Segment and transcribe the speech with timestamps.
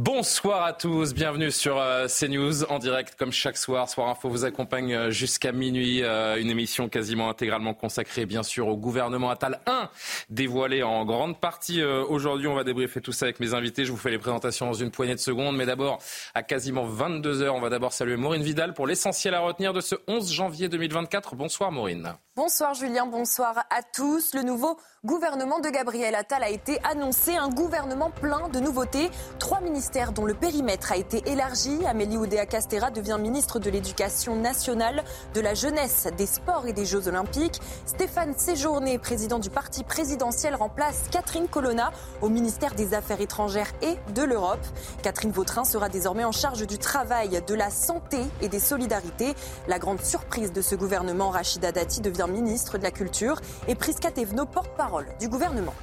[0.00, 3.88] Bonsoir à tous, bienvenue sur euh, CNews en direct comme chaque soir.
[3.88, 6.02] Soir Info vous accompagne euh, jusqu'à minuit.
[6.02, 9.88] Euh, une émission quasiment intégralement consacrée bien sûr au gouvernement Attal 1,
[10.30, 12.48] dévoilé en grande partie aujourd'hui.
[12.48, 13.84] On va débriefer tout ça avec mes invités.
[13.84, 15.56] Je vous fais les présentations dans une poignée de secondes.
[15.56, 16.02] Mais d'abord,
[16.34, 19.94] à quasiment 22h, on va d'abord saluer Maureen Vidal pour l'essentiel à retenir de ce
[20.08, 21.36] 11 janvier 2024.
[21.36, 22.14] Bonsoir Maureen.
[22.36, 24.34] Bonsoir Julien, bonsoir à tous.
[24.34, 29.08] Le nouveau gouvernement de Gabriel Attal a été annoncé, un gouvernement plein de nouveautés.
[29.38, 31.86] Trois ministères dont le périmètre a été élargi.
[31.86, 37.06] Amélie Oudéa-Castera devient ministre de l'Éducation nationale, de la jeunesse, des sports et des Jeux
[37.06, 37.60] olympiques.
[37.86, 43.96] Stéphane Séjourné, président du parti présidentiel, remplace Catherine Colonna au ministère des Affaires étrangères et
[44.12, 44.66] de l'Europe.
[45.04, 49.36] Catherine Vautrin sera désormais en charge du travail, de la santé et des solidarités.
[49.68, 54.10] La grande surprise de ce gouvernement, Rachida Dati devient ministre de la Culture, et Prisca
[54.10, 55.74] Thévenot, porte-parole du gouvernement.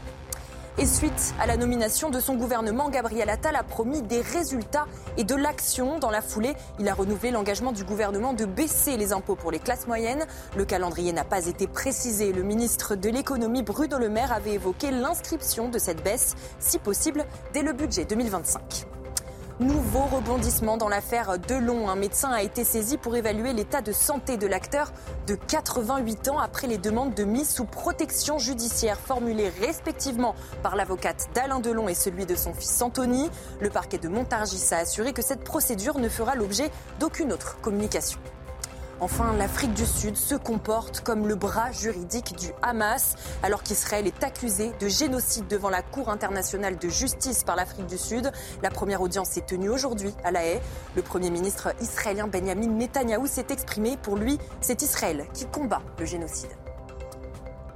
[0.78, 5.26] Et suite à la nomination de son gouvernement, Gabriel Attal a promis des résultats et
[5.26, 6.00] de l'action.
[6.00, 9.60] Dans la foulée, il a renouvelé l'engagement du gouvernement de baisser les impôts pour les
[9.60, 10.26] classes moyennes.
[10.56, 12.32] Le calendrier n'a pas été précisé.
[12.32, 17.26] Le ministre de l'économie, Bruno Le Maire, avait évoqué l'inscription de cette baisse, si possible,
[17.54, 18.88] dès le budget 2025.
[19.60, 21.90] Nouveau rebondissement dans l'affaire Delon.
[21.90, 24.92] Un médecin a été saisi pour évaluer l'état de santé de l'acteur
[25.28, 31.30] de 88 ans après les demandes de mise sous protection judiciaire formulées respectivement par l'avocate
[31.36, 33.30] d'Alain Delon et celui de son fils Anthony.
[33.60, 38.20] Le parquet de Montargis a assuré que cette procédure ne fera l'objet d'aucune autre communication.
[39.04, 44.24] Enfin, l'Afrique du Sud se comporte comme le bras juridique du Hamas, alors qu'Israël est
[44.24, 48.32] accusé de génocide devant la Cour internationale de justice par l'Afrique du Sud.
[48.62, 50.60] La première audience est tenue aujourd'hui à La Haye.
[50.96, 53.98] Le Premier ministre israélien Benjamin Netanyahou s'est exprimé.
[53.98, 56.52] Pour lui, c'est Israël qui combat le génocide.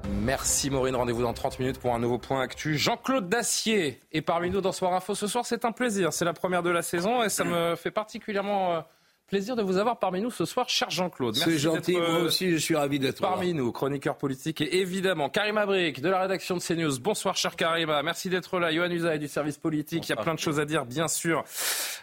[0.08, 2.78] Merci Maureen, rendez-vous dans 30 minutes pour un nouveau point actu.
[2.78, 6.34] Jean-Claude Dacier est parmi nous dans Soir Info ce soir, c'est un plaisir, c'est la
[6.34, 8.82] première de la saison et ça me fait particulièrement euh,
[9.28, 11.36] Plaisir de vous avoir parmi nous ce soir, cher Jean-Claude.
[11.36, 15.30] C'est gentil, moi euh, aussi je suis ravi d'être parmi nous, chroniqueur politique et évidemment
[15.30, 17.00] Karim Abric de la rédaction de CNews.
[17.00, 18.72] Bonsoir cher Karima, merci d'être là.
[18.72, 21.44] Yohann Usaï du service politique, il y a plein de choses à dire bien sûr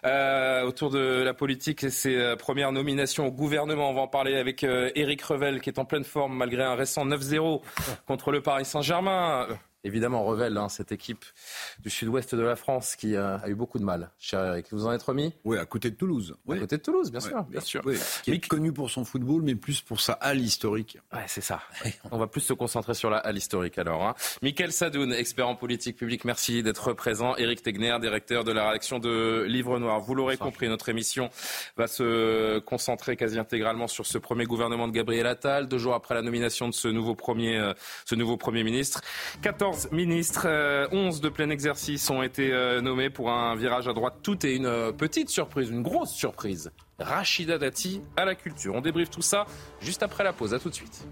[0.04, 3.90] euh, autour de la politique et ses euh, premières nominations au gouvernement.
[3.90, 7.06] On va en parler avec Éric Revel qui est en pleine forme malgré un récent
[7.06, 7.62] 9-0
[8.04, 9.46] contre le Paris Saint-Germain
[9.84, 11.24] évidemment Revel, hein, cette équipe
[11.80, 14.66] du sud-ouest de la France qui a eu beaucoup de mal, cher Eric.
[14.72, 15.34] Vous en êtes remis?
[15.44, 16.36] Oui, à côté de Toulouse.
[16.48, 17.42] À côté de Toulouse, bien sûr.
[17.44, 17.82] Bien sûr.
[18.22, 20.98] qui est connu pour son football, mais plus pour sa halle historique.
[21.12, 21.60] Ouais, c'est ça.
[22.10, 24.04] On va plus se concentrer sur la halle historique alors.
[24.04, 24.14] Hein.
[24.42, 27.36] Michael Sadoun, expert en politique publique, merci d'être présent.
[27.36, 30.00] Eric Tegner, directeur de la rédaction de Livre Noir.
[30.00, 31.30] Vous l'aurez compris, notre émission
[31.76, 36.14] va se concentrer quasi intégralement sur ce premier gouvernement de Gabriel Attal, deux jours après
[36.14, 37.72] la nomination de ce nouveau premier, euh,
[38.04, 39.00] ce nouveau premier ministre.
[39.42, 40.46] 14 ministres,
[40.92, 44.16] 11 euh, de plein exercice ont été euh, nommés pour un virage à droite.
[44.22, 46.70] Tout est une euh, petite surprise, une grosse surprise.
[46.98, 48.74] Rachida Dati à la culture.
[48.74, 49.46] On débriefe tout ça
[49.80, 50.54] juste après la pause.
[50.54, 51.06] À tout de suite.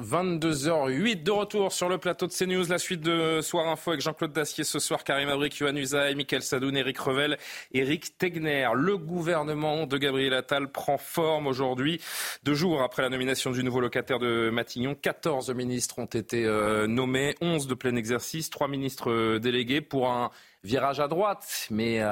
[0.00, 2.66] 22h08 de retour sur le plateau de CNews.
[2.68, 6.42] La suite de Soir Info avec Jean-Claude Dacier ce soir, Karim Abric, Yohann Usaï, Michael
[6.42, 7.38] Sadoun, Eric Revel,
[7.72, 8.68] Eric Tegner.
[8.74, 12.00] Le gouvernement de Gabriel Attal prend forme aujourd'hui.
[12.42, 16.86] Deux jours après la nomination du nouveau locataire de Matignon, 14 ministres ont été euh,
[16.86, 20.30] nommés, 11 de plein exercice, 3 ministres euh, délégués pour un
[20.62, 21.68] virage à droite.
[21.70, 22.02] Mais...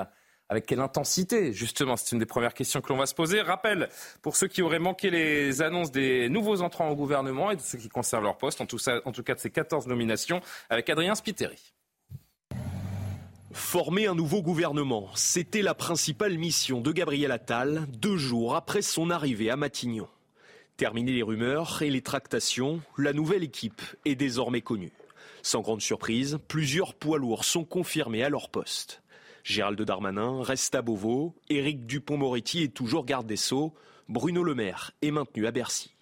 [0.53, 3.41] Avec quelle intensité Justement, c'est une des premières questions que l'on va se poser.
[3.41, 3.89] Rappel,
[4.21, 7.79] pour ceux qui auraient manqué les annonces des nouveaux entrants au gouvernement et de ceux
[7.79, 11.73] qui conservent leur poste, en tout, cas de ces 14 nominations, avec Adrien Spiteri.
[13.53, 19.09] Former un nouveau gouvernement, c'était la principale mission de Gabriel Attal, deux jours après son
[19.09, 20.09] arrivée à Matignon.
[20.76, 24.93] Terminer les rumeurs et les tractations, la nouvelle équipe est désormais connue.
[25.41, 29.01] Sans grande surprise, plusieurs poids lourds sont confirmés à leur poste.
[29.44, 33.75] Gérald Darmanin reste à Beauvau, Éric Dupont-Moretti est toujours garde des Sceaux,
[34.09, 35.94] Bruno Le Maire est maintenu à Bercy.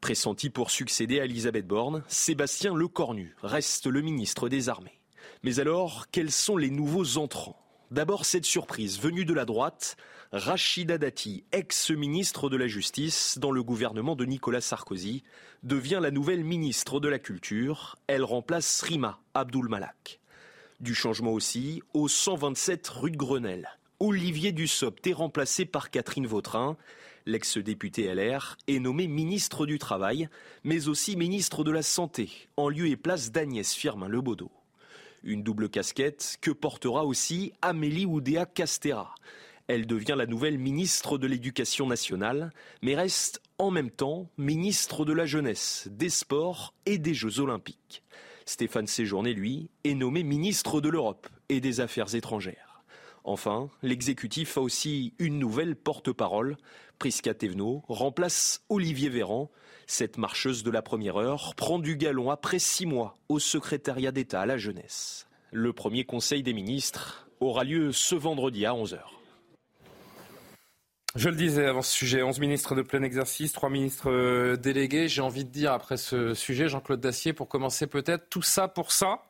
[0.00, 5.00] Pressenti pour succéder à Elisabeth Borne, Sébastien Lecornu reste le ministre des Armées.
[5.42, 7.60] Mais alors, quels sont les nouveaux entrants?
[7.90, 9.96] D'abord cette surprise venue de la droite,
[10.32, 15.24] Rachida Dati, ex-ministre de la Justice dans le gouvernement de Nicolas Sarkozy,
[15.62, 17.96] devient la nouvelle ministre de la Culture.
[18.06, 20.20] Elle remplace Rima Abdul Malak.
[20.80, 23.66] Du changement aussi au 127 rue de Grenelle.
[23.98, 26.76] Olivier Dussopt est remplacé par Catherine Vautrin.
[27.24, 30.28] L'ex-député LR est nommé ministre du Travail,
[30.64, 34.50] mais aussi ministre de la Santé, en lieu et place d'Agnès Firmin-Lebaudot.
[35.24, 39.14] Une double casquette que portera aussi Amélie Oudéa Castera.
[39.68, 42.52] Elle devient la nouvelle ministre de l'Éducation nationale,
[42.82, 48.02] mais reste en même temps ministre de la Jeunesse, des Sports et des Jeux Olympiques.
[48.46, 52.84] Stéphane Séjourné, lui, est nommé ministre de l'Europe et des Affaires étrangères.
[53.24, 56.56] Enfin, l'exécutif a aussi une nouvelle porte-parole.
[57.00, 59.50] Prisca Thévenot remplace Olivier Véran.
[59.88, 64.42] Cette marcheuse de la première heure prend du galon après six mois au secrétariat d'État
[64.42, 65.26] à la jeunesse.
[65.50, 69.15] Le premier conseil des ministres aura lieu ce vendredi à 11h.
[71.16, 75.08] Je le disais avant ce sujet, 11 ministres de plein exercice, 3 ministres euh, délégués.
[75.08, 78.92] J'ai envie de dire après ce sujet, Jean-Claude Dacier, pour commencer peut-être, tout ça pour
[78.92, 79.22] ça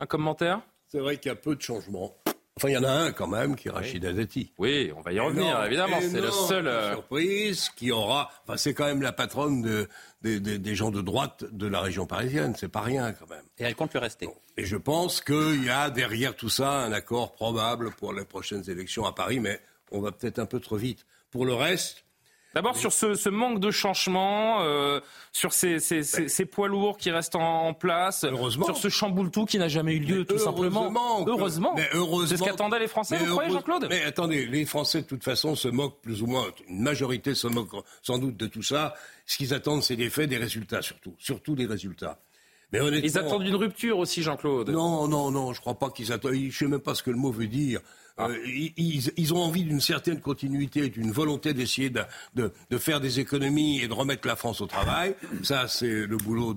[0.00, 0.62] Un commentaire?
[0.86, 2.16] C'est vrai qu'il y a peu de changements.
[2.56, 4.52] Enfin, il y en a un quand même qui est Rachida Dati.
[4.56, 5.98] Oui, on va y revenir, évidemment.
[6.00, 6.66] C'est le seul.
[6.66, 8.30] Euh, surprise qui aura.
[8.44, 9.88] Enfin, c'est quand même la patronne de,
[10.22, 12.54] des gens de droite de la région parisienne.
[12.58, 13.44] C'est pas rien quand même.
[13.58, 14.28] Et elle compte le rester.
[14.56, 18.68] Et je pense qu'il y a derrière tout ça un accord probable pour les prochaines
[18.68, 21.06] élections à Paris, mais on va peut-être un peu trop vite.
[21.30, 22.04] Pour le reste,
[22.54, 25.00] D'abord sur ce, manque de changement, euh,
[25.30, 25.78] sur ces,
[26.50, 28.26] poids lourds qui restent en, place,
[28.64, 30.92] sur ce chamboule-tout qui n'a jamais eu lieu, tout simplement.
[31.26, 31.74] Heureusement.
[31.76, 32.26] Mais heureusement.
[32.26, 35.54] C'est ce qu'attendaient les Français, vous croyez, Jean-Claude Mais attendez, les Français, de toute façon,
[35.54, 37.70] se moquent plus ou moins, une majorité se moque
[38.02, 38.94] sans doute de tout ça.
[39.26, 41.14] Ce qu'ils attendent, c'est des faits, des résultats surtout.
[41.18, 42.18] Surtout des résultats.
[42.72, 44.70] Mais Ils attendent une rupture aussi, Jean-Claude.
[44.70, 46.34] Non, non, non, je crois pas qu'ils attendent.
[46.34, 47.80] Je sais même pas ce que le mot veut dire.
[48.28, 48.36] Euh,
[48.76, 53.92] ils, ont envie d'une certaine continuité, d'une volonté d'essayer de, faire des économies et de
[53.92, 55.14] remettre la France au travail.
[55.42, 56.54] Ça, c'est le boulot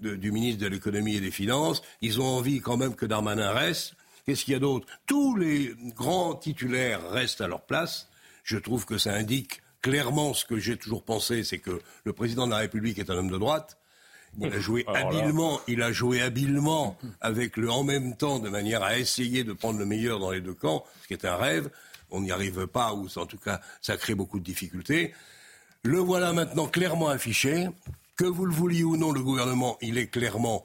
[0.00, 1.82] du ministre de l'économie et des finances.
[2.00, 3.94] Ils ont envie quand même que Darmanin reste.
[4.26, 4.86] Qu'est-ce qu'il y a d'autre?
[5.06, 8.08] Tous les grands titulaires restent à leur place.
[8.44, 12.46] Je trouve que ça indique clairement ce que j'ai toujours pensé, c'est que le président
[12.46, 13.77] de la République est un homme de droite.
[14.40, 18.82] Il a joué habilement, il a joué habilement avec le en même temps de manière
[18.82, 21.70] à essayer de prendre le meilleur dans les deux camps, ce qui est un rêve.
[22.10, 25.12] On n'y arrive pas, ou en tout cas, ça crée beaucoup de difficultés.
[25.82, 27.68] Le voilà maintenant clairement affiché.
[28.16, 30.64] Que vous le vouliez ou non, le gouvernement, il est clairement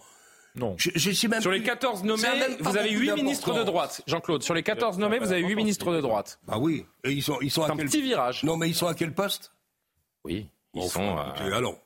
[0.55, 0.75] non.
[0.77, 2.27] sur les 14 nommés,
[2.59, 4.01] vous avez 8 ministres de droite.
[4.05, 6.39] Jean-Claude, sur les 14 nommés, vous avez 8 ministres de droite.
[6.47, 6.85] Bah oui.
[7.03, 8.43] Et ils sont, ils sont à un petit virage.
[8.43, 9.51] Non, mais ils sont à quel poste?
[10.23, 10.47] Oui.
[10.75, 11.17] Ils sont.
[11.17, 11.77] Alors,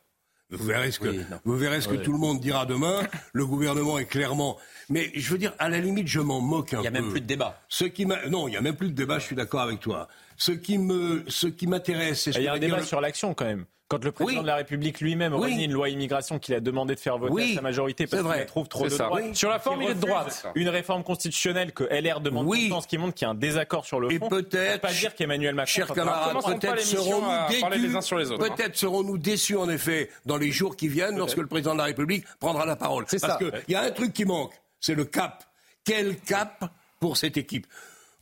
[0.49, 1.09] vous verrez ce que,
[1.44, 3.01] vous verrez ce que tout le monde dira demain.
[3.33, 4.57] Le gouvernement est clairement.
[4.89, 6.88] Mais je veux dire, à la limite, je m'en moque un peu.
[6.88, 7.61] Il n'y a même plus de débat.
[7.67, 9.19] Ce qui non, il n'y a même plus de débat.
[9.19, 10.07] Je suis d'accord avec toi.
[10.38, 12.31] Ce qui me, ce qui m'intéresse, c'est.
[12.31, 13.65] Il y a un débat sur l'action quand même.
[13.89, 15.63] Quand le président de la République lui-même oui.
[15.63, 18.67] une loi immigration qu'il a demandé de faire voter à sa majorité parce qu'il trouve
[18.67, 19.33] trop de.
[19.33, 20.45] Sur la forme, il est de droite.
[20.55, 22.69] Une réforme constitutionnelle que LR demande oui.
[22.69, 24.27] tout ce qui montre qu'il y a un désaccord sur le fond.
[24.27, 24.81] Et peut-être.
[24.81, 25.71] pas dire qu'Emmanuel Macron.
[25.71, 28.33] Chers camarades, peut-être serons-nous déçus.
[28.33, 28.37] Hein.
[28.37, 31.85] Peut-être serons-nous déçus en effet dans les jours qui viennent lorsque le président de la
[31.85, 33.05] République prendra la parole.
[33.05, 35.45] Parce qu'il y a un truc qui manque, c'est le cap.
[35.85, 36.69] Quel cap
[36.99, 37.67] pour cette équipe?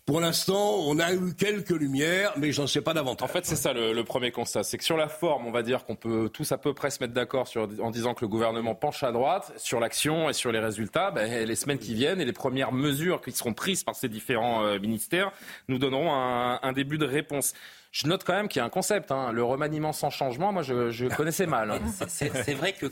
[0.05, 3.27] Pour l'instant, on a eu quelques lumières, mais j'en sais pas davantage.
[3.27, 4.63] En fait, c'est ça le, premier constat.
[4.63, 7.01] C'est que sur la forme, on va dire qu'on peut tous à peu près se
[7.01, 7.47] mettre d'accord
[7.81, 9.53] en disant que le gouvernement penche à droite.
[9.57, 13.19] Sur l'action et sur les résultats, ben, les semaines qui viennent et les premières mesures
[13.19, 15.31] qui seront prises par ces différents euh, ministères
[15.69, 17.55] nous donneront un début de réponse.
[17.95, 19.31] Je note quand même qu'il y a un concept, hein.
[19.31, 21.71] le remaniement sans changement, moi je, connaissais mal.
[21.71, 21.79] Hein.
[22.09, 22.87] C'est vrai que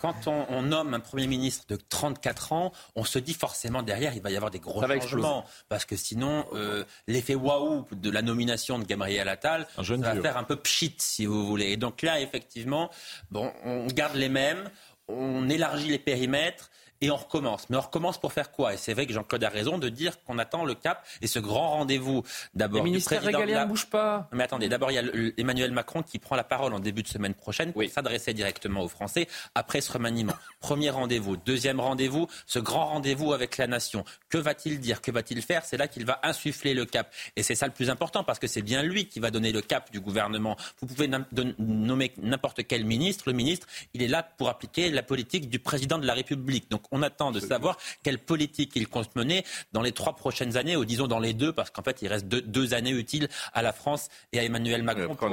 [0.00, 4.22] quand on, nomme un Premier ministre de 34 ans, on se dit forcément derrière il
[4.22, 5.44] va y avoir des gros changements.
[5.68, 10.44] Parce que sinon, euh, l'effet waouh de la nomination de Gabriel Attal va faire un
[10.44, 11.72] peu pchit, si vous voulez.
[11.72, 12.88] Et donc là, effectivement,
[13.32, 14.70] bon, on garde les mêmes,
[15.08, 17.68] on élargit les périmètres et on recommence.
[17.70, 18.74] Mais on recommence pour faire quoi?
[18.74, 21.38] Et c'est vrai que Jean-Claude a raison de dire qu'on attend le cap et ce
[21.38, 22.22] grand rendez-vous
[22.54, 22.82] d'abord.
[22.82, 24.28] Le ministère régalien ne bouge pas.
[24.32, 25.02] Mais attendez, d'abord il y a
[25.38, 28.88] Emmanuel Macron qui prend la parole en début de semaine prochaine pour s'adresser directement aux
[28.88, 30.34] Français après ce remaniement.
[30.60, 34.04] Premier rendez-vous, deuxième rendez-vous, ce grand rendez-vous avec la nation.
[34.28, 35.00] Que va-t-il dire?
[35.00, 35.64] Que va-t-il faire?
[35.64, 37.12] C'est là qu'il va insuffler le cap.
[37.36, 39.60] Et c'est ça le plus important parce que c'est bien lui qui va donner le
[39.60, 40.56] cap du gouvernement.
[40.80, 41.10] Vous pouvez
[41.58, 43.24] nommer n'importe quel ministre.
[43.26, 46.70] Le ministre, il est là pour appliquer la politique du président de la République.
[46.70, 50.76] Donc on attend de savoir quelle politique il compte mener dans les trois prochaines années,
[50.76, 53.72] ou disons dans les deux, parce qu'en fait, il reste deux, années utiles à la
[53.72, 55.28] France et à Emmanuel Macron pour.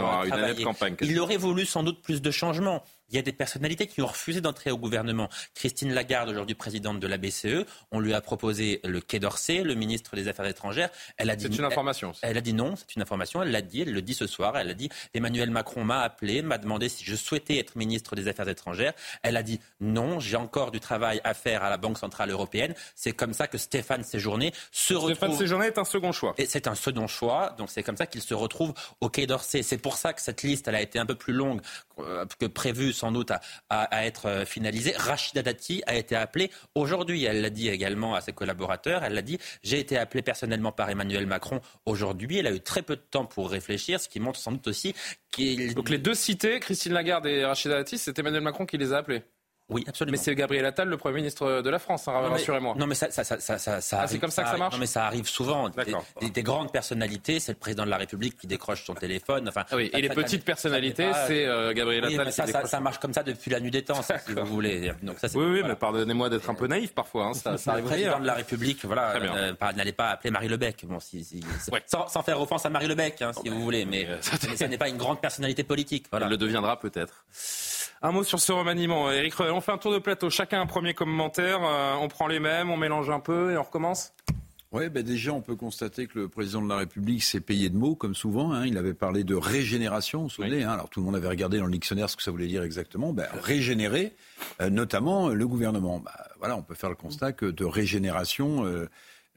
[1.01, 2.83] Il aurait voulu sans doute plus de changements.
[3.09, 5.29] Il y a des personnalités qui ont refusé d'entrer au gouvernement.
[5.53, 9.75] Christine Lagarde, aujourd'hui présidente de la BCE, on lui a proposé le Quai d'Orsay, le
[9.75, 10.89] ministre des Affaires étrangères.
[11.17, 11.45] Elle a dit.
[11.45, 12.13] C'est une information.
[12.21, 13.43] Elle, a dit non, c'est une information.
[13.43, 14.57] Elle l'a dit, elle le dit ce soir.
[14.57, 18.27] Elle a dit Emmanuel Macron m'a appelé, m'a demandé si je souhaitais être ministre des
[18.27, 18.93] Affaires étrangères.
[19.21, 22.73] Elle a dit non, j'ai encore du travail à faire à la Banque centrale européenne.
[22.95, 25.15] C'est comme ça que Stéphane Séjourné se retrouve.
[25.15, 26.33] Stéphane Séjourné est un second choix.
[26.37, 29.63] Et c'est un second choix, donc c'est comme ça qu'il se retrouve au Quai d'Orsay.
[29.63, 31.61] C'est pour ça que cette liste, elle a été un peu plus longue
[32.39, 33.31] que prévu sans doute
[33.69, 34.93] à, être euh, finalisée.
[34.95, 37.23] Rachida Dati a été appelée aujourd'hui.
[37.25, 39.03] Elle l'a dit également à ses collaborateurs.
[39.03, 42.39] Elle l'a dit j'ai été appelée personnellement par Emmanuel Macron aujourd'hui.
[42.39, 44.93] Elle a eu très peu de temps pour réfléchir, ce qui montre sans doute aussi
[45.31, 45.73] qu'il.
[45.75, 48.97] Donc les deux cités, Christine Lagarde et Rachida Dati, c'est Emmanuel Macron qui les a
[48.97, 49.23] appelés.
[49.69, 50.17] Oui, absolument.
[50.17, 52.75] Mais c'est Gabriel Attal, le Premier ministre de la France, hein, rassurez-moi.
[52.77, 54.73] Non, mais ça, ça, ça, ça, ça ah, c'est comme ça, que ça marche.
[54.73, 55.69] Non, mais ça arrive souvent.
[55.69, 59.47] Des, des, grandes personnalités, c'est le président de la République qui décroche son téléphone.
[59.47, 62.33] Enfin, ah oui, et les petites personnalités, c'est euh, Gabriel Attal.
[62.33, 64.91] ça, ça, ça, marche comme ça depuis la nuit des temps, si vous voulez.
[65.01, 67.27] Donc ça, oui, oui, mais pardonnez-moi d'être un peu naïf parfois.
[67.27, 70.49] Hein, ça, ça arrive le président de la République, voilà, euh, n'allez pas appeler Marie
[70.49, 70.85] Lebec.
[70.85, 71.41] Bon, si, si,
[71.87, 74.07] sans, sans, faire offense à Marie Lebec, hein, si vous voulez, mais,
[74.49, 76.07] mais ça n'est pas une grande personnalité politique.
[76.11, 76.25] Voilà.
[76.25, 77.25] Elle le deviendra peut-être.
[78.05, 79.09] Un mot sur ce remaniement.
[79.09, 80.29] Eric on fait un tour de plateau.
[80.29, 81.63] Chacun un premier commentaire.
[81.63, 84.13] Euh, on prend les mêmes, on mélange un peu et on recommence
[84.73, 87.77] oui, ben déjà, on peut constater que le président de la République s'est payé de
[87.77, 88.53] mots, comme souvent.
[88.53, 88.65] Hein.
[88.65, 90.63] Il avait parlé de régénération, vous vous souvenez.
[90.63, 90.71] Hein.
[90.71, 93.13] Alors, tout le monde avait regardé dans le dictionnaire ce que ça voulait dire exactement.
[93.13, 94.15] Ben, régénérer,
[94.61, 95.99] euh, notamment le gouvernement.
[95.99, 98.89] Ben, voilà, on peut faire le constat que de régénération, euh,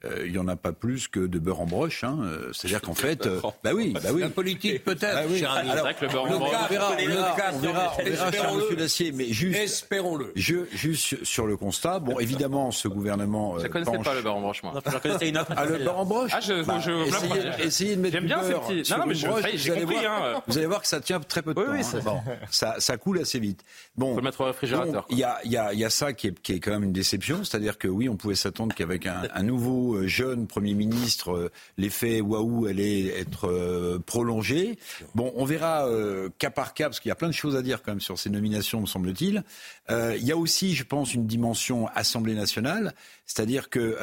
[0.05, 2.03] euh, il n'y en a pas plus que de beurre en broche.
[2.03, 2.19] Hein.
[2.21, 4.21] Euh, c'est-à-dire qu'en fait, euh, bah oui, bah oui.
[4.21, 5.01] La politique peut-être.
[5.01, 5.43] Bah oui.
[5.43, 6.49] Alors, le beurre en broche.
[6.53, 10.33] On verra, on verra, on verra, cher Monsieur Dacier, mais juste, espérons-le.
[10.35, 13.57] Je, juste sur le constat, bon, évidemment, ce gouvernement.
[13.57, 14.73] Je ne connaissais pas le beurre en broche, moi.
[14.75, 15.51] Non, je connaissais une autre.
[15.57, 16.31] Ah, le beurre en broche.
[16.31, 19.09] Ah, je, bah, je, essayez, essayez, de mettre du bien beurre ces sur non, non,
[19.09, 19.45] mais une broche.
[19.55, 20.05] J'ai compris.
[20.05, 20.41] Hein.
[20.45, 21.71] Vous allez voir que ça tient très peu de temps.
[21.71, 21.99] Oui, hein.
[22.03, 23.63] bon, ça, ça coule assez vite.
[23.95, 25.07] Bon, faut le mettre au réfrigérateur.
[25.09, 26.93] Il y a, y a, y a ça qui est, qui est quand même une
[26.93, 29.43] déception, c'est-à-dire que oui, on pouvait s'attendre qu'avec un, un
[29.87, 34.77] nouveau jeune premier ministre, euh, l'effet waouh allait être euh, prolongé.
[35.15, 37.61] Bon, on verra euh, cas par cas, parce qu'il y a plein de choses à
[37.61, 39.43] dire quand même sur ces nominations, me semble-t-il.
[39.89, 42.93] il y a aussi, je pense, une dimension Assemblée nationale,
[43.25, 43.97] c'est-à-dire que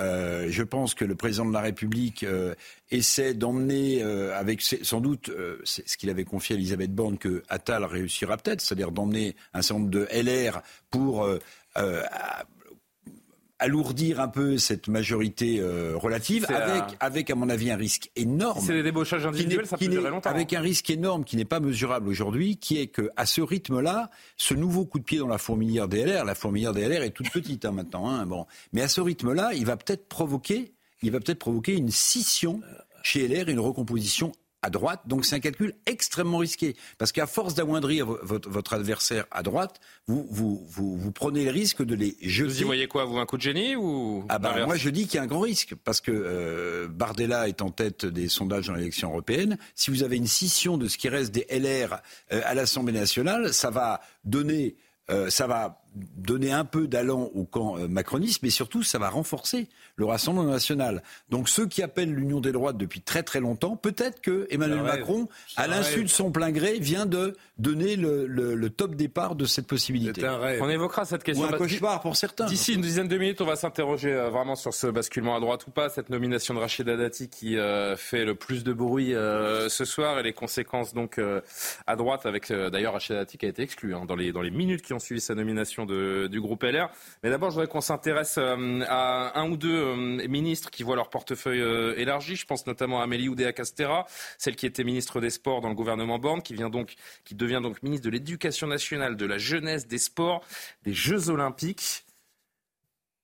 [0.49, 2.25] je pense que le président de la République
[2.91, 5.31] essaie d'emmener, avec sans doute
[5.65, 9.81] ce qu'il avait confié à Elisabeth Borne, que Attal réussira peut-être, c'est-à-dire d'emmener un certain
[9.81, 11.29] nombre de LR pour
[13.59, 18.61] alourdir un peu cette majorité euh, relative, avec, avec, à mon avis, un risque énorme.
[18.65, 20.31] c'est des débauchages individuels, ça peut durer longtemps.
[20.31, 24.11] Avec un risque énorme qui n'est pas mesurable aujourd'hui, qui est que à ce rythme-là,
[24.37, 27.65] ce nouveau coup de pied dans la fourmilière DLR, la fourmilière DLR est toute petite
[27.65, 31.39] hein, maintenant, hein, bon, mais à ce rythme-là, il va peut-être provoquer, il va peut-être
[31.39, 32.61] provoquer une scission
[33.03, 34.33] chez LR, une recomposition
[34.65, 35.03] à droite.
[35.07, 36.75] Donc c'est un calcul extrêmement risqué.
[36.97, 41.95] Parce qu'à force d'amoindrir votre, adversaire à droite, vous, vous, vous, prenez le risque de
[41.95, 42.49] les jeter.
[42.49, 45.07] Vous y voyez quoi, vous, un coup de génie ou ah ben, Moi, je dis
[45.07, 45.75] qu'il y a un grand risque.
[45.85, 49.59] Parce que euh, Bardella est en tête des sondages dans l'élection européenne.
[49.75, 52.01] Si vous avez une scission de ce qui reste des LR
[52.33, 54.77] euh, à l'Assemblée nationale, ça va donner
[55.11, 59.09] euh, ça va donner un peu d'allant au camp euh, macroniste, mais surtout ça va
[59.09, 61.03] renforcer le Rassemblement national.
[61.31, 65.29] Donc ceux qui appellent l'union des droites depuis très très longtemps, peut-être que Emmanuel Macron,
[65.57, 70.27] à l'insu de son plein gré, vient de donner le, top départ de cette possibilité.
[70.61, 71.47] On évoquera cette question.
[71.47, 72.47] Ou un cauchemar pour certains.
[72.47, 75.67] D'ici une dizaine de minutes, on va s'interroger euh, vraiment sur ce basculement à droite
[75.69, 77.57] ou pas, cette nomination de Rachida Dati qui
[77.97, 81.21] fait le plus de bruit ce soir et les conséquences donc
[81.87, 84.51] à droite avec d'ailleurs Rachida Dati qui a été exclue hein, dans les dans les
[84.51, 86.89] minutes qui ont suivi sa nomination du groupe LR.
[87.23, 89.97] Mais d'abord, je voudrais qu'on s'intéresse euh, à un ou deux euh,
[90.29, 92.37] ministres qui voient leur portefeuille euh, élargi.
[92.37, 94.07] Je pense notamment à Amélie Oudéa-Castera,
[94.39, 96.71] celle qui était ministre des Sports dans le gouvernement Borne, qui, devient
[97.63, 100.45] donc ministre de l'Éducation nationale, de la jeunesse, des sports,
[100.85, 102.04] des Jeux olympiques.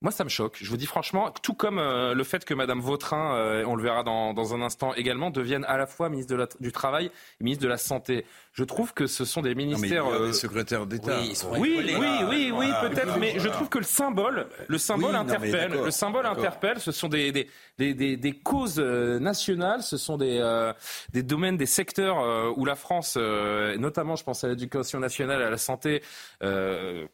[0.02, 0.56] Moi, ça me choque.
[0.60, 4.32] Je vous dis franchement, tout comme le fait que Madame Vautrin, on le verra dans,
[4.32, 7.68] dans, un instant également, devienne à la fois ministre de du Travail et ministre de
[7.68, 10.04] la Santé je trouve que ce sont des ministères.
[10.04, 11.18] Non, mais des secrétaires d'État.
[11.56, 15.70] Oui, oui, oui, oui, peut-être, mais je trouve que le symbole, le symbole interpelle.
[15.84, 16.80] le symbole interpelle.
[16.80, 20.72] Ce sont des des, des, des, causes euh, nationales, ce sont des euh,
[21.12, 25.50] des domaines, des secteurs euh, où la France, notamment, je pense à l'éducation nationale, à
[25.50, 26.02] la santé,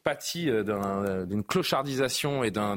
[0.03, 0.49] pâtit
[1.27, 2.76] d'une clochardisation et d'un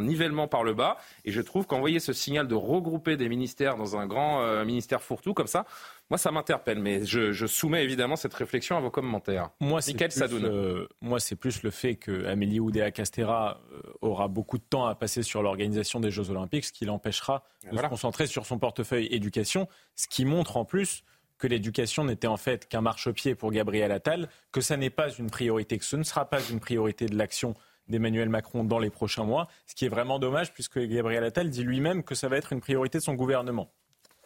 [0.00, 0.96] nivellement par le bas.
[1.24, 5.34] Et je trouve qu'envoyer ce signal de regrouper des ministères dans un grand ministère fourre-tout
[5.34, 5.66] comme ça.
[6.10, 9.50] Moi, ça m'interpelle, mais je, soumets évidemment cette réflexion à vos commentaires.
[9.60, 14.58] Moi, c'est plus, le, moi, c'est plus le fait que Amélie Oudéa-Castera euh, aura beaucoup
[14.58, 18.26] de temps à passer sur l'organisation des Jeux Olympiques, ce qui l'empêchera de se concentrer
[18.26, 21.04] sur son portefeuille éducation, ce qui montre en plus
[21.38, 25.30] que l'éducation n'était en fait qu'un marchepied pour Gabriel Attal, que ça n'est pas une
[25.30, 27.54] priorité, que ce ne sera pas une priorité de l'action
[27.90, 31.62] d'Emmanuel Macron dans les prochains mois, ce qui est vraiment dommage puisque Gabriel Attal dit
[31.62, 33.70] lui-même que ça va être une priorité de son gouvernement.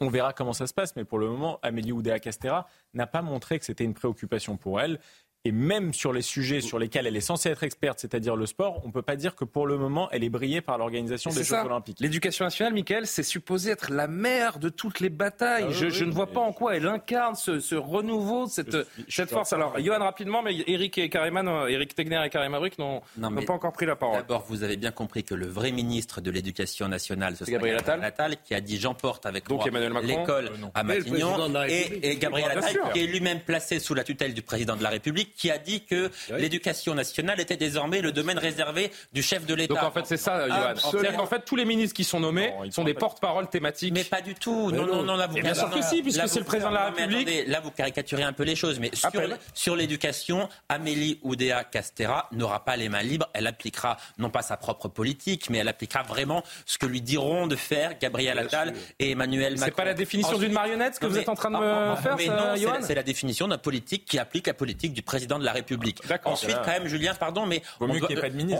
[0.00, 3.58] On verra comment ça se passe, mais pour le moment, Amélie Oudéa-Castera n'a pas montré
[3.58, 4.98] que c'était une préoccupation pour elle.
[5.46, 8.80] Et même sur les sujets sur lesquels elle est censée être experte, c'est-à-dire le sport,
[8.82, 11.44] on ne peut pas dire que pour le moment, elle est brillée par l'organisation des
[11.44, 11.98] Jeux Olympiques.
[12.00, 15.66] L'éducation nationale, Michael, c'est supposé être la mère de toutes les batailles.
[15.68, 18.74] Ah je, ne vois pas en quoi elle incarne ce, renouveau, cette,
[19.08, 19.52] cette force.
[19.52, 23.72] Alors, Johan, rapidement, mais Eric et Kariman, Eric Tegner et Karim Abrik n'ont pas encore
[23.72, 24.16] pris la parole.
[24.16, 28.36] D'abord, vous avez bien compris que le vrai ministre de l'Éducation nationale, c'est Gabriel Attal.
[28.42, 32.76] qui a dit j'emporte avec Donc, moi l'école euh, à Matignon, et, et, Gabriel Attal,
[32.94, 35.84] qui est lui-même placé sous la tutelle du président de la République qui a dit
[35.84, 39.74] que l'éducation nationale était désormais le domaine réservé du chef de l'État.
[39.74, 41.00] Donc en fait, c'est ça, Johan.
[41.00, 43.92] cest en fait, tous les ministres qui sont nommés sont des porte-parole thématiques.
[43.94, 44.70] Mais pas du tout.
[44.70, 46.86] Non, non, non, là, vous bien sûr que si, puisque c'est le président de la
[46.86, 47.46] République.
[47.46, 48.78] là, vous caricaturez un peu les choses.
[48.78, 49.10] Mais sur,
[49.54, 53.28] sur l'éducation, Amélie Oudéa Castera n'aura pas les mains libres.
[53.34, 57.46] Elle appliquera non pas sa propre politique, mais elle appliquera vraiment ce que lui diront
[57.46, 59.66] de faire Gabriel Attal et Emmanuel Macron.
[59.66, 62.16] C'est pas la définition d'une marionnette ce que vous êtes en train de me faire,
[62.16, 65.52] mais non, c'est la définition d'un politique qui applique la politique du président de la
[65.52, 66.00] République.
[66.24, 68.08] Ensuite, quand même, Julien, pardon, mais on doit,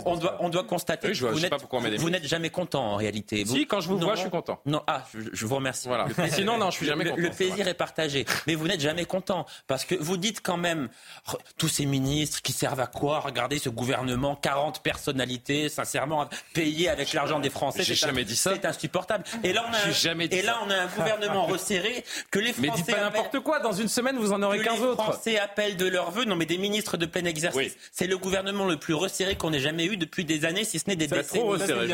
[0.05, 3.45] on, doit, on doit, constater que vous n'êtes jamais content en réalité.
[3.45, 4.59] Si, quand je vous vois, je suis content.
[4.65, 5.87] Non, ah, je, vous remercie.
[5.87, 6.07] Voilà.
[6.29, 7.21] Sinon, non, je suis jamais content.
[7.21, 10.89] Le, plaisir est partagé, mais vous n'êtes jamais content parce que vous dites quand même
[11.57, 13.19] tous ces ministres qui servent à quoi?
[13.19, 17.83] Regardez ce gouvernement, 40 personnalités, sincèrement payées avec l'argent des Français.
[17.83, 18.51] J'ai jamais dit ça.
[18.53, 19.23] C'est insupportable.
[19.43, 22.53] Et là, on a, un, jamais et là, on a un gouvernement resserré que les
[22.53, 22.69] Français.
[22.69, 23.59] Mais dites pas n'importe quoi.
[23.59, 24.97] Dans une semaine, vous en aurez 15 autres.
[24.97, 26.25] Les Français appellent de leur vœu.
[26.25, 27.75] Non, mais des ministres de plein exercice.
[27.91, 30.85] C'est le gouvernement le plus resserré qu'on ait jamais eu depuis des années, si ce
[30.87, 31.43] n'est des décennies.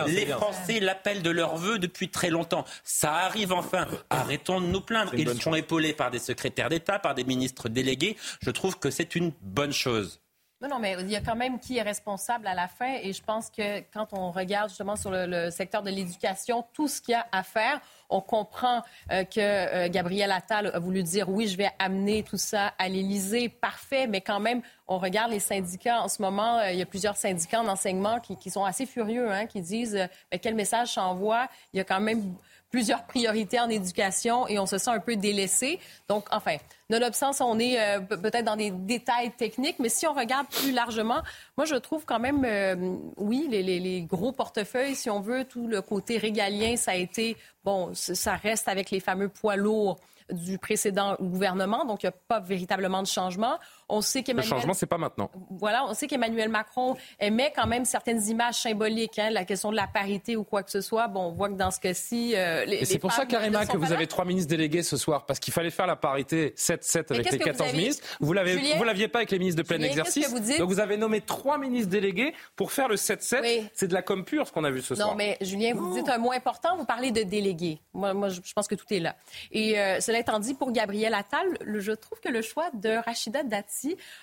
[0.07, 2.65] Les Français l'appellent de leur vœu depuis très longtemps.
[2.83, 3.87] Ça arrive enfin.
[4.09, 5.13] Arrêtons de nous plaindre.
[5.15, 8.15] Ils sont épaulés par des secrétaires d'État, par des ministres délégués.
[8.41, 10.19] Je trouve que c'est une bonne chose.
[10.61, 12.93] Non, non, mais il y a quand même qui est responsable à la fin.
[13.01, 17.01] Et je pense que quand on regarde justement sur le, secteur de l'éducation, tout ce
[17.01, 21.29] qu'il y a à faire, on comprend euh, que euh, Gabriel Attal a voulu dire
[21.29, 23.49] oui, je vais amener tout ça à l'Élysée.
[23.49, 26.59] Parfait, mais quand même, on regarde les syndicats en ce moment.
[26.59, 30.07] Euh, il y a plusieurs syndicats d'enseignement qui, qui, sont assez furieux, hein, qui disent
[30.31, 31.47] mais quel message s'envoie.
[31.73, 32.35] Il y a quand même
[32.71, 35.79] plusieurs priorités en éducation et on se sent un peu délaissé.
[36.07, 36.55] Donc, enfin,
[36.89, 41.21] nonobstant, on est euh, peut-être dans des détails techniques, mais si on regarde plus largement,
[41.57, 45.67] moi, je trouve quand même, euh, oui, les, les, gros portefeuilles, si on veut, tout
[45.67, 49.99] le côté régalien, ça a été, bon, ça reste avec les fameux poids lourds
[50.31, 53.57] du précédent gouvernement, donc il n'y a pas véritablement de changement.
[53.91, 54.49] On sait qu'Emmanuel...
[54.49, 55.29] Le changement, c'est pas maintenant.
[55.49, 59.75] Voilà, on sait qu'Emmanuel Macron émet quand même certaines images symboliques, hein, la question de
[59.75, 61.07] la parité ou quoi que ce soit.
[61.07, 63.91] Bon, on voit que dans ce cas-ci, euh, Et c'est pour ça, Karima, que vous
[63.91, 67.39] avez trois ministres délégués ce soir, parce qu'il fallait faire la parité 7-7 avec les
[67.39, 68.07] 14 ministres.
[68.19, 70.33] Vous vous l'aviez pas avec les ministres de plein exercice.
[70.57, 73.69] donc vous avez nommé trois ministres délégués pour faire le 7-7.
[73.73, 75.09] C'est de la com pure ce qu'on a vu ce soir.
[75.09, 76.77] Non, mais Julien, vous dites un mot important.
[76.77, 77.81] Vous parlez de délégués.
[77.93, 79.15] Moi, moi, je pense que tout est là.
[79.51, 83.43] Et euh, cela étant dit, pour Gabriel Attal, je trouve que le choix de Rachida
[83.43, 83.80] Dati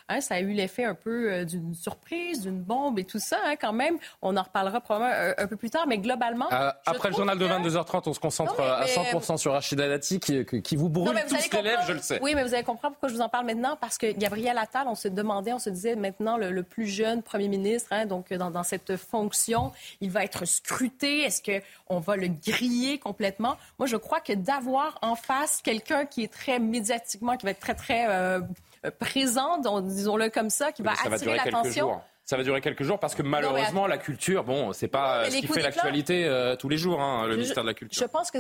[0.09, 3.39] Hein, ça a eu l'effet un peu euh, d'une surprise, d'une bombe et tout ça,
[3.45, 3.99] hein, quand même.
[4.23, 6.53] On en reparlera probablement euh, un, peu plus tard, mais globalement.
[6.53, 10.45] Euh, après le journal de 22h30, on se concentre à 100% sur Rachida Dati qui,
[10.45, 12.19] qui vous brûle tous les lèvres, je le sais.
[12.23, 14.87] Oui, mais vous allez comprendre pourquoi je vous en parle maintenant, parce que Gabriel Attal,
[14.89, 18.51] on se demandait, on se disait maintenant le, plus jeune premier ministre, hein, donc dans,
[18.51, 21.23] dans, cette fonction, il va être scruté.
[21.23, 23.57] Est-ce qu'on va le griller complètement?
[23.79, 27.61] Moi, je crois que d'avoir en face quelqu'un qui est très médiatiquement, qui va être
[27.61, 28.41] très, très euh,
[28.99, 32.01] présent, disons-le comme ça, qui va attirer l'attention.
[32.25, 35.47] Ça va durer quelques jours parce que malheureusement, la culture, bon, c'est pas ce qui
[35.47, 38.03] fait l'actualité euh, tous les jours, hein, le ministère de la Culture.
[38.03, 38.39] Je pense que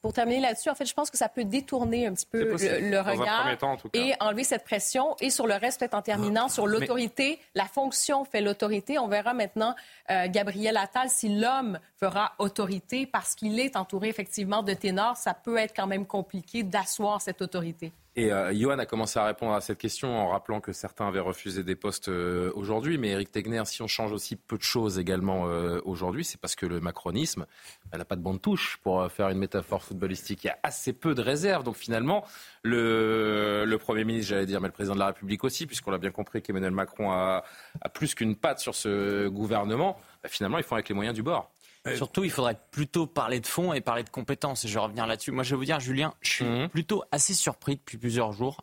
[0.00, 3.00] pour terminer là-dessus, en fait, je pense que ça peut détourner un petit peu le,
[3.00, 3.46] regard
[3.92, 5.14] et enlever cette pression.
[5.20, 8.98] Et sur le reste, peut-être en terminant, sur l'autorité, la fonction fait l'autorité.
[8.98, 9.74] On verra maintenant
[10.10, 15.16] euh, Gabriel Attal si l'homme fera autorité parce qu'il est entouré effectivement de ténors.
[15.16, 17.92] Ça peut être quand même compliqué d'asseoir cette autorité.
[18.20, 21.20] Et euh, Johan a commencé à répondre à cette question en rappelant que certains avaient
[21.20, 22.98] refusé des postes euh, aujourd'hui.
[22.98, 26.54] Mais Eric Tegner, si on change aussi peu de choses également euh, aujourd'hui, c'est parce
[26.54, 27.46] que le macronisme,
[27.96, 30.44] n'a pas de bonne touche pour faire une métaphore footballistique.
[30.44, 31.64] Il y a assez peu de réserves.
[31.64, 32.26] Donc finalement,
[32.62, 36.10] le, Premier ministre, j'allais dire, mais le Président de la République aussi, puisqu'on l'a bien
[36.10, 37.42] compris qu'Emmanuel Macron a,
[37.80, 41.22] a plus qu'une patte sur ce gouvernement, bah, finalement, ils font avec les moyens du
[41.22, 41.50] bord.
[41.94, 44.64] Surtout, il faudrait plutôt parler de fond et parler de compétences.
[44.64, 45.32] Et je vais revenir là-dessus.
[45.32, 46.68] Moi, je vais vous dire, Julien, je suis mhm.
[46.68, 48.62] plutôt assez surpris depuis plusieurs jours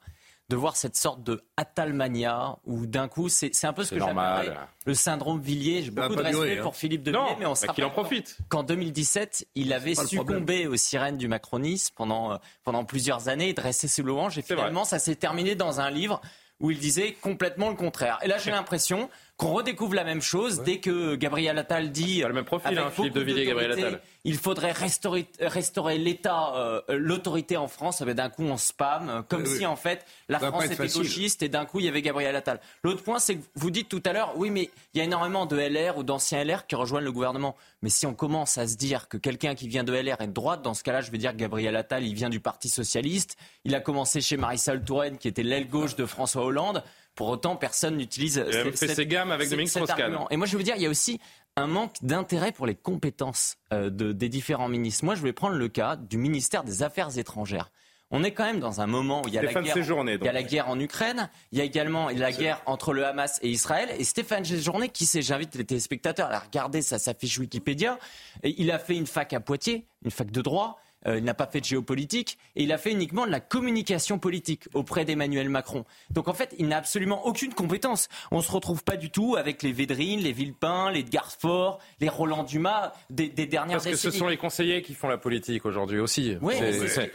[0.49, 4.57] de voir cette sorte de Atalmania où d'un coup, c'est un peu ce que j'appelle
[4.85, 5.83] le syndrome Villiers.
[5.83, 6.75] J'ai beaucoup de respect pour hein.
[6.75, 8.37] Philippe de Villiers, mais on se bah, en profite.
[8.47, 13.89] qu'en 2017, il avait succombé aux sirènes du macronisme pendant, euh, pendant plusieurs années, dressé
[13.89, 16.21] ses louanges, et finalement, ça s'est terminé dans un livre
[16.59, 18.17] où il disait complètement le contraire.
[18.23, 22.21] Et là, j'ai l'impression qu'on redécouvre la même chose dès que Gabriel Attal dit.
[22.21, 24.01] le même profil, hein, Philippe de Villiers, Gabriel Attal.
[24.23, 28.03] Il faudrait restaurer, restaurer l'État, euh, l'autorité en France.
[28.05, 31.65] Eh d'un coup, on spam, comme si en fait la France était gauchiste et d'un
[31.65, 32.59] coup il y avait Gabriel Attal.
[32.83, 35.45] L'autre point, c'est que vous dites tout à l'heure, oui, mais il y a énormément
[35.45, 37.55] de LR ou d'anciens LR qui rejoignent le gouvernement.
[37.83, 40.33] Mais si on commence à se dire que quelqu'un qui vient de LR est de
[40.33, 43.37] droite, dans ce cas-là, je vais dire que Gabriel Attal, il vient du Parti socialiste.
[43.65, 46.83] Il a commencé chez Marisol Touraine, qui était l'aile gauche de François Hollande.
[47.17, 48.41] Pour autant, personne n'utilise.
[48.47, 49.89] Il a fait ses gammes avec Dominique strauss
[50.29, 51.19] Et moi, je veux dire, il y a aussi
[51.55, 55.03] un manque d'intérêt pour les compétences euh, des différents ministres.
[55.03, 57.71] Moi, je vais prendre le cas du ministère des Affaires étrangères.
[58.11, 60.27] On est quand même dans un moment où il y a, la guerre, il y
[60.29, 63.49] a la guerre en Ukraine, il y a également la guerre entre le Hamas et
[63.49, 63.89] Israël.
[63.97, 67.97] Et Stéphane Séjourné, qui sait, j'invite les téléspectateurs à regarder sa, sa fiche Wikipédia,
[68.43, 70.79] et il a fait une fac à Poitiers, une fac de droit.
[71.07, 74.19] Euh, il n'a pas fait de géopolitique et il a fait uniquement de la communication
[74.19, 75.85] politique auprès d'Emmanuel Macron.
[76.09, 78.09] Donc en fait, il n'a absolument aucune compétence.
[78.31, 82.09] On ne se retrouve pas du tout avec les Védrines, les Villepin, les Garfort, les
[82.09, 85.99] Roland Dumas des, dernières Parce que ce sont les conseillers qui font la politique aujourd'hui
[85.99, 86.35] aussi.
[86.41, 86.55] Oui,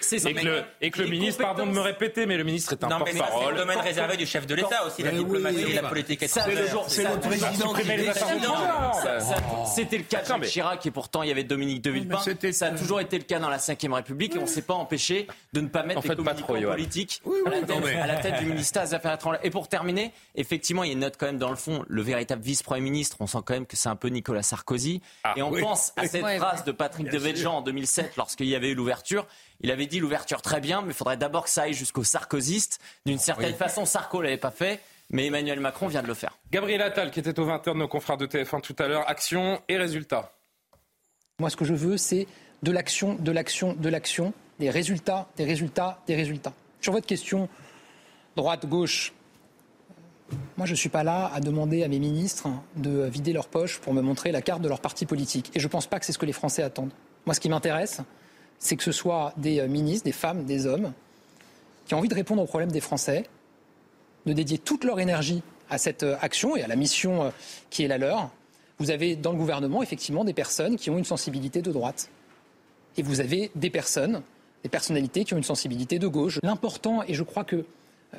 [0.00, 0.30] c'est ça.
[0.30, 2.84] Et que le, et que le ministre, pardon de me répéter, mais le ministre est
[2.84, 3.44] un porte-parole.
[3.44, 6.84] C'est le domaine réservé du chef de l'État aussi, la diplomatie et la politique étrangère.
[6.88, 7.74] C'est le président
[9.66, 12.18] C'était le cas de Chirac et pourtant il y avait Dominique de Villepin.
[12.52, 14.74] Ça a toujours été le cas dans la Ve République et on ne s'est pas
[14.74, 19.14] empêché de ne pas mettre des communicants politiques à, la tête, du ministère des Affaires
[19.14, 19.40] étrangères.
[19.42, 22.02] Et pour terminer, effectivement, il y a une note quand même dans le fond, le
[22.02, 25.02] véritable vice-premier ministre, on sent quand même que c'est un peu Nicolas Sarkozy.
[25.24, 28.70] Ah, et on pense à cette phrase de Patrick Devedjian en 2007 lorsqu'il y avait
[28.70, 29.26] eu l'ouverture.
[29.60, 32.80] Il avait dit l'ouverture très bien, mais il faudrait d'abord que ça aille jusqu'au sarkozystes.
[33.06, 34.80] D'une certaine façon, Sarko l'avait pas fait.
[35.10, 36.38] Mais Emmanuel Macron vient de le faire.
[36.50, 39.60] Gabriel Attal, qui était au 20h de nos confrères de TF1 tout à l'heure, action
[39.68, 40.32] et résultat.
[41.38, 42.26] Moi, ce que je veux, c'est
[42.62, 46.52] de l'action, de l'action, de l'action, des résultats, des résultats, des résultats.
[46.80, 47.48] Sur votre question,
[48.36, 49.12] droite, gauche,
[50.56, 53.80] moi, je ne suis pas là à demander à mes ministres de vider leur poche
[53.80, 55.50] pour me montrer la carte de leur parti politique.
[55.54, 56.92] Et je ne pense pas que c'est ce que les Français attendent.
[57.26, 58.00] Moi, ce qui m'intéresse,
[58.58, 60.92] c'est que ce soit des ministres, des femmes, des hommes,
[61.86, 63.24] qui ont envie de répondre aux problèmes des Français,
[64.24, 67.32] de dédier toute leur énergie à cette action et à la mission
[67.70, 68.30] qui est la leur.
[68.78, 72.08] Vous avez dans le gouvernement, effectivement, des personnes qui ont une sensibilité de droite
[72.96, 74.22] et vous avez des personnes,
[74.62, 76.38] des personnalités qui ont une sensibilité de gauche.
[76.42, 77.64] L'important, et je crois que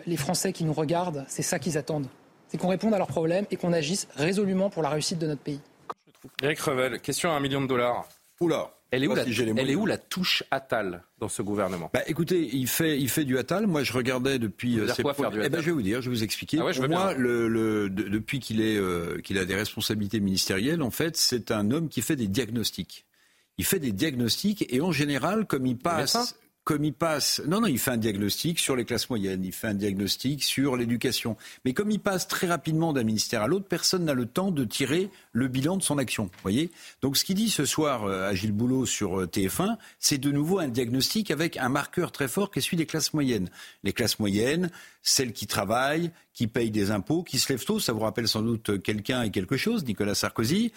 [0.08, 2.08] les Français qui nous regardent, c'est ça qu'ils attendent,
[2.48, 5.42] c'est qu'on réponde à leurs problèmes et qu'on agisse résolument pour la réussite de notre
[5.42, 5.62] pays.
[6.42, 8.08] Eric Revel, question à un million de dollars.
[8.40, 9.24] Oula elle est, où la,
[9.58, 11.90] elle est où la touche Attal dans ce gouvernement?
[11.92, 13.66] Bah, Écoutez, il fait, il fait du Attal.
[13.66, 14.80] Moi, je regardais depuis.
[14.80, 16.60] Euh, quoi faire du eh ben, je vais vous dire, je vais vous expliquer.
[16.62, 20.92] Ah Pour moi, le, le, depuis qu'il est, euh, qu'il a des responsabilités ministérielles, en
[20.92, 23.08] fait, c'est un homme qui fait des diagnostics
[23.58, 27.68] il fait des diagnostics et en général, comme il passe, comme il passe, non, non,
[27.68, 31.36] il fait un diagnostic sur les classes moyennes, il fait un diagnostic sur l'éducation.
[31.66, 34.64] Mais comme il passe très rapidement d'un ministère à l'autre, personne n'a le temps de
[34.64, 36.30] tirer le bilan de son action.
[36.42, 36.72] Voyez?
[37.02, 40.32] Donc, ce qu'il dit ce soir euh, à Gilles Boulot sur euh, TF1, c'est de
[40.32, 43.50] nouveau un diagnostic avec un marqueur très fort qui est celui des classes moyennes.
[43.84, 47.92] Les classes moyennes, celles qui travaillent, qui payent des impôts, qui se lèvent tôt, ça
[47.92, 50.72] vous rappelle sans doute quelqu'un et quelque chose, Nicolas Sarkozy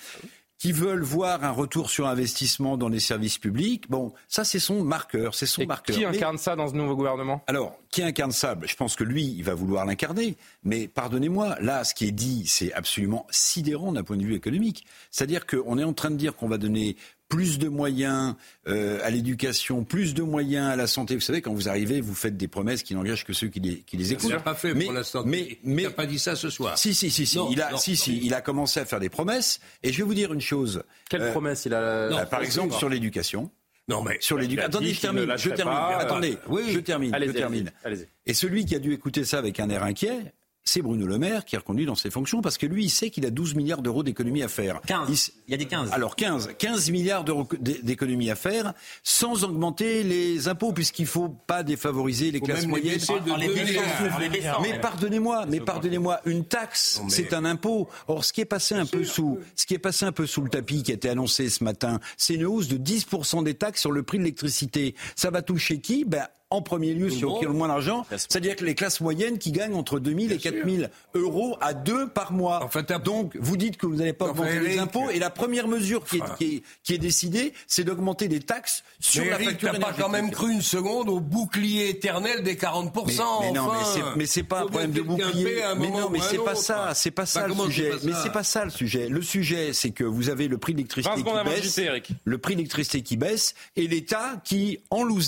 [0.59, 3.91] qui veulent voir un retour sur investissement dans les services publics.
[3.91, 5.97] Bon, ça c'est son marqueur, c'est son marqueur.
[5.97, 7.43] Qui incarne ça dans ce nouveau gouvernement?
[7.47, 8.55] Alors, qui incarne ça?
[8.55, 10.37] Ben, Je pense que lui, il va vouloir l'incarner.
[10.65, 14.87] Mais pardonnez-moi, là, ce qui est dit, c'est absolument sidérant d'un point de vue économique.
[15.11, 16.97] C'est-à-dire qu'on est en train de dire qu'on va donner
[17.29, 18.35] plus de moyens
[18.69, 21.15] euh, à l'éducation, plus de moyens à la santé.
[21.15, 23.79] Vous savez, quand vous arrivez, vous faites des promesses qui n'engagent que ceux qui les,
[23.81, 24.31] qui les écoutent.
[24.31, 25.23] Il n'a pas fait pour l'instant.
[25.25, 26.79] Mais, mais, il n'a pas dit ça ce soir.
[26.79, 27.39] Si, si, si, si.
[27.51, 29.61] il a, si, si, il a commencé à faire des promesses.
[29.83, 30.83] Et je vais vous dire une chose.
[31.09, 33.51] Quelle euh, promesse il a non, Par exemple, sur l'éducation.
[33.89, 34.69] Non, mais sur l'éducation.
[34.69, 35.35] Attendez, je termine.
[35.37, 35.77] Je termine.
[35.99, 36.63] Attendez, oui.
[36.73, 37.17] je termine.
[37.21, 37.73] je termine.
[38.27, 40.33] Et celui qui a dû écouter ça avec un air inquiet,
[40.67, 43.09] c'est Bruno Le Maire qui est reconduit dans ses fonctions parce que lui, il sait
[43.09, 44.81] qu'il a 12 milliards d'euros d'économies à faire.
[44.83, 45.33] 15.
[45.47, 45.93] Il, y a des 15.
[45.93, 46.51] Alors 15.
[46.59, 48.75] 15 milliards d'euros d'économies à faire
[49.05, 52.99] sans augmenter les impôts puisqu'il ne faut pas défavoriser les classes moyennes.
[54.61, 57.89] mais pardonnez-moi, mais pardonnez-moi, une taxe, c'est un impôt.
[58.09, 60.43] Or, ce qui est passé un peu sous, ce qui est passé un peu sous
[60.43, 63.81] le tapis qui a été annoncé ce matin, c'est une hausse de 10% des taxes
[63.81, 64.97] sur le prix de l'électricité.
[65.15, 66.05] Ça va toucher qui?
[66.05, 69.39] Ben, en premier lieu ceux qui ont le moins d'argent, c'est-à-dire que les classes moyennes
[69.39, 72.63] qui gagnent entre 2000 et 4000 euros à deux par mois.
[72.63, 75.67] En fait, Donc, vous dites que vous n'allez pas augmenter les impôts, et la première
[75.67, 79.81] mesure qui est, qui est, décidée, c'est d'augmenter les taxes sur la facture énergétique.
[79.81, 82.93] pas quand même cru une seconde au bouclier éternel des 40%.
[83.41, 83.71] Mais, non,
[84.17, 85.63] mais c'est pas un problème de bouclier.
[85.79, 87.91] Mais non, mais c'est pas ça, c'est pas ça le sujet.
[88.05, 89.09] Mais c'est pas ça le sujet.
[89.09, 91.81] Le sujet, c'est que vous avez le prix de l'électricité qui baisse,
[92.25, 95.27] le prix de l'électricité qui baisse, et l'État qui, en loose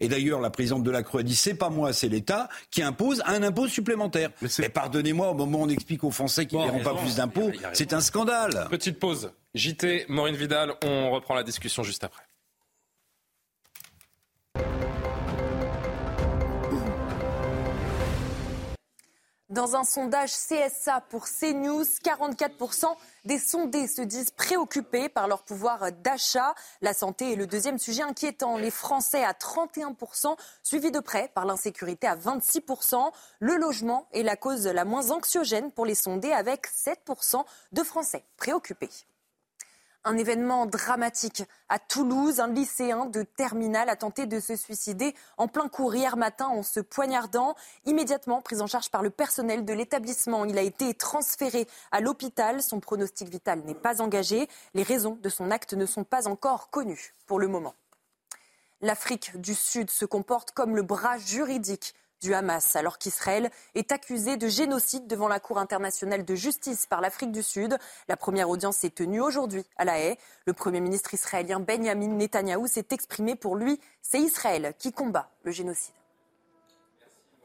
[0.00, 3.22] et d'ailleurs la présidente de la Croix dit c'est pas moi, c'est l'État, qui impose
[3.26, 4.30] un impôt supplémentaire.
[4.58, 7.50] Mais, pardonnez-moi, au moment où on explique aux Français qu'ils ne paieront pas plus d'impôts,
[7.72, 8.68] c'est un scandale.
[8.70, 9.32] Petite pause.
[9.54, 12.22] JT, Maureen Vidal, on reprend la discussion juste après.
[19.52, 22.86] Dans un sondage CSA pour CNews, 44%
[23.24, 26.54] des sondés se disent préoccupés par leur pouvoir d'achat.
[26.80, 28.56] La santé est le deuxième sujet inquiétant.
[28.56, 33.12] Les Français à 31%, suivi de près par l'insécurité à 26%.
[33.40, 38.24] Le logement est la cause la moins anxiogène pour les sondés avec 7% de Français
[38.36, 38.90] préoccupés.
[40.04, 42.40] Un événement dramatique à Toulouse.
[42.40, 46.64] Un lycéen de terminale a tenté de se suicider en plein cours hier matin en
[46.64, 47.54] se poignardant.
[47.84, 52.62] Immédiatement pris en charge par le personnel de l'établissement, il a été transféré à l'hôpital.
[52.62, 54.48] Son pronostic vital n'est pas engagé.
[54.74, 57.74] Les raisons de son acte ne sont pas encore connues pour le moment.
[58.80, 64.36] L'Afrique du Sud se comporte comme le bras juridique du Hamas, alors qu'Israël est accusé
[64.36, 67.76] de génocide devant la Cour internationale de justice par l'Afrique du Sud.
[68.08, 70.16] La première audience est tenue aujourd'hui à La Haye.
[70.46, 73.80] Le Premier ministre israélien Benjamin Netanyahou s'est exprimé pour lui.
[74.00, 75.94] C'est Israël qui combat le génocide.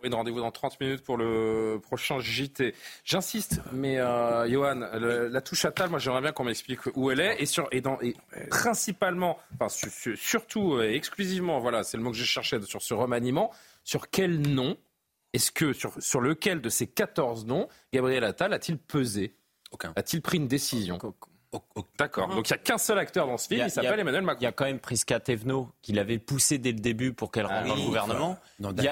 [0.03, 2.73] Rendez-vous dans 30 minutes pour le prochain JT.
[3.03, 7.19] J'insiste, mais euh, Johan, la touche à table, moi j'aimerais bien qu'on m'explique où elle
[7.19, 7.81] est et, sur, et,
[8.49, 9.67] principalement, enfin
[10.15, 13.51] surtout et exclusivement, voilà, c'est le mot que j'ai cherché sur ce remaniement
[13.87, 14.77] sur quel nom
[15.31, 19.37] est-ce que, sur, sur lequel de ces 14 noms, Gabriel Attal a-t-il pesé?
[19.71, 19.93] Aucun.
[19.95, 20.97] A-t-il pris une décision?
[21.97, 22.27] D'accord.
[22.27, 24.41] Donc il n'y a qu'un seul acteur dans ce film, il, s'appelle Emmanuel Macron.
[24.41, 27.45] Il y a quand même Prisca Thévenot qui l'avait poussé dès le début pour qu'elle
[27.45, 28.37] rentre dans le gouvernement.
[28.59, 28.83] il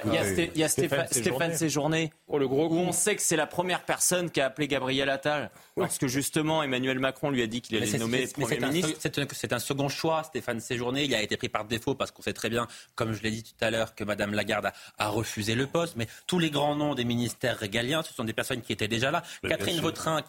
[0.56, 4.32] y a, Stéphane, Séjourné, oh, le gros où on sait que c'est la première personne
[4.32, 5.52] qui a appelé Gabriel Attal.
[5.76, 8.98] Parce que justement, Emmanuel Macron lui a dit qu'il allait le nommer Premier ministre.
[9.34, 11.04] C'est un, second choix, Stéphane Séjourné.
[11.04, 13.44] Il a été pris par défaut parce qu'on sait très bien, comme je l'ai dit
[13.44, 15.96] tout à l'heure, que Madame Lagarde a, refusé le poste.
[15.98, 19.12] Mais tous les grands noms des ministères régaliens, ce sont des personnes qui étaient déjà
[19.12, 19.24] là.
[19.48, 20.22] Catherine Vautrin,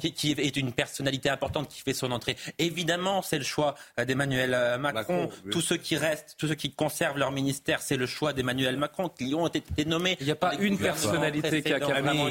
[0.00, 2.36] qui, qui est une personnalité importante, qui fait son entrée.
[2.58, 5.28] Évidemment, c'est le choix d'Emmanuel euh, Macron.
[5.52, 9.08] Tous ceux qui restent, tous ceux qui conservent leur ministère, c'est le choix d'Emmanuel Macron,
[9.08, 10.16] qui ont été nommés.
[10.20, 12.28] Il n'y a pas une personnalité qui a vraiment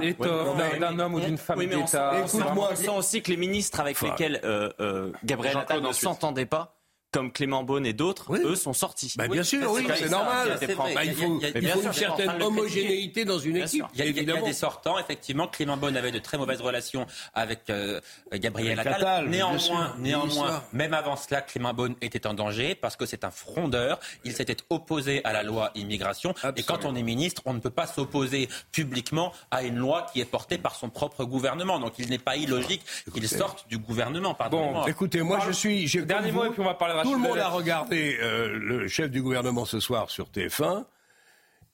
[0.00, 2.20] l'étoffe d'un homme ou d'une femme d'État.
[2.24, 6.46] Écoute-moi, on sent aussi que les ministres avec lesquels euh, euh, Gabriel Attal ne s'entendait
[6.46, 6.76] pas
[7.12, 9.14] comme Clément Beaune et d'autres, eux sont sortis.
[9.16, 10.58] Bah, bien sûr, oui, c'est normal.
[10.94, 13.84] Bah, il faut, une certaine homogénéité dans une équipe.
[13.94, 15.46] Il y, a, des sortants, effectivement.
[15.46, 18.00] Clément Beaune avait de très mauvaises relations avec euh,
[18.32, 19.28] Gabriel Attal.
[19.28, 23.98] Néanmoins, néanmoins même avant cela, Clément Beaune était en danger parce que c'est un frondeur.
[24.24, 26.34] Il s'était opposé à la loi immigration.
[26.56, 30.20] Et quand on est ministre, on ne peut pas s'opposer publiquement à une loi qui
[30.20, 31.78] est portée par son propre gouvernement.
[31.78, 34.34] Donc il n'est pas illogique qu'il sorte du gouvernement.
[34.34, 34.72] Pardon.
[34.72, 35.86] Bon, écoutez, moi je suis.
[36.06, 39.10] Dernier mot et puis on va parler tout le monde a regardé euh, le chef
[39.10, 40.84] du gouvernement ce soir sur TF1.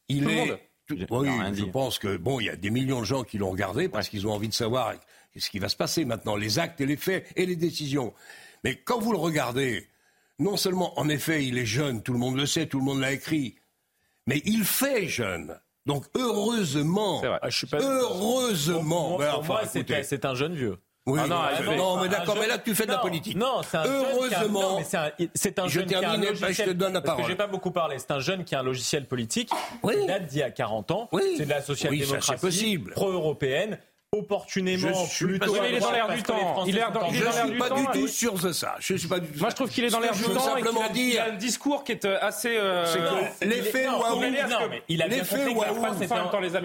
[0.08, 0.68] Il est.
[1.10, 3.88] oui, je pense que bon, il y a des millions de gens qui l'ont regardé
[3.88, 4.94] parce qu'ils ont envie de savoir
[5.36, 8.12] ce qui va se passer maintenant, les actes et les faits et les décisions.
[8.64, 9.88] Mais quand vous le regardez,
[10.38, 13.00] non seulement, en effet, il est jeune, tout le monde le sait, tout le monde
[13.00, 13.56] l'a écrit,
[14.26, 15.58] mais il fait jeune.
[15.86, 19.18] Donc heureusement, ah, heureusement,
[20.04, 20.78] c'est un jeune vieux.
[21.04, 23.36] Oui, ah non, non, mais d'accord, mais là tu fais de la politique.
[23.36, 24.80] Non, c'est un Heureusement,
[25.34, 27.16] c'est un, jeune qui a un logiciel, je te donne la parole.
[27.16, 27.98] Parce que j'ai pas beaucoup parlé.
[27.98, 29.50] C'est un jeune qui a un logiciel politique.
[29.82, 29.94] Oui.
[30.00, 31.08] Il date d'il y a 40 ans.
[31.10, 31.34] Oui.
[31.36, 33.78] C'est de la social-démocratie pro-européenne
[34.14, 35.56] opportunément je plutôt.
[35.56, 36.64] il est dans l'air du temps.
[36.66, 38.76] Il est dans, je ne suis pas du tout sûr de ça.
[38.78, 40.62] Je suis pas du tout Moi, je trouve qu'il est dans l'air du temps et
[40.62, 42.54] qu'il a, un discours qui est euh, assez.
[42.58, 42.84] Euh,
[43.40, 44.20] l'effet waouh.
[44.20, 45.86] L'effet waouh.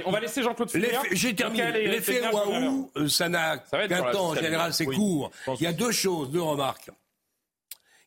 [0.06, 1.02] On va laisser Jean-Claude finir.
[1.12, 1.88] J'ai terminé.
[1.88, 4.32] L'effet waouh, euh, ça n'a qu'un temps.
[4.32, 5.32] En général, c'est court.
[5.60, 6.90] Il y a deux choses, deux remarques.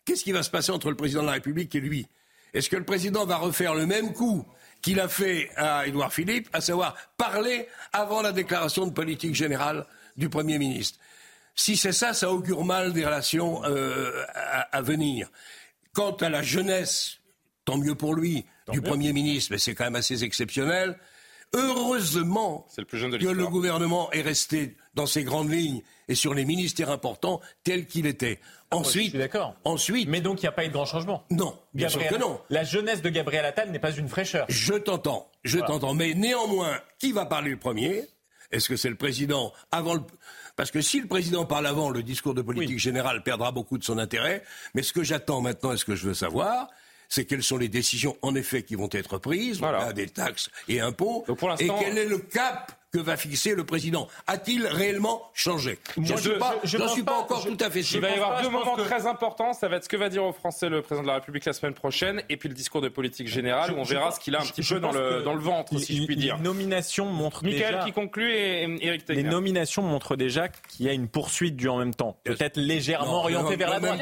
[0.04, 2.06] Qu'est-ce qui va se passer entre le président de la République et lui?
[2.52, 4.44] Est-ce que le président va refaire le même coup
[4.82, 9.86] qu'il a fait à Édouard Philippe, à savoir parler avant la déclaration de politique générale
[10.16, 10.98] du Premier ministre.
[11.54, 14.24] Si c'est ça, ça augure mal des relations euh,
[14.72, 15.28] à, venir.
[15.92, 17.18] Quant à la jeunesse,
[17.64, 20.98] tant mieux pour lui, du Premier ministre, mais c'est quand même assez exceptionnel.
[21.52, 27.40] Heureusement que le gouvernement est resté dans ses grandes lignes et sur les ministères importants
[27.64, 28.40] tel qu'il était.
[28.70, 29.56] Ensuite, d'accord.
[29.64, 31.24] Ensuite, mais donc il n'y a pas eu de grand changement.
[31.30, 32.40] Non, bien sûr que non.
[32.50, 34.46] La jeunesse de Gabriel Attal n'est pas une fraîcheur.
[34.48, 35.94] Je t'entends, je t'entends.
[35.94, 38.04] Mais néanmoins, qui va parler le premier?
[38.52, 40.00] Est-ce que c'est le président avant le
[40.56, 43.84] parce que si le président parle avant, le discours de politique générale perdra beaucoup de
[43.84, 44.42] son intérêt.
[44.74, 46.68] Mais ce que j'attends maintenant et ce que je veux savoir,
[47.08, 49.92] c'est quelles sont les décisions, en effet, qui vont être prises, voilà.
[49.94, 51.24] des taxes et impôts,
[51.58, 54.08] et quel est le cap que va fixer le président.
[54.26, 55.78] A-t-il réellement changé?
[55.96, 57.98] Je ne suis pas, encore tout à fait sûr.
[57.98, 59.52] Il va y avoir deux moments très importants.
[59.52, 61.52] Ça va être ce que va dire aux Français le président de la République la
[61.52, 64.40] semaine prochaine, et puis le discours de politique générale, où on verra ce qu'il a
[64.40, 66.36] un petit peu dans le, dans le ventre, si je puis dire.
[66.36, 70.92] Les nominations montrent Michael qui conclut et Eric Les nominations montrent déjà qu'il y a
[70.92, 72.16] une poursuite du en même temps.
[72.24, 74.00] Peut-être légèrement orientée vers la droite.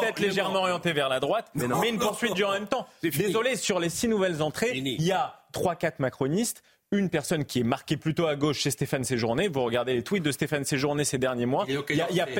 [0.00, 2.86] Peut-être légèrement orientée vers la droite, mais une poursuite du en même temps.
[3.02, 7.64] Désolé, sur les six nouvelles entrées, il y a 3-4 macronistes une personne qui est
[7.64, 9.48] marquée plutôt à gauche chez Stéphane Séjourné.
[9.48, 11.66] Vous regardez les tweets de Stéphane Séjourné ces derniers mois.
[11.68, 11.82] Il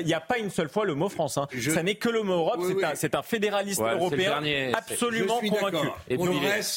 [0.05, 1.37] n'y a, pas une seule fois le mot France.
[1.37, 1.49] Hein.
[1.61, 2.61] Ça n'est que le mot Europe.
[2.95, 4.43] c'est un, fédéraliste européen
[4.75, 5.89] absolument convaincu.
[6.09, 6.17] Et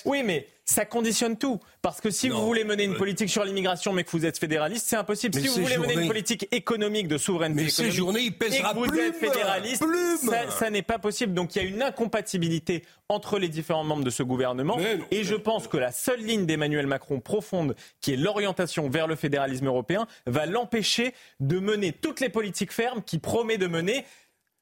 [0.06, 1.60] Oui, mais ça conditionne tout.
[1.82, 4.86] Parce que si vous voulez mener une politique sur l'immigration, mais que vous êtes fédéraliste,
[4.88, 5.40] c'est impossible.
[5.40, 8.90] si vous voulez mener une politique économique de souveraineté mais économique, il pèsera et que
[8.90, 9.86] vous êtes fédéraliste,
[10.50, 11.34] ça, n'est pas possible.
[11.34, 14.78] Donc il y a une incompatibilité entre les différents membres de ce gouvernement.
[15.12, 19.16] et je pense que la seule ligne d'Emmanuel Macron profonde, qui est l'orientation vers le
[19.16, 24.06] fédéralisme européen, va l'empêcher de mener toutes les politiques fermes qu'il promet de mener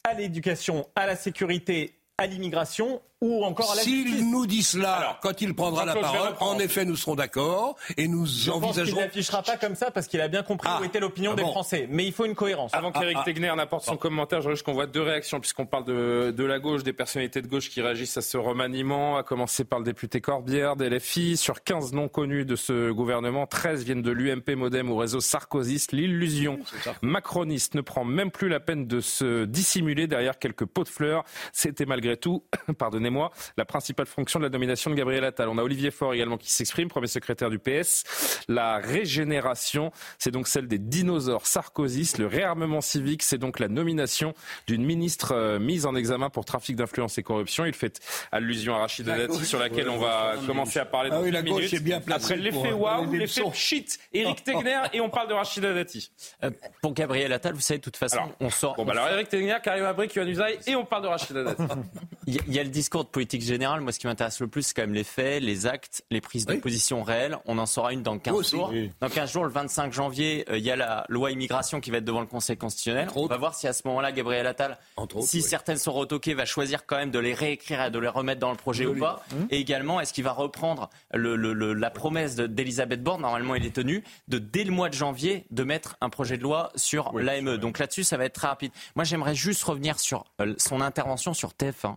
[0.03, 5.19] à l'éducation, à la sécurité, à l'immigration ou encore à la S'il nous dit cela,
[5.21, 8.97] quand il prendra la parole, en effet, nous serons d'accord et nous je envisagerons.
[8.97, 10.79] il n'affichera pas comme ça parce qu'il a bien compris ah.
[10.81, 11.87] où était l'opinion ah des Français.
[11.89, 12.73] Mais il faut une cohérence.
[12.73, 16.33] Avant qu'Éric ah, Tegner n'apporte son commentaire, je qu'on voit deux réactions puisqu'on parle de,
[16.35, 19.79] de, la gauche, des personnalités de gauche qui réagissent à ce remaniement, à commencer par
[19.79, 21.35] le député Corbière d'LFI.
[21.35, 25.91] Sur 15 noms connus de ce gouvernement, 13 viennent de l'UMP Modem ou réseau sarkozyste.
[25.91, 26.59] L'illusion
[27.01, 31.23] macroniste ne prend même plus la peine de se dissimuler derrière quelques pots de fleurs.
[31.51, 32.43] C'était malgré tout,
[32.77, 35.49] pardonnez moi la principale fonction de la nomination de Gabriel Attal.
[35.49, 38.03] On a Olivier Faure également qui s'exprime, premier secrétaire du PS.
[38.47, 42.17] La régénération, c'est donc celle des dinosaures sarkozystes.
[42.17, 44.33] Le réarmement civique, c'est donc la nomination
[44.67, 47.65] d'une ministre euh, mise en examen pour trafic d'influence et corruption.
[47.65, 47.99] Il fait
[48.31, 51.81] allusion à Rachida Dati, sur laquelle on va commencer à parler dans ah minutes.
[51.83, 56.11] Bien Après l'effet waouh, l'effet shit, Eric Tegner, et on parle de Rachida Dati.
[56.43, 58.75] Euh, pour Gabriel Attal, vous savez, de toute façon, on sort.
[58.75, 61.63] Bon, bah alors Eric Tegner, Karim Abri, Yohann Usaï, et on parle de Rachida Dati.
[62.27, 63.81] Il y a le discours de politique générale.
[63.81, 66.45] Moi, ce qui m'intéresse le plus, c'est quand même les faits, les actes, les prises
[66.45, 67.37] de position réelles.
[67.45, 68.73] On en saura une dans 15 jours.
[68.99, 71.97] Dans 15 jours, le 25 janvier, euh, il y a la loi immigration qui va
[71.97, 73.09] être devant le Conseil constitutionnel.
[73.15, 74.77] On va voir si à ce moment-là, Gabriel Attal,
[75.21, 78.39] si certaines sont retoquées, va choisir quand même de les réécrire et de les remettre
[78.39, 79.23] dans le projet ou pas.
[79.31, 79.47] Hum.
[79.49, 81.35] Et également, est-ce qu'il va reprendre le,
[81.73, 85.63] la promesse d'Elisabeth Borne, normalement il est tenu, de dès le mois de janvier, de
[85.63, 87.57] mettre un projet de loi sur l'AME.
[87.57, 88.71] Donc là-dessus, ça va être très rapide.
[88.95, 91.95] Moi, j'aimerais juste revenir sur euh, son intervention sur TF1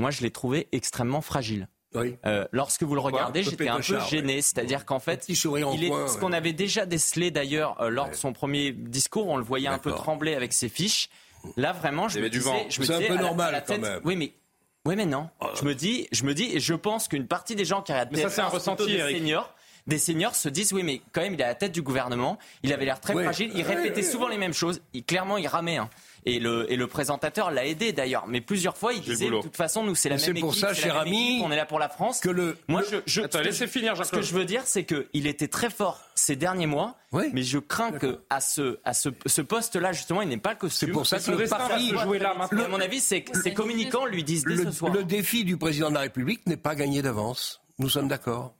[0.00, 1.68] moi je l'ai trouvé extrêmement fragile.
[1.96, 4.42] Euh, lorsque vous le regardez, j'étais un peu gêné.
[4.42, 8.32] C'est-à-dire qu'en fait, il est, ce qu'on avait déjà décelé d'ailleurs euh, lors de son
[8.32, 11.08] premier discours, on le voyait un peu trembler avec ses fiches.
[11.56, 14.00] Là, vraiment, je me disais, je me c'est un peu normal quand même.
[14.04, 14.32] Oui, mais
[14.86, 15.28] oui, mais non.
[15.40, 15.46] Oh.
[15.58, 18.16] Je me dis, je me dis, et je pense qu'une partie des gens qui regardent
[18.16, 19.54] ça, c'est un ressenti, des seniors,
[19.86, 22.38] des seniors se disent oui mais quand même il est à la tête du gouvernement,
[22.62, 25.78] il avait l'air très fragile, il répétait souvent les mêmes choses, il, clairement il ramait.
[25.78, 25.90] Hein.
[26.26, 28.26] Et le, et le présentateur l'a aidé d'ailleurs.
[28.26, 30.36] Mais plusieurs fois, il disait de toute façon, nous, c'est la même équipe.
[30.36, 32.20] C'est pour ça, cher ami, on est là pour la France.
[32.20, 35.26] Que le, Moi, je, je Attends, laissez finir, Ce que je veux dire, c'est qu'il
[35.26, 36.96] était très fort ces derniers mois,
[37.32, 40.58] mais je crains que à ce, à ce, ce poste-là, justement, il n'est pas le
[40.58, 40.88] costume.
[40.88, 42.64] C'est pour ça que le pari, jouer là maintenant.
[42.64, 44.92] à mon avis, c'est que ces communicants lui disent dès ce soir.
[44.92, 47.62] Le défi du président de la République n'est pas gagné d'avance.
[47.78, 48.54] Nous sommes d'accord.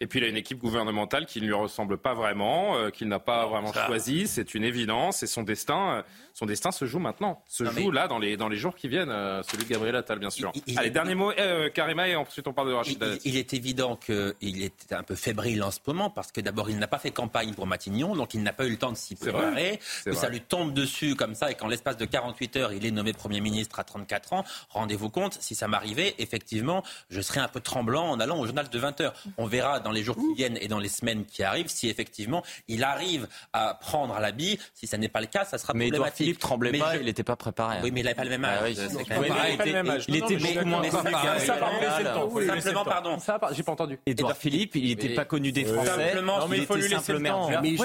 [0.00, 3.08] Et puis il a une équipe gouvernementale qui ne lui ressemble pas vraiment, euh, qu'il
[3.08, 4.26] n'a pas vraiment choisi.
[4.26, 5.22] C'est une évidence.
[5.22, 6.02] Et son destin, euh,
[6.34, 7.42] son destin se joue maintenant.
[7.46, 9.10] Se joue là dans les, dans les jours qui viennent.
[9.10, 10.52] Euh, celui de Gabriel Attal, bien sûr.
[10.76, 11.32] Allez, dernier mot,
[11.74, 15.62] Karima, et ensuite on parle de Rachid il, est évident qu'il est un peu fébrile
[15.62, 18.42] en ce moment parce que d'abord il n'a pas fait campagne pour Matignon, donc il
[18.42, 19.80] n'a pas eu le temps de s'y préparer.
[20.04, 22.90] Que ça lui tombe dessus comme ça et qu'en l'espace de 48 heures il est
[22.90, 24.44] nommé Premier ministre à 34 ans.
[24.70, 28.68] Rendez-vous compte, si ça m'arrivait, effectivement, je serais un peu tremblant en allant au journal
[28.68, 29.14] de 20 heures.
[29.38, 32.42] On verra dans les jours qui viennent et dans les semaines qui arrivent, si effectivement
[32.66, 36.16] il arrive à prendre l'habit, si ça n'est pas le cas, ça sera mais problématique.
[36.16, 37.78] Philippe tremblait pas, il n'était pas préparé.
[37.84, 38.74] Oui, mais il n'avait pas le même âge.
[39.08, 39.14] Ah
[40.08, 40.82] il, était beaucoup moins
[42.46, 43.16] Simplement, pardon.
[43.52, 44.00] J'ai pas entendu.
[44.06, 46.20] Édouard Philippe, il n'était pas connu des Français.
[46.20, 47.48] Non, mais il faut lui laisser le temps.
[47.62, 47.80] Les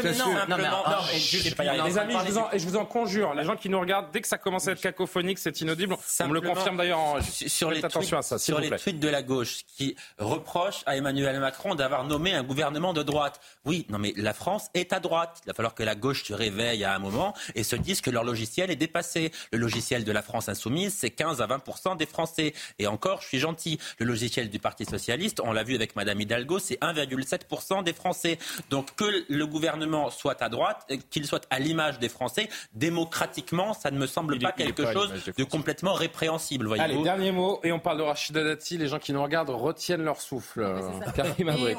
[1.97, 2.15] amis,
[2.55, 4.81] je vous en conjure, les gens qui nous regardent, dès que ça commence à être
[4.81, 5.95] cacophonique, c'est inaudible.
[6.19, 7.19] On me le confirme d'ailleurs.
[7.21, 8.39] Ça.
[8.39, 12.43] Sur les tweets de la gauche qui reprochent à Emmanuel Macron d'avoir d'avoir nommé un
[12.43, 13.41] gouvernement de droite.
[13.65, 15.41] Oui, non mais la France est à droite.
[15.43, 18.09] Il va falloir que la gauche se réveille à un moment et se dise que
[18.09, 19.31] leur logiciel est dépassé.
[19.51, 22.53] Le logiciel de la France insoumise, c'est 15 à 20% des Français.
[22.79, 23.77] Et encore, je suis gentil.
[23.99, 28.39] Le logiciel du Parti socialiste, on l'a vu avec Madame Hidalgo, c'est 1,7% des Français.
[28.69, 33.91] Donc que le gouvernement soit à droite, qu'il soit à l'image des Français, démocratiquement, ça
[33.91, 36.71] ne me semble pas quelque chose de complètement répréhensible.
[36.79, 38.77] Allez, dernier mot, et on parle de Rachida Dati.
[38.77, 40.65] Les gens qui nous regardent retiennent leur souffle.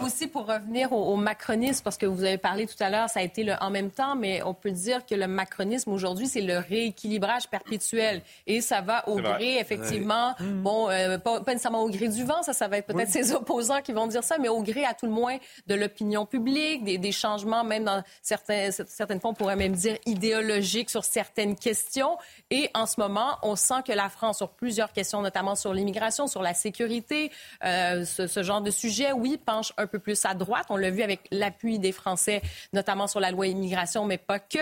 [0.05, 3.23] Aussi pour revenir au, macronisme, parce que vous avez parlé tout à l'heure, ça a
[3.23, 6.59] été le en même temps, mais on peut dire que le macronisme aujourd'hui, c'est le
[6.59, 8.23] rééquilibrage perpétuel.
[8.47, 12.53] Et ça va au gré, effectivement, bon, euh, pas, nécessairement au gré du vent, ça,
[12.53, 15.07] ça va être peut-être ses opposants qui vont dire ça, mais au gré à tout
[15.07, 15.37] le moins
[15.67, 19.97] de l'opinion publique, des, des, changements, même dans certains, certaines fois, on pourrait même dire
[20.07, 22.17] idéologiques sur certaines questions.
[22.51, 26.27] Et en ce moment, on sent que la France, sur plusieurs questions, notamment sur l'immigration,
[26.27, 27.31] sur la sécurité,
[27.65, 30.67] euh, ce, ce, genre de sujet, oui, penche un peu plus à droite.
[30.71, 34.59] On l'a vu avec l'appui des Français, notamment sur la loi immigration, mais pas que.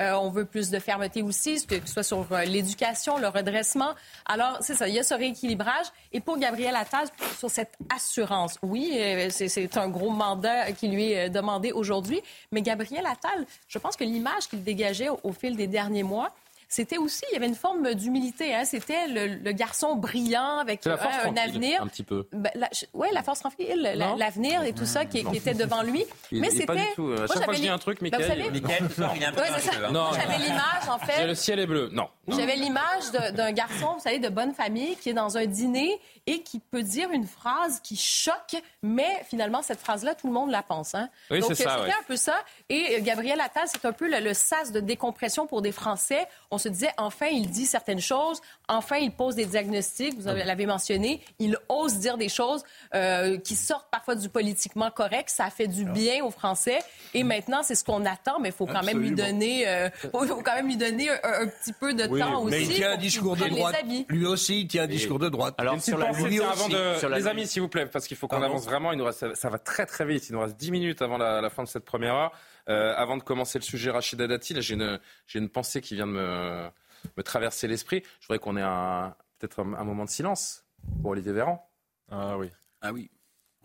[0.00, 3.94] Euh, on veut plus de fermeté aussi, que ce soit sur euh, l'éducation, le redressement.
[4.26, 5.86] Alors, c'est ça, il y a ce rééquilibrage.
[6.12, 7.06] Et pour Gabriel Attal,
[7.38, 12.20] sur cette assurance, oui, euh, c'est un gros mandat qui lui est demandé aujourd'hui,
[12.52, 16.30] mais Gabriel Attal, je pense que l'image qu'il dégageait au fil des derniers mois,
[16.68, 18.54] c'était aussi, il y avait une forme d'humilité.
[18.54, 18.64] Hein.
[18.64, 21.82] C'était le, garçon brillant avec euh, un avenir.
[21.82, 22.26] Un petit peu.
[22.32, 22.50] Ben,
[22.92, 26.04] oui, la force tranquille, l'avenir et tout ça qui, était devant lui.
[26.32, 26.92] Mais c'était.
[26.94, 27.12] Tout.
[27.12, 28.28] À chaque fois que je dis un truc, Michael.
[28.28, 28.80] Ben, Michael,
[29.16, 31.26] il est un peu J'avais l'image, en fait.
[31.26, 31.90] Le ciel est bleu.
[31.92, 32.08] Non.
[32.28, 36.42] J'avais l'image d'un garçon, vous savez, de bonne famille qui est dans un dîner et
[36.42, 40.62] qui peut dire une phrase qui choque, mais finalement, cette phrase-là, tout le monde la
[40.62, 40.94] pense.
[40.94, 41.08] Hein?
[41.30, 42.36] Oui, Donc, c'était un peu ça.
[42.70, 46.26] Et Gabriel Attal, c'est un peu le, le, sas de décompression pour des Français.
[46.50, 50.66] On se disait, enfin, il dit certaines choses, enfin, il pose des diagnostics, vous l'avez
[50.66, 52.64] mentionné, il ose dire des choses
[52.94, 56.78] euh, qui sortent parfois du politiquement correct, ça fait du bien aux Français.
[57.12, 60.24] Et maintenant, c'est ce qu'on attend, mais il faut quand même lui donner, euh, faut,
[60.42, 62.50] quand même lui donner un, petit peu de temps aussi.
[62.50, 63.76] Mais il tient un discours de droite.
[64.08, 65.54] Lui aussi, il tient un discours de droite.
[65.58, 68.64] Alors, sur la, avant de, les amis, s'il vous plaît, parce qu'il faut qu'on avance
[68.64, 68.92] vraiment.
[68.92, 70.28] Il nous reste, ça va très très vite.
[70.28, 72.32] Il nous reste 10 minutes avant la, la fin de cette première heure.
[72.68, 74.98] Euh, avant de commencer le sujet Rachida Dati, j'ai une,
[75.34, 76.68] une pensée qui vient de me,
[77.16, 78.02] me traverser l'esprit.
[78.20, 80.64] Je voudrais qu'on ait peut-être un, moment de silence
[81.02, 81.70] pour Olivier Véran.
[82.10, 82.50] Ah oui.
[82.80, 83.10] Ah oui.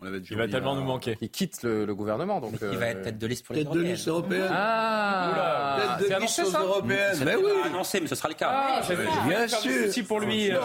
[0.02, 1.16] Il va tellement nous manquer.
[1.20, 2.40] Il quitte le, gouvernement.
[2.40, 4.50] Donc, il va être tête de liste pour les Tête de liste européenne.
[4.50, 7.18] Ah, tête de liste européenne.
[7.24, 7.50] Mais oui.
[7.64, 8.50] annoncé, mais ce sera le cas.
[8.50, 8.80] Ah,
[9.26, 9.92] bien sûr.
[9.92, 10.50] Si pour lui.
[10.50, 10.58] Euh,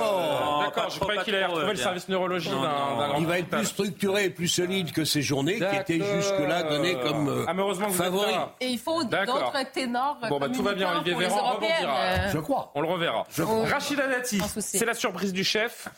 [0.62, 4.26] D'accord, je croyais qu'il allait retrouver le service neurologie d'un Il va être plus structuré
[4.26, 8.36] et plus solide que ces journées qui étaient jusque-là données comme euh, favoris.
[8.62, 10.18] Et il faut d'autres ténors.
[10.30, 12.30] Bon, bah tout va bien, Olivier Véran rebondira.
[12.30, 12.72] Je crois.
[12.76, 13.26] On le reverra.
[13.66, 15.90] Rachida Dati, c'est la surprise du chef.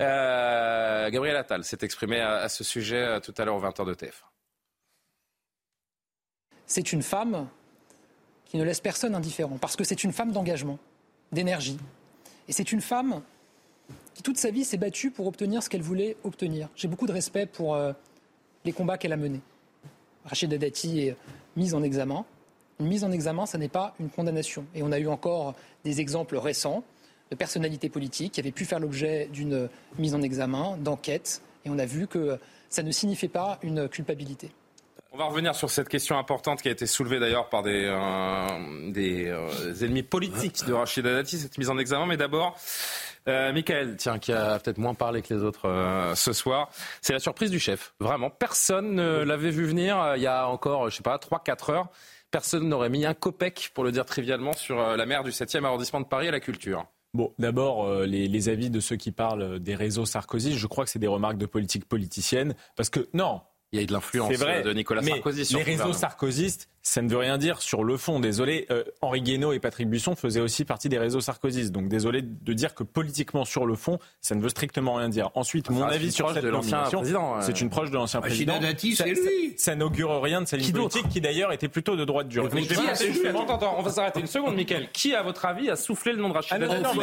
[0.00, 3.94] Euh, Gabriel Attal s'est exprimé à, ce sujet euh, tout à l'heure au 20h de
[3.94, 4.24] TF.
[6.66, 7.48] C'est une femme
[8.44, 10.78] qui ne laisse personne indifférent, parce que c'est une femme d'engagement,
[11.32, 11.78] d'énergie.
[12.48, 13.22] Et c'est une femme
[14.14, 16.68] qui, toute sa vie, s'est battue pour obtenir ce qu'elle voulait obtenir.
[16.76, 17.92] J'ai beaucoup de respect pour euh,
[18.64, 19.40] les combats qu'elle a menés.
[20.24, 21.16] Rachida Dati est
[21.56, 22.24] mise en examen.
[22.78, 24.64] Une mise en examen, ça n'est pas une condamnation.
[24.74, 26.84] Et on a eu encore des exemples récents
[27.30, 29.68] de personnalités politiques qui avaient pu faire l'objet d'une
[29.98, 34.50] mise en examen, d'enquête, et on a vu que ça ne signifiait pas une culpabilité.
[35.12, 37.98] On va revenir sur cette question importante qui a été soulevée d'ailleurs par des, euh,
[38.96, 42.06] euh, ennemis politiques de Rachida Dati, cette mise en examen.
[42.06, 42.56] Mais d'abord,
[43.26, 46.70] euh, Michael, tiens, qui a peut-être moins parlé que les autres euh, ce soir,
[47.00, 47.92] c'est la surprise du chef.
[47.98, 51.88] Vraiment, personne ne l'avait vu venir il y a encore, je sais pas, 3-4 heures.
[52.30, 56.00] Personne n'aurait mis un copec, pour le dire trivialement, sur la mer du 7e arrondissement
[56.00, 56.86] de Paris à la culture.
[57.12, 60.90] Bon, d'abord, euh, les, avis de ceux qui parlent des réseaux Sarkozy, je crois que
[60.90, 62.54] c'est des remarques de politique politicienne.
[62.76, 63.40] Parce que, non.
[63.72, 67.08] Il y a eu de l'influence de Nicolas Sarkozy sur Les réseaux sarkozystes, ça ne
[67.08, 68.18] veut rien dire sur le fond.
[68.18, 71.70] Désolé, euh, Henri Guénaud et Patrick Buisson faisaient aussi partie des réseaux sarkozystes.
[71.70, 75.30] Donc désolé de dire que politiquement sur le fond, ça ne veut strictement rien dire.
[75.34, 77.04] Ensuite, mon avis sur cette nomination,
[77.40, 78.58] c'est une proche de l'ancien président.
[78.58, 79.54] Dati, c'est lui.
[79.56, 82.48] Ça, n'augure rien de sa ligne politique qui d'ailleurs était plutôt de droite dure.
[82.50, 84.88] on va s'arrêter une seconde, Michael.
[84.92, 86.98] Qui, à votre avis, a soufflé le nom de Rachida Dati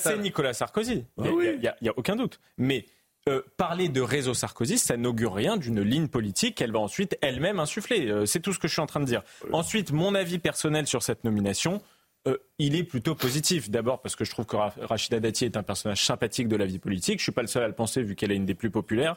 [0.00, 1.04] C'est Nicolas Sarkozy.
[1.18, 2.38] Il n'y a aucun doute.
[2.56, 2.84] Mais
[3.28, 7.60] euh, parler de réseau Sarkozy, ça n'augure rien d'une ligne politique qu'elle va ensuite elle-même
[7.60, 8.10] insuffler.
[8.10, 9.22] Euh, c'est tout ce que je suis en train de dire.
[9.52, 11.82] Ensuite, mon avis personnel sur cette nomination,
[12.26, 13.70] euh, il est plutôt positif.
[13.70, 16.78] D'abord parce que je trouve que Rachida Dati est un personnage sympathique de la vie
[16.78, 17.18] politique.
[17.18, 19.16] Je suis pas le seul à le penser vu qu'elle est une des plus populaires.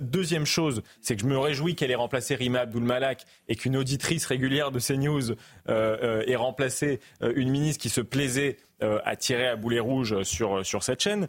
[0.00, 4.26] deuxième chose, c'est que je me réjouis qu'elle ait remplacé Rima Abdul-Malak et qu'une auditrice
[4.26, 5.32] régulière de CNews
[5.68, 11.00] ait remplacé une ministre qui se plaisait à tirer à boulet rouge sur, sur cette
[11.00, 11.28] chaîne.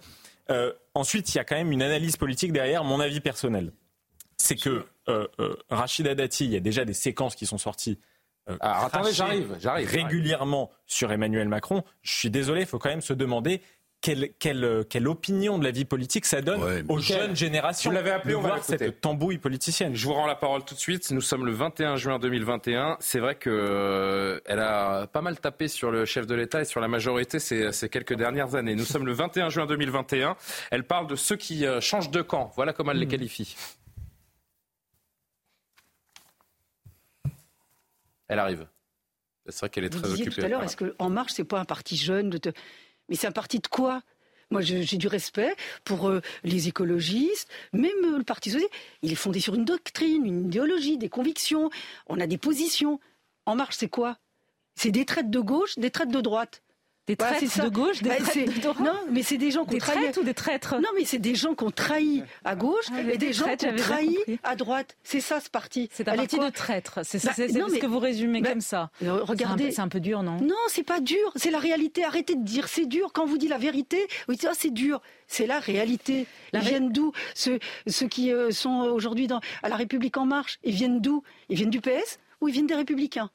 [0.52, 3.72] Euh, ensuite, il y a quand même une analyse politique derrière mon avis personnel.
[4.38, 8.00] c'est que euh, euh, Rachida Dati, il y a déjà des séquences qui sont sorties.
[8.60, 9.90] Ah, attendez, j'arrive, j'arrive.
[9.90, 11.84] Régulièrement sur Emmanuel Macron.
[12.04, 13.62] Je suis désolé, il faut quand même se demander
[14.06, 17.90] quelle, quelle, quelle, opinion de la vie politique ça donne aux jeunes générations.
[17.90, 19.96] Vous l'avez appelé, on va cette tambouille politicienne?
[19.96, 21.10] Je vous rends la parole tout de suite.
[21.10, 22.98] Nous sommes le 21 juin 2021.
[23.00, 26.80] C'est vrai qu'elle euh, a pas mal tapé sur le chef de l'État et sur
[26.82, 28.76] la majorité ces, ces, quelques dernières années.
[28.76, 30.36] Nous sommes le 21 juin 2021.
[30.70, 32.52] Elle parle de ceux qui euh, changent de camp.
[32.56, 33.10] Voilà comment elle les hmm.
[33.10, 33.56] qualifie.
[38.28, 38.68] Elle arrive.
[39.48, 40.30] C'est vrai qu'elle est très occupée.
[40.30, 42.38] tout à l'heure, est-ce qu'En Marche, c'est pas un parti jeune de
[43.10, 44.02] Mais c'est un parti de quoi?
[44.52, 48.74] Moi, j'ai du respect pour euh, les écologistes, même euh, le Parti socialiste.
[49.02, 51.70] Il est fondé sur une doctrine, une idéologie, des convictions.
[52.08, 53.00] On a des positions.
[53.48, 54.18] En marche, c'est quoi?
[54.76, 56.62] C'est des traites de gauche, des traites de droite.
[57.08, 58.80] Des traites de gauche, des bah, traites de droite.
[58.80, 60.12] Non, mais c'est des gens qui ont trahi.
[60.18, 60.76] ou des traîtres?
[60.80, 63.68] Non, mais c'est des gens qui ont trahi à gauche ah, et des, gens qui
[63.68, 64.98] ont trahi à droite.
[65.04, 65.88] C'est ça ce parti.
[65.92, 67.02] C'est un parti de traîtres.
[67.04, 68.90] C'est bah, ce que vous résumez bah, comme ça.
[69.04, 70.38] Euh, regardez, c'est un, peu dur, non?
[70.42, 71.32] Non, c'est pas dur.
[71.36, 72.04] C'est la réalité.
[72.04, 73.14] Arrêtez de dire c'est dur.
[73.14, 75.00] Quand vous dites la vérité, vous dites ah, c'est dur.
[75.28, 76.26] C'est la réalité.
[76.54, 77.12] Ils viennent d'où?
[77.36, 79.28] Ceux, ceux qui euh, sont aujourd'hui
[79.62, 81.22] à la République en marche, ils viennent d'où?
[81.50, 83.30] Ils viennent du PS ou ils viennent des Républicains?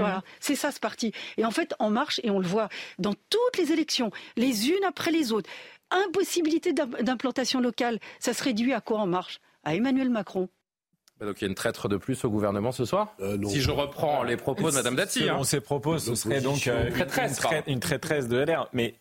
[0.00, 0.22] Voilà, mhm.
[0.40, 1.12] c'est ça ce parti.
[1.36, 4.84] Et en fait, en marche, et on le voit dans toutes les élections, les unes
[4.86, 5.48] après les autres,
[5.90, 9.40] impossibilité d'implantation locale, ça se réduit à quoi en marche?
[9.64, 10.48] À Emmanuel Macron.
[11.18, 13.14] Bah, donc il y a une traître de plus au gouvernement ce soir?
[13.20, 15.20] Euh, Si je reprends les propos de Mme Dati.
[15.20, 15.44] Selon hein.
[15.44, 18.68] ses propos, ce serait donc euh, une, traîtresse, une, traîtresse de LR.
[18.72, 18.94] Mais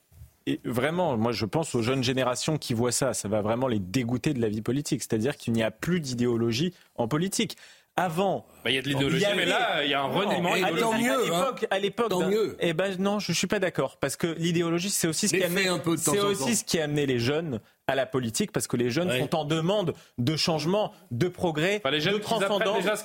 [0.66, 4.34] vraiment, moi je pense aux jeunes générations qui voient ça, ça va vraiment les dégoûter
[4.34, 5.02] de la vie politique.
[5.02, 7.56] C'est-à-dire qu'il n'y a plus d'idéologie en politique
[8.00, 8.46] avant.
[8.64, 11.02] Bah, il y a de l'idéologie, mais là, il y a un reniement idéologique.
[11.02, 14.90] Mieux, à l'époque, à l'époque, eh ben non, je suis pas d'accord, parce que l'idéologie,
[14.90, 17.96] c'est aussi ce qui a amené, c'est aussi ce qui a amené les jeunes à
[17.96, 22.16] la politique, parce que les jeunes sont en demande de changement, de progrès, les jeunes
[22.16, 22.78] de transcendance.
[22.78, 23.04] Déjà ce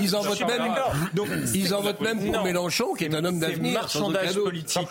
[0.00, 0.74] ils en votent même.
[1.14, 3.74] Donc, ils en votent même pour Mélenchon, qui est un homme d'avenir.
[3.74, 4.88] Marchandage politique.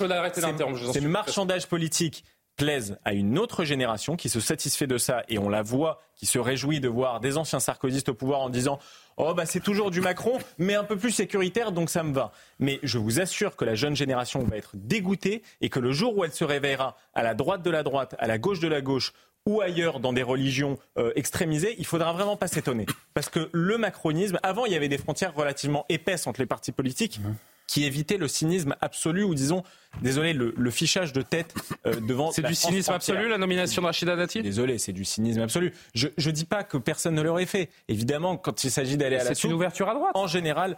[0.94, 2.24] C'est le marchandage politique
[2.60, 6.26] plaise à une autre génération qui se satisfait de ça et on la voit, qui
[6.26, 8.80] se réjouit de voir des anciens sarkozystes au pouvoir en disant
[9.16, 12.34] Oh, bah c'est toujours du Macron, mais un peu plus sécuritaire, donc ça me va.
[12.60, 16.18] Mais je vous assure que la jeune génération va être dégoûtée et que le jour
[16.18, 18.82] où elle se réveillera à la droite de la droite, à la gauche de la
[18.82, 19.14] gauche,
[19.46, 22.86] ou ailleurs dans des religions euh, extrémisées, il faudra vraiment pas s'étonner.
[23.14, 26.74] Parce que le macronisme, avant, il y avait des frontières relativement épaisses entre les partis
[26.74, 27.22] politiques.
[27.70, 29.62] Qui évitait le cynisme absolu ou disons,
[30.02, 31.54] désolé, le, fichage de tête
[31.86, 32.32] euh, devant.
[32.32, 34.42] C'est du cynisme absolu la nomination de Rachida Dati?
[34.42, 35.72] Désolé, c'est du cynisme absolu.
[35.94, 37.70] Je ne dis pas que personne ne l'aurait fait.
[37.88, 40.14] Évidemment, quand il s'agit d'aller à la C'est une ouverture à droite.
[40.16, 40.78] En général,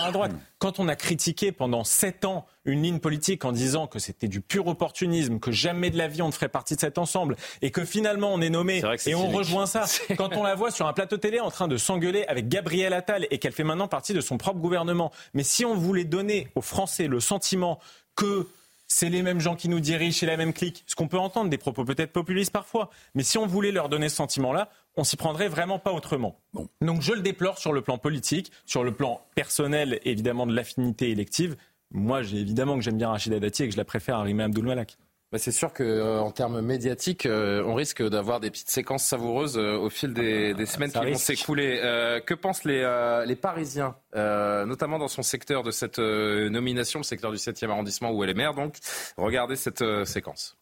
[0.00, 0.32] à droite.
[0.58, 4.40] Quand on a critiqué pendant sept ans une ligne politique en disant que c'était du
[4.40, 7.70] pur opportunisme, que jamais de la vie on ne ferait partie de cet ensemble, et
[7.70, 9.84] que finalement on est nommé et on rejoint ça,
[10.16, 13.26] quand on la voit sur un plateau télé en train de s'engueuler avec Gabriel Attal
[13.30, 16.62] et qu'elle fait maintenant partie de son propre gouvernement, mais si on voulait donner aux
[16.62, 17.78] Français le sentiment
[18.16, 18.48] que
[18.92, 20.82] c'est les mêmes gens qui nous dirigent, c'est la même clique.
[20.86, 22.90] Ce qu'on peut entendre, des propos peut-être populistes parfois.
[23.14, 26.40] Mais si on voulait leur donner ce sentiment-là, on s'y prendrait vraiment pas autrement.
[26.80, 31.10] Donc je le déplore sur le plan politique, sur le plan personnel, évidemment, de l'affinité
[31.10, 31.56] élective.
[31.92, 34.44] Moi, j'ai évidemment que j'aime bien Rachida Dati et que je la préfère à Rima
[34.44, 34.96] Abdul Malak.
[35.32, 39.56] Bah, c'est sûr qu'en euh, termes médiatiques, euh, on risque d'avoir des petites séquences savoureuses
[39.56, 41.78] euh, au fil des, semaines qui vont s'écouler.
[42.26, 42.80] que pensent les,
[43.26, 48.24] les Parisiens, notamment dans son secteur de cette nomination, le secteur du 7e arrondissement où
[48.24, 48.76] elle est maire donc?
[49.16, 50.59] Regardez cette séquence.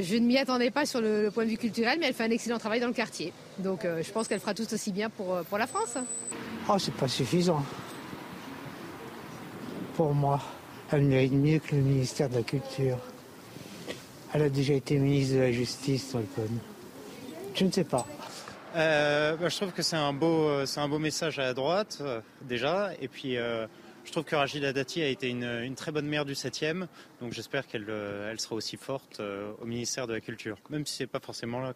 [0.00, 2.30] Je ne m'y attendais pas sur le, point de vue culturel, mais elle fait un
[2.30, 3.32] excellent travail dans le quartier.
[3.58, 5.98] Donc je pense qu'elle fera tout aussi bien pour, pour la France.
[6.68, 7.62] Oh, c'est pas suffisant.
[9.96, 10.40] Pour moi,
[10.92, 12.98] elle mérite mieux que le ministère de la Culture.
[14.32, 16.16] Elle a déjà été ministre de la Justice,
[17.54, 18.06] Je ne sais pas.
[18.76, 21.54] Euh, bah, je trouve que c'est un beau, euh, c'est un beau message à la
[21.54, 23.36] droite euh, déjà, et puis
[24.04, 26.86] je trouve que Rachida Dati a été une, très bonne maire du 7e,
[27.20, 29.20] donc j'espère qu'elle elle sera aussi forte
[29.60, 31.74] au ministère de la Culture, même si c'est pas forcément là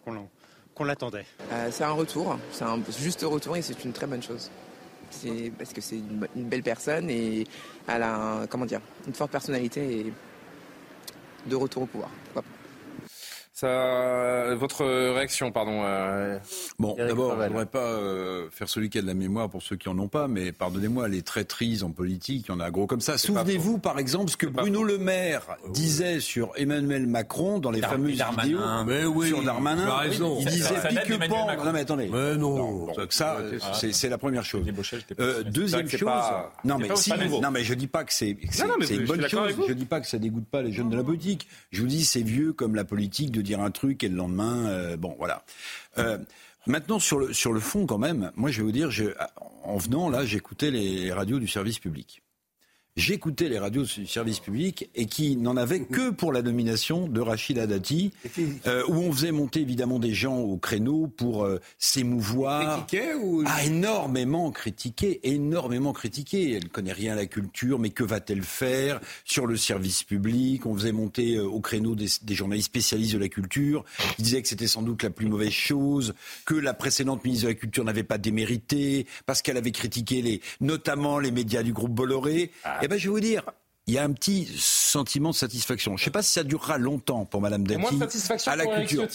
[0.75, 1.27] qu'on l'attendait.
[1.71, 4.51] c'est un retour, c'est un juste retour et c'est une très bonne chose.
[5.11, 7.47] C'est parce que c'est une, belle personne et
[7.87, 10.13] elle a comment dire, une forte personnalité et
[11.47, 12.11] de retour au pouvoir.
[13.65, 15.83] Ça, votre réaction, pardon.
[15.85, 16.39] Euh,
[16.79, 19.63] bon, d'abord, je ne voudrais pas euh, faire celui qui a de la mémoire pour
[19.63, 22.71] ceux qui en ont pas, mais pardonnez-moi, les traîtrises en politique, il y en a
[22.71, 23.17] gros comme ça.
[23.17, 28.23] Souvenez-vous, par exemple, ce que Bruno Le Maire disait sur Emmanuel Macron dans les fameuses
[28.43, 29.89] vidéos mais oui, sur Darmanin.
[29.95, 30.37] Raison.
[30.41, 31.47] Il disait pique-pan.
[31.65, 32.11] Non, mais attendez.
[32.13, 32.89] Mais non.
[33.09, 33.39] ça,
[33.93, 34.67] c'est la première chose.
[35.21, 36.11] Euh, deuxième chose.
[36.65, 38.37] Non, mais si, non, mais je dis pas que c'est
[38.91, 39.55] une bonne chose.
[39.67, 41.49] Je dis pas que ça dégoûte pas les jeunes de la politique.
[41.71, 44.67] Je vous dis, c'est vieux comme la politique de dire un truc et le lendemain,
[44.67, 45.45] euh, bon, voilà.
[45.99, 46.19] Euh,
[46.67, 48.89] Maintenant, sur le, sur le fond, quand même, moi, je vais vous dire,
[49.65, 52.23] en venant là, j'écoutais les radios du service public
[52.97, 57.21] j'écoutais les radios du service public et qui n'en avaient que pour la nomination de
[57.21, 58.13] Rachida Dati,
[58.67, 62.87] euh, où on faisait monter évidemment des gens au créneau pour euh, s'émouvoir.
[63.21, 63.43] ou...
[63.47, 66.53] Ah, énormément critiqué, énormément critiqué.
[66.53, 70.65] Elle connaît rien à la culture, mais que va-t-elle faire sur le service public?
[70.67, 73.85] On faisait monter euh, au créneau des, des, journalistes spécialistes de la culture,
[74.17, 76.15] qui disaient que c'était sans doute la plus mauvaise chose,
[76.45, 80.41] que la précédente ministre de la Culture n'avait pas démérité, parce qu'elle avait critiqué les,
[80.61, 82.51] notamment les médias du groupe Bolloré.
[82.65, 82.84] Ah.
[82.85, 83.43] Eh bien, je vais vous dire,
[83.87, 85.97] il y a un petit sentiment de satisfaction.
[85.97, 87.81] Je ne sais pas si ça durera longtemps pour Madame Dati.
[87.81, 89.09] Moins de satisfaction à la pour culture.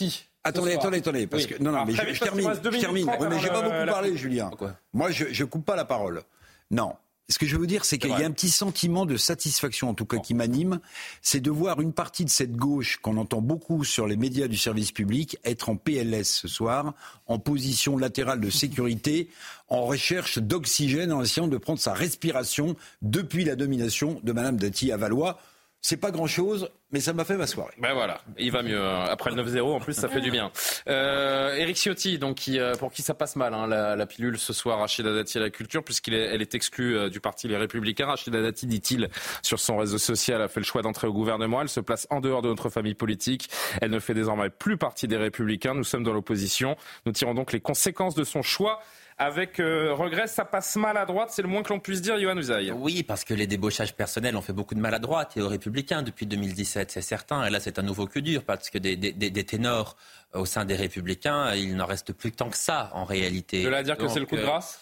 [0.44, 3.08] Attendez, attendez, attendez, parce que non, non, mais je, termine, je termine.
[3.20, 4.50] Oui, mais j'ai pas beaucoup parlé, Julien.
[4.92, 6.24] Moi, je, je coupe pas la parole.
[6.72, 6.96] Non,
[7.30, 9.94] ce que je veux dire, c'est qu'il y a un petit sentiment de satisfaction, en
[9.94, 10.80] tout cas, qui m'anime,
[11.22, 14.58] c'est de voir une partie de cette gauche qu'on entend beaucoup sur les médias du
[14.58, 16.96] service public être en PLS ce soir,
[17.28, 19.30] en position latérale de sécurité,
[19.68, 24.92] en recherche d'oxygène, en essayant de prendre sa respiration depuis la domination de Madame Dati
[24.92, 25.40] à Valois.
[25.82, 27.74] C'est pas grand chose, mais ça m'a fait ma soirée.
[27.78, 28.84] Ben voilà, il va mieux.
[28.84, 30.52] Après le 9-0, en plus, ça fait du bien.
[30.88, 34.54] Euh, Eric Ciotti, donc, qui, euh, pour qui ça passe mal, hein, la, pilule ce
[34.54, 37.58] soir, Rachida Dati à la culture, puisqu'elle est, elle est exclue euh, du parti Les
[37.58, 38.08] Républicains.
[38.08, 39.10] Rachida Dati, dit-il,
[39.44, 41.62] sur son réseau social, a fait le choix d'entrer au gouvernement.
[41.62, 43.50] Elle se place en dehors de notre famille politique.
[43.82, 45.76] Elle ne fait désormais plus partie des Républicains.
[45.76, 46.76] Nous sommes dans l'opposition.
[47.06, 48.82] Nous tirons donc les conséquences de son choix
[49.20, 52.18] avec euh, regret, ça passe mal à droite, c'est le moins que l'on puisse dire,
[52.18, 52.72] Yohann Usaï.
[52.72, 55.50] Oui, parce que les débauchages personnels ont fait beaucoup de mal à droite et aux
[55.50, 57.46] républicains depuis 2017, c'est certain.
[57.46, 59.98] Et là, c'est un nouveau que dur, parce que des, des, des ténors
[60.34, 63.64] au sein des républicains, il n'en reste plus tant que ça, en réalité.
[63.64, 64.80] De là dire que c'est le coup de euh, grâce?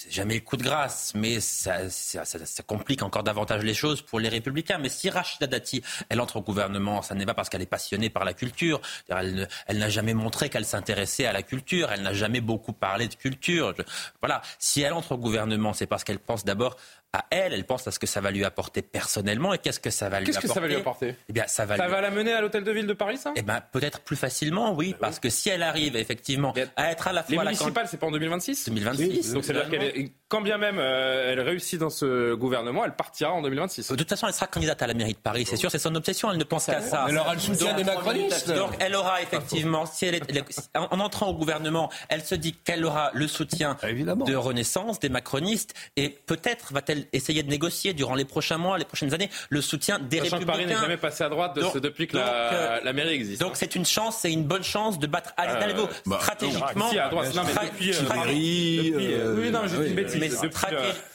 [0.00, 4.00] C'est jamais le coup de grâce, mais ça, ça, ça, complique encore davantage les choses
[4.00, 4.78] pour les républicains.
[4.78, 8.08] Mais si Rachida Dati, elle entre au gouvernement, ça n'est pas parce qu'elle est passionnée
[8.08, 8.80] par la culture.
[9.08, 11.90] Elle, elle n'a jamais montré qu'elle s'intéressait à la culture.
[11.90, 13.74] Elle n'a jamais beaucoup parlé de culture.
[14.20, 14.40] voilà.
[14.60, 16.76] Si elle entre au gouvernement, c'est parce qu'elle pense d'abord
[17.12, 19.90] à elle, elle pense à ce que ça va lui apporter personnellement et qu'est-ce que
[19.90, 20.40] ça va lui apporter.
[20.40, 21.76] Qu'est-ce que ça va lui apporter Eh bien, ça va.
[21.76, 23.32] Ça va la mener à l'hôtel de ville de Paris, ça?
[23.34, 27.08] Eh bien, peut-être plus facilement, oui, bah parce que si elle arrive effectivement à être
[27.08, 28.66] à la fois les municipales, c'est pas en 2026.
[28.68, 29.32] 2026.
[29.32, 30.12] donc c'est à dire qu'elle est...
[30.28, 33.90] quand bien même euh, elle réussit dans ce gouvernement, elle partira en 2026.
[33.90, 35.94] De toute façon, elle sera candidate à la mairie de Paris, c'est sûr, c'est son
[35.94, 36.30] obsession.
[36.30, 37.06] Elle ne pense qu'à ça.
[37.08, 38.52] Elle aura le soutien des macronistes.
[38.52, 42.84] Donc, elle aura effectivement, si elle est, en entrant au gouvernement, elle se dit qu'elle
[42.84, 48.24] aura le soutien de Renaissance, des macronistes, et peut-être va-t-elle essayer de négocier durant les
[48.24, 50.40] prochains mois, les prochaines années, le soutien des Sachant républicains.
[50.40, 53.40] Que Paris n'est jamais passé à droite depuis que euh, la, mairie existe.
[53.40, 55.88] Donc c'est une chance, c'est une bonne chance de battre Anne euh, Hidalgo.
[56.06, 60.17] Bah, stratégiquement, si, à droite, non, mais depuis, euh, oui, non, une bêtise.
[60.18, 60.30] Mais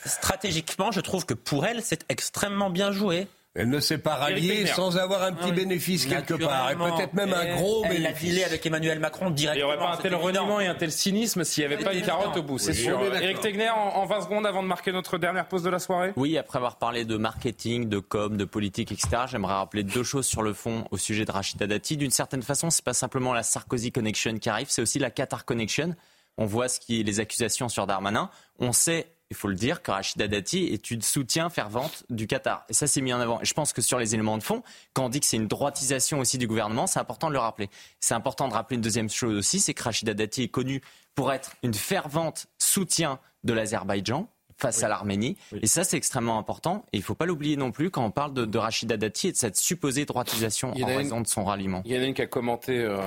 [0.04, 3.28] stratégiquement, je trouve que pour elle, c'est extrêmement bien joué.
[3.56, 7.32] Elle ne s'est pas ralliée sans avoir un petit bénéfice quelque part, et peut-être même
[7.32, 8.38] un gros elle bénéfice.
[8.38, 9.54] Elle avec Emmanuel Macron directement.
[9.54, 11.94] Il n'y aurait pas un tel reniement et un tel cynisme s'il n'y avait pas
[11.94, 13.00] une carotte au bout, c'est sûr.
[13.14, 16.12] Eric Tegner, en 20 secondes avant de marquer notre dernière pause de la soirée.
[16.16, 20.26] Oui, après avoir parlé de marketing, de com, de politique, etc., j'aimerais rappeler deux choses
[20.26, 21.96] sur le fond au sujet de Rachida Dati.
[21.96, 25.44] D'une certaine façon, c'est pas simplement la Sarkozy Connection qui arrive, c'est aussi la Qatar
[25.44, 25.94] Connection.
[26.38, 28.30] On voit ce qui est les accusations sur Darmanin.
[28.58, 32.64] On sait il faut le dire, que Rachida Dati est une soutien fervente du Qatar.
[32.68, 33.40] Et ça, c'est mis en avant.
[33.40, 34.62] Et je pense que sur les éléments de fond,
[34.92, 37.68] quand on dit que c'est une droitisation aussi du gouvernement, c'est important de le rappeler.
[38.00, 40.82] C'est important de rappeler une deuxième chose aussi, c'est que Rachida Dati est connue
[41.14, 45.36] pour être une fervente soutien de l'Azerbaïdjan face à l'Arménie.
[45.62, 46.84] Et ça, c'est extrêmement important.
[46.92, 49.32] Et il ne faut pas l'oublier non plus quand on parle de, Rachida Dati et
[49.32, 51.82] de cette supposée droitisation en raison de son ralliement.
[51.84, 53.00] Il y en a une qui a commenté euh,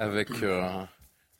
[0.00, 0.30] avec...
[0.42, 0.68] Euh,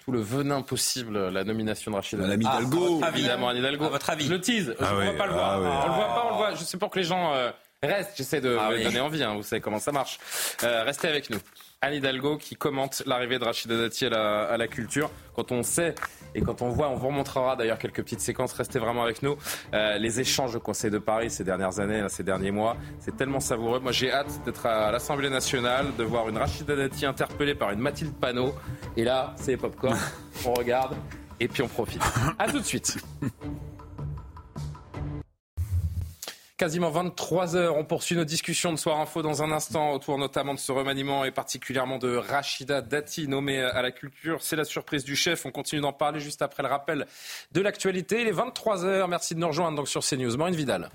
[0.04, 3.00] tout le venin possible la nomination de Rachid Madame Hidalgo.
[3.02, 3.84] Ah, évidemment, Anne Hidalgo.
[3.84, 4.26] À votre avis.
[4.26, 4.74] Je le tease.
[4.80, 5.50] Ah on ne va pas le voir.
[5.52, 6.54] Ah on le voit pas, on le voit.
[6.54, 7.50] Je sais pas que les gens euh,
[7.82, 8.16] restent.
[8.16, 9.22] J'essaie de ah donner envie.
[9.22, 9.34] Hein.
[9.36, 10.18] Vous savez comment ça marche.
[10.64, 11.38] Euh, restez avec nous.
[11.82, 15.10] Anne Hidalgo qui commente l'arrivée de Rachida Dati à la, culture.
[15.34, 15.94] Quand on sait
[16.34, 19.36] et quand on voit, on vous remontrera d'ailleurs quelques petites séquences, restez vraiment avec nous.
[19.74, 23.40] Euh, les échanges au Conseil de Paris ces dernières années, ces derniers mois, c'est tellement
[23.40, 23.80] savoureux.
[23.80, 27.80] Moi j'ai hâte d'être à l'Assemblée nationale, de voir une Rachida Dati interpellée par une
[27.80, 28.54] Mathilde Panot.
[28.96, 29.98] Et là, c'est popcorn,
[30.46, 30.96] on regarde
[31.40, 32.02] et puis on profite.
[32.38, 32.96] A tout de suite.
[36.62, 37.76] Quasiment 23 heures.
[37.76, 41.24] On poursuit nos discussions de Soir Info dans un instant autour notamment de ce remaniement
[41.24, 44.40] et particulièrement de Rachida Dati nommée à la culture.
[44.42, 45.44] C'est la surprise du chef.
[45.44, 47.06] On continue d'en parler juste après le rappel
[47.50, 48.20] de l'actualité.
[48.20, 49.08] Il est 23 heures.
[49.08, 50.36] Merci de nous rejoindre donc sur CNews.
[50.36, 50.88] Marine Vidal.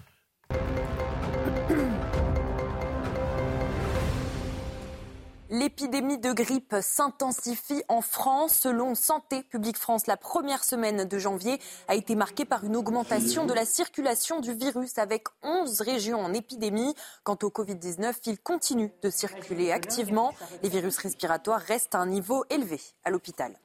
[5.49, 8.53] L'épidémie de grippe s'intensifie en France.
[8.53, 13.45] Selon Santé publique France, la première semaine de janvier a été marquée par une augmentation
[13.45, 16.93] de la circulation du virus avec 11 régions en épidémie.
[17.23, 20.33] Quant au Covid-19, il continue de circuler activement.
[20.63, 23.57] Les virus respiratoires restent à un niveau élevé à l'hôpital.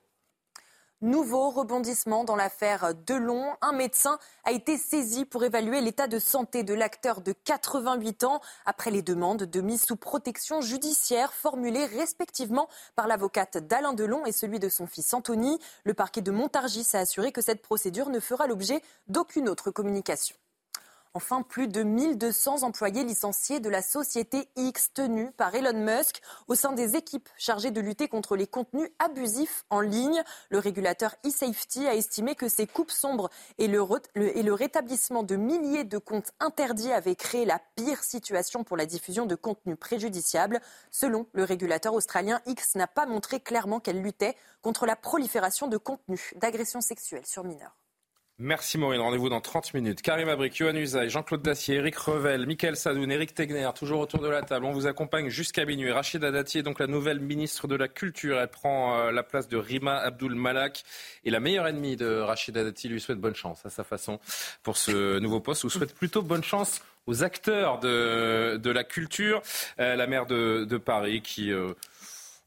[1.02, 3.56] Nouveau rebondissement dans l'affaire Delon.
[3.60, 8.40] Un médecin a été saisi pour évaluer l'état de santé de l'acteur de 88 ans
[8.66, 14.32] après les demandes de mise sous protection judiciaire formulées respectivement par l'avocate d'Alain Delon et
[14.32, 15.58] celui de son fils Anthony.
[15.82, 20.36] Le parquet de Montargis a assuré que cette procédure ne fera l'objet d'aucune autre communication.
[21.14, 26.54] Enfin, plus de 1200 employés licenciés de la société X tenue par Elon Musk au
[26.54, 30.22] sein des équipes chargées de lutter contre les contenus abusifs en ligne.
[30.48, 33.84] Le régulateur eSafety a estimé que ces coupes sombres et le,
[34.16, 38.86] et le rétablissement de milliers de comptes interdits avaient créé la pire situation pour la
[38.86, 40.62] diffusion de contenus préjudiciables.
[40.90, 45.76] Selon le régulateur australien, X n'a pas montré clairement qu'elle luttait contre la prolifération de
[45.76, 47.81] contenus d'agression sexuelle sur mineurs.
[48.42, 49.00] Merci Maureen.
[49.00, 50.02] Rendez-vous dans 30 minutes.
[50.02, 54.28] Karim Abrik, Yohann Usaï, Jean-Claude Dacier, Eric Revel, Michael Sadoun, Eric Tegner, toujours autour de
[54.28, 54.66] la table.
[54.66, 55.92] On vous accompagne jusqu'à minuit.
[55.92, 58.40] Rachida Dati est donc la nouvelle ministre de la Culture.
[58.40, 60.82] Elle prend euh, la place de Rima Abdul Malak.
[61.24, 64.18] Et la meilleure ennemie de Rachida Dati lui souhaite bonne chance à sa façon
[64.64, 65.62] pour ce nouveau poste.
[65.62, 69.40] Ou souhaite plutôt bonne chance aux acteurs de, la culture.
[69.78, 71.52] Euh, la maire de, de Paris qui...
[71.52, 71.74] Euh,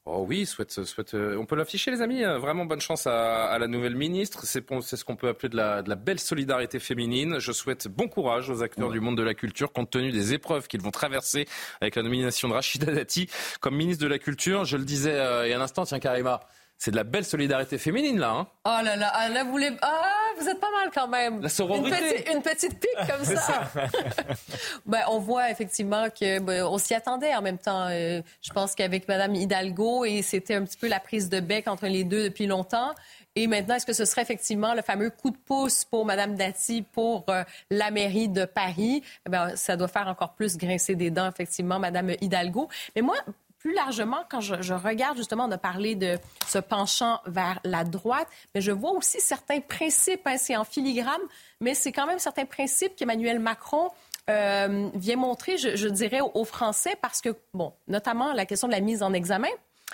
[0.08, 2.24] Oh oui, souhaite, souhaite, euh, on peut l'afficher les amis.
[2.24, 4.46] Euh, vraiment bonne chance à, la nouvelle ministre.
[4.46, 7.40] C'est, ce qu'on peut appeler de la, belle solidarité féminine.
[7.40, 10.68] Je souhaite bon courage aux acteurs du monde de la culture compte tenu des épreuves
[10.68, 11.48] qu'ils vont traverser
[11.82, 13.28] avec la nomination de Rachida Dati
[13.62, 14.64] comme ministre de la Culture.
[14.64, 16.42] Je le disais euh, il y a un instant, tiens Karima,
[16.78, 18.32] c'est de la belle solidarité féminine là.
[18.32, 19.60] Hein oh là là, ah, là vous.
[19.82, 21.42] Ah vous êtes pas mal quand même.
[21.42, 22.32] La sororité.
[22.32, 23.72] Une, petite, pique comme ça.
[24.86, 27.88] ben, on voit effectivement que ben, on s'y attendait en même temps.
[27.90, 31.68] Euh, je pense qu'avec Mme Hidalgo, et c'était un petit peu la prise de bec
[31.68, 32.94] entre les deux depuis longtemps.
[33.38, 36.82] Et maintenant, est-ce que ce serait effectivement le fameux coup de pouce pour Mme Dati
[36.82, 39.04] pour euh, la mairie de Paris?
[39.26, 42.70] Eh ben, ça doit faire encore plus grincer des dents, effectivement, Mme Hidalgo.
[42.96, 43.18] Mais moi,
[43.66, 48.28] plus largement, quand je, regarde justement, on a parlé de ce penchant vers la droite,
[48.54, 51.22] mais je vois aussi certains principes, hein, c'est en filigrane,
[51.62, 53.90] mais c'est quand même certains principes qu'Emmanuel Macron
[54.30, 58.82] euh, vient montrer, je, dirais, aux Français, parce que, bon, notamment la question de la
[58.82, 59.50] mise en examen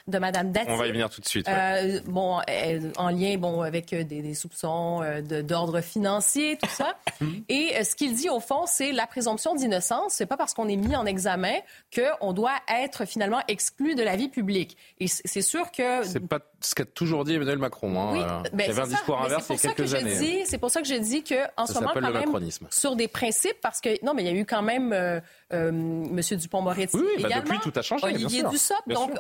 [0.08, 0.70] de Mme Dati.
[0.70, 1.48] On va y venir tout de suite.
[1.48, 2.40] Euh, bon,
[2.98, 6.96] en lien bon, avec euh, des, soupçons euh, d'ordre financier, tout ça.
[7.20, 7.44] Mhm.
[7.50, 10.14] Et ce qu'il dit, au fond, c'est la présomption d'innocence.
[10.14, 11.54] C'est pas parce qu'on est mis en examen
[11.94, 14.76] qu'on doit être finalement exclu de la vie publique.
[15.00, 16.04] Et c'est sûr que...
[16.04, 18.00] C'est pas ce qu'a toujours dit Emmanuel Macron.
[18.00, 18.12] Hein.
[18.14, 20.46] Oui, ben, il avait un discours inverse il y a quelques années.
[20.46, 23.82] C'est pour ça que je dis qu'en ce moment, quand même, sur des principes, parce
[23.82, 24.04] que...
[24.06, 24.94] Non, mais il y a eu quand même
[25.54, 28.06] euh, Monsieur Dupont-Moretti oui, oui, bah, depuis, tout a changé.
[28.06, 28.88] Olivier Dussopt.
[28.88, 29.12] Donc,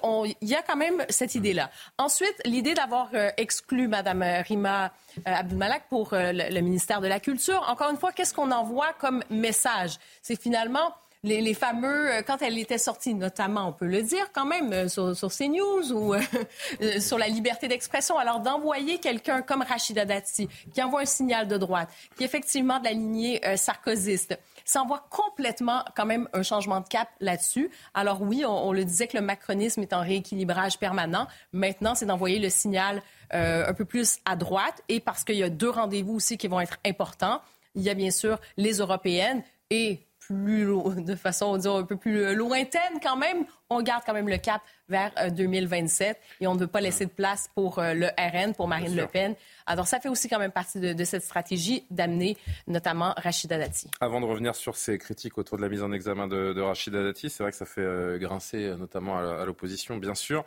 [0.41, 1.69] il y a quand même cette idée-là.
[1.97, 7.65] Ensuite, l'idée d'avoir euh, exclu Mme Rima euh, Abdulmalak pour le, ministère de la Culture.
[7.67, 9.97] Encore une fois, qu'est-ce qu'on envoie comme message?
[10.21, 10.93] C'est finalement
[11.23, 15.29] les, fameux, quand elle était sortie, notamment, on peut le dire quand même, sur, sur
[15.29, 16.15] CNews ou
[16.99, 18.17] sur la liberté d'expression.
[18.17, 22.85] Alors, d'envoyer quelqu'un comme Rachida Dati, qui envoie un signal de droite, qui effectivement de
[22.85, 27.69] la lignée sarkozyste, ça envoie complètement quand même un changement de cap là-dessus.
[27.93, 31.27] Alors oui, on, le disait que le macronisme est en rééquilibrage permanent.
[31.51, 33.01] Maintenant, c'est d'envoyer le signal
[33.33, 36.47] euh, un peu plus à droite et parce qu'il y a deux rendez-vous aussi qui
[36.47, 37.41] vont être importants.
[37.75, 39.99] Il y a bien sûr les européennes et
[40.31, 44.61] de façon dire, un peu plus lointaine quand même, on garde quand même le cap
[44.89, 48.53] vers 2027 euh, et on ne veut pas laisser de place pour euh, le RN,
[48.53, 49.35] pour Marine Le Pen.
[49.65, 52.35] Alors, ça fait aussi quand même partie de, cette stratégie d'amener
[52.67, 53.89] notamment Rachida Dati.
[54.01, 57.29] Avant de revenir sur ces critiques autour de la mise en examen de, Rachida Dati,
[57.29, 60.43] c'est vrai que ça fait euh, grincer notamment à, l'opposition, bien sûr.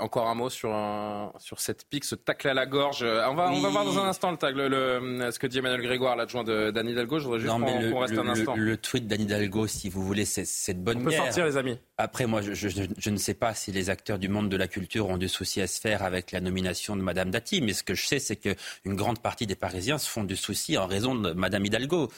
[0.00, 0.70] encore un mot sur,
[1.38, 3.02] sur cette pique, ce tacle à la gorge.
[3.02, 5.82] On va, on va voir dans un instant le, tacle, le, ce que dit Emmanuel
[5.82, 7.18] Grégoire, l'adjoint d'Anne Hidalgo.
[7.18, 8.54] Je voudrais juste qu'on reste un instant.
[8.56, 11.78] Le, tweet d'Anne Hidalgo, si vous voulez, c'est de bonne On peut sortir, les amis.
[12.00, 14.68] Après, moi, je, je, je, ne sais pas si les acteurs du monde de la
[14.68, 17.82] culture ont du souci à se faire avec la nomination de Madame Dati, mais ce
[17.82, 21.16] que je sais, c'est qu'une grande partie des Parisiens se font du souci en raison
[21.16, 22.08] de Madame Hidalgo.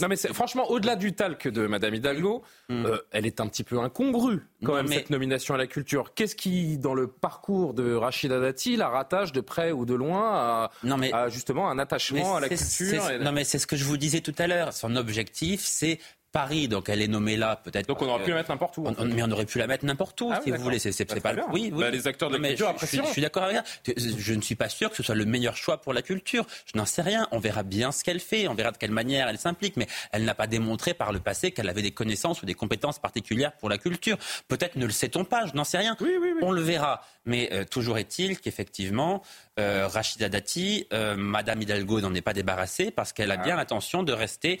[0.00, 2.84] non, mais franchement, au-delà du talc de Madame Hidalgo, mm.
[2.84, 6.14] euh, elle est un petit peu incongrue quand même cette nomination à la culture.
[6.14, 10.32] Qu'est-ce qui, dans le parcours de Rachida Dati, la rattache de près ou de loin
[10.32, 13.84] à, non, mais, justement un attachement à la culture Non, mais c'est ce que je
[13.84, 14.72] vous disais tout à l'heure.
[14.72, 16.00] Son objectif, c'est
[16.32, 17.88] Paris, donc elle est nommée là, peut-être.
[17.88, 18.82] Donc on aurait pu la mettre n'importe où.
[18.82, 20.78] mais on aurait pu la mettre n'importe où, ah si vous voulez.
[20.78, 21.80] C'est pas, pas Oui, oui.
[21.80, 23.62] Bah, les acteurs de la culture je, je, suis d'accord avec.
[23.96, 26.46] Je ne suis pas sûr que ce soit le meilleur choix pour la culture.
[26.66, 27.26] Je n'en sais rien.
[27.32, 28.46] On verra bien ce qu'elle fait.
[28.48, 29.76] On verra de quelle manière elle s'implique.
[29.76, 32.98] Mais elle n'a pas démontré par le passé qu'elle avait des connaissances ou des compétences
[32.98, 34.18] particulières pour la culture.
[34.48, 35.46] Peut-être ne le sait-on pas.
[35.46, 35.96] Je n'en sais rien.
[36.00, 36.10] Oui.
[36.42, 37.02] On le verra.
[37.28, 39.22] Mais euh, toujours est-il qu'effectivement,
[39.60, 43.44] euh, Rachida Dati, euh, Madame Hidalgo n'en est pas débarrassée parce qu'elle a ah.
[43.44, 44.60] bien l'intention de rester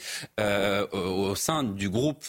[0.92, 2.24] au, sein du groupe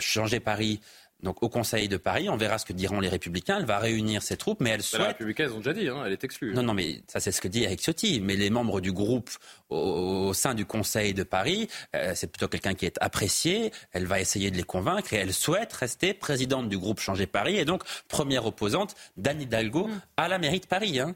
[0.00, 0.80] Changer Paris
[1.22, 2.28] donc au Conseil de Paris.
[2.28, 3.58] On verra ce que diront les Républicains.
[3.58, 5.02] Elle va réunir ses troupes, mais elle souhaite.
[5.02, 6.54] Les Républicains, ils ont déjà dit, hein, elle est exclue.
[6.54, 8.20] Non, non, mais ça, c'est ce que dit Eric Ciotti.
[8.20, 9.30] Mais les membres du groupe
[9.68, 13.72] au, sein du Conseil de Paris, euh, c'est plutôt quelqu'un qui est apprécié.
[13.92, 17.56] Elle va essayer de les convaincre et elle souhaite rester présidente du groupe Changer Paris
[17.56, 20.00] et donc première opposante d'Anne Hidalgo mm.
[20.16, 21.00] à la mairie de Paris.
[21.00, 21.14] Hein.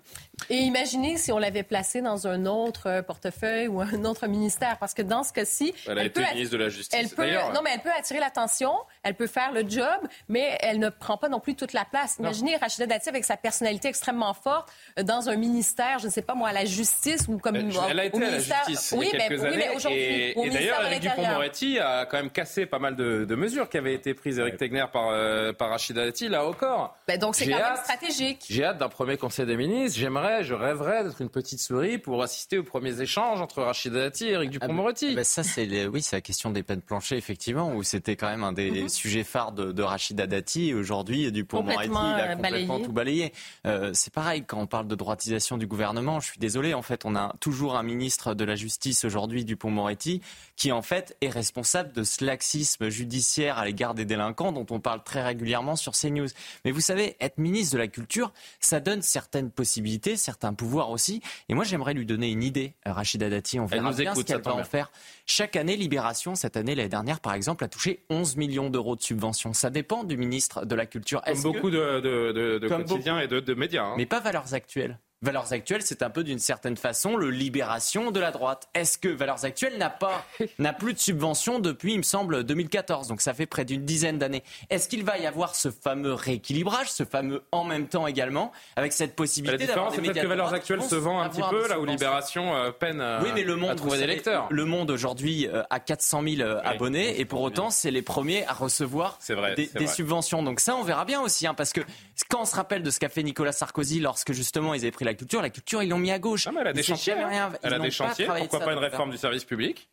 [0.49, 4.78] Et imaginez si on l'avait placée dans un autre euh, portefeuille ou un autre ministère,
[4.78, 6.99] parce que dans ce cas-ci, elle, a été ministre de la Justice.
[6.99, 8.72] Elle peut, non, mais elle peut attirer l'attention,
[9.03, 9.86] elle peut faire le job,
[10.28, 12.16] mais elle ne prend pas non plus toute la place.
[12.18, 16.22] Imaginez Rachida Dati avec sa personnalité extrêmement forte euh, dans un ministère, je ne sais
[16.22, 19.11] pas moi, à la justice ou comme elle, elle a été à la justice oui,
[19.12, 20.32] il y a quelques mais, années.
[20.36, 23.68] Oui, mais et, d'ailleurs, Eric Dupond-Moretti a quand même cassé pas mal de, de mesures
[23.68, 26.97] qui avaient été prises, Eric Tegner, par, euh, par Rachida Dati, là au corps.
[27.09, 28.45] Ben, donc c'est quand même stratégique.
[28.49, 29.99] J'ai hâte d'un premier conseil des ministres.
[29.99, 34.26] J'aimerais, je rêverais d'être une petite souris pour assister aux premiers échanges entre Rachida Dati
[34.26, 35.09] et Eric Dupond-Moretti.
[35.12, 38.28] Ah ben, ça, c'est oui, c'est la question des peines planchées, effectivement, où c'était quand
[38.28, 38.89] même un des mhm.
[38.89, 40.68] sujets phares de, de Rachida Dati.
[40.68, 43.33] Et aujourd'hui, Dupond-Moretti, il a complètement tout balayé.
[43.66, 47.05] Euh, c'est pareil, quand on parle de droitisation du gouvernement, je suis désolé, en fait,
[47.05, 50.22] on a toujours un ministre de la Justice aujourd'hui, Dupont-Moretti,
[50.57, 54.81] qui en fait est responsable de ce laxisme judiciaire à l'égard des délinquants dont on
[54.81, 56.28] parle très régulièrement sur CNews.
[56.64, 61.20] Mais vous savez, être ministre de la Culture, ça donne certaines possibilités, certains pouvoirs aussi.
[61.48, 63.58] Et moi, j'aimerais lui donner une idée, Rachida Dati.
[63.58, 64.90] On verra bien ce qu'elle va en faire.
[65.26, 69.02] Chaque année, Libération, cette année, l'année dernière, par exemple, a touché 11 millions d'euros de
[69.02, 69.52] subventions.
[69.52, 71.22] Ça dépend du ministre de la Culture.
[71.22, 73.84] Comme beaucoup de, quotidiens et de, médias.
[73.84, 73.94] Hein.
[73.96, 74.98] Mais pas valeurs actuelles.
[75.22, 78.70] Valeurs Actuelles, c'est un peu d'une certaine façon le libération de la droite.
[78.72, 80.24] Est-ce que Valeurs Actuelles n'a pas,
[80.58, 84.16] n'a plus de subventions depuis, il me semble, 2014, donc ça fait près d'une dizaine
[84.16, 84.42] d'années.
[84.70, 88.94] Est-ce qu'il va y avoir ce fameux rééquilibrage, ce fameux en même temps également, avec
[88.94, 91.78] cette possibilité d'avoir des médias peut-être que Valeurs Actuelles se vend un petit peu là
[91.78, 94.46] où Libération euh, peine oui, mais le monde, à trouver des lecteurs.
[94.50, 98.46] Le Monde aujourd'hui euh, a 400 000 euh, abonnés et pour autant c'est les premiers
[98.46, 99.18] à recevoir
[99.54, 100.42] des, subventions.
[100.42, 101.82] Donc ça on verra bien aussi, hein, parce que
[102.30, 105.04] quand on se rappelle de ce qu'a fait Nicolas Sarkozy lorsque justement ils avaient pris
[105.04, 105.42] la culture.
[105.42, 106.46] La culture, ils l'ont mis à gauche.
[106.46, 107.14] Ah, elle a des chantiers.
[107.14, 107.52] Hein.
[107.62, 108.26] Elle a des chantiers.
[108.26, 109.88] Pourquoi pas une réforme du service public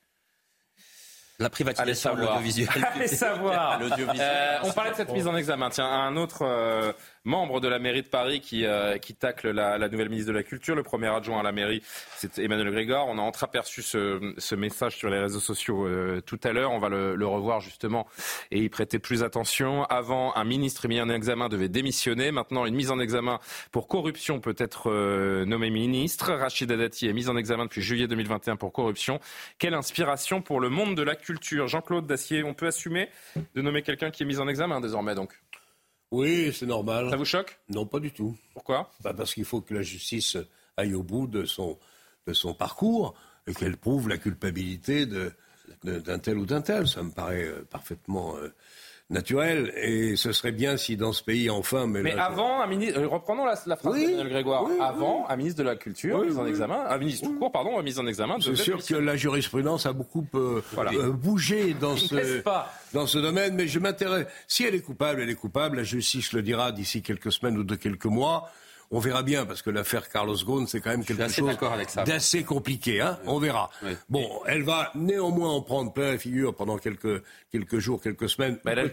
[1.39, 2.87] la privatisation de l'audiovisuel.
[2.93, 3.79] Allez savoir.
[4.19, 5.69] Euh, on parlait de cette mise en examen.
[5.69, 6.91] Tiens, un autre euh,
[7.27, 10.75] membre de la mairie de Paris qui, euh, tacle la, nouvelle ministre de la Culture.
[10.75, 11.81] Le premier adjoint à la mairie,
[12.15, 13.07] c'est Emmanuel Grégor.
[13.07, 16.71] On a entreaperçu ce, ce message sur les réseaux sociaux euh, tout à l'heure.
[16.71, 18.07] On va le, revoir justement
[18.51, 19.83] et y prêter plus attention.
[19.85, 22.31] Avant, un ministre mis en examen devait démissionner.
[22.31, 23.39] Maintenant, une mise en examen
[23.71, 26.31] pour corruption peut être euh, nommé ministre.
[26.31, 29.19] Rachid Dati est mise en examen depuis juillet 2021 pour corruption.
[29.59, 31.67] Quelle inspiration pour le monde de la culture.
[31.67, 33.09] Jean-Claude Dacier, on peut assumer
[33.55, 35.37] de nommer quelqu'un qui est mis en examen désormais donc?
[36.11, 37.09] Oui, c'est normal.
[37.09, 37.59] Ça vous choque?
[37.69, 38.37] Non, pas du tout.
[38.53, 38.91] Pourquoi?
[39.01, 40.37] Bah Parce qu'il faut que la justice
[40.77, 41.77] aille au bout de son,
[42.25, 43.15] de son parcours
[43.47, 45.05] et qu'elle prouve la culpabilité
[45.83, 46.87] d'un tel ou d'un tel.
[46.87, 48.53] Ça me paraît euh, parfaitement euh,
[49.09, 49.73] naturel.
[49.77, 51.87] Et ce serait bien si dans ce pays, enfin.
[51.87, 52.99] Mais, avant, un ministre.
[52.99, 54.65] Euh, reprenons la, phrase de Grégoire.
[54.81, 57.99] avant, un ministre de la Culture, mise en examen, un ministre tout court, pardon, mise
[57.99, 58.37] en examen.
[58.41, 62.43] C'est sûr que la jurisprudence a beaucoup euh, euh, bougé dans ce,
[62.93, 64.27] dans ce domaine, mais je m'intéresse.
[64.47, 65.77] Si elle est coupable, elle est coupable.
[65.77, 68.49] La justice le dira d'ici quelques semaines ou de quelques mois.
[68.89, 71.57] On verra bien, parce que l'affaire Carlos Ghosn, c'est quand même quelque chose
[72.05, 73.01] d'assez compliqué.
[73.01, 73.69] Hein on verra.
[74.09, 77.21] Bon, elle va néanmoins en prendre plein la figure pendant quelques,
[77.51, 78.59] quelques jours, quelques semaines.
[78.63, 78.83] Mais elle a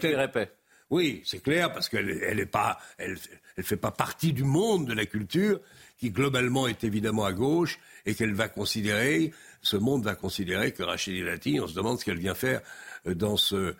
[0.89, 3.17] Oui, c'est clair, parce qu'elle elle pas, elle,
[3.55, 5.59] elle fait pas partie du monde de la culture,
[5.97, 10.83] qui globalement est évidemment à gauche, et qu'elle va considérer, ce monde va considérer que
[10.83, 12.61] Rachid Lati, on se demande ce qu'elle vient faire
[13.07, 13.75] euh, dans ce,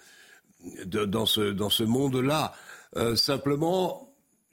[0.86, 2.54] dans ce, dans ce monde-là.
[2.96, 4.05] Euh, simplement,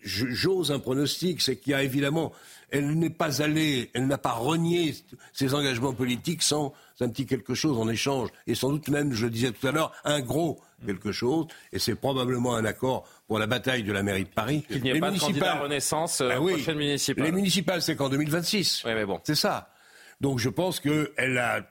[0.02, 2.32] j'ose un pronostic, c'est qu'il y a évidemment,
[2.70, 4.94] elle n'est pas allée, elle n'a pas renié
[5.32, 9.24] ses engagements politiques sans un petit quelque chose en échange, et sans doute même, je
[9.24, 13.38] le disais tout à l'heure, un gros quelque chose, et c'est probablement un accord pour
[13.38, 14.64] la bataille de la mairie de Paris.
[14.70, 17.24] Il n'y a pas de candidat Renaissance euh, ben prochaine municipale.
[17.24, 18.82] Les municipales, c'est qu'en 2026.
[18.84, 19.20] Oui, mais bon.
[19.24, 19.70] C'est ça.
[20.20, 21.66] Donc je pense qu'elle a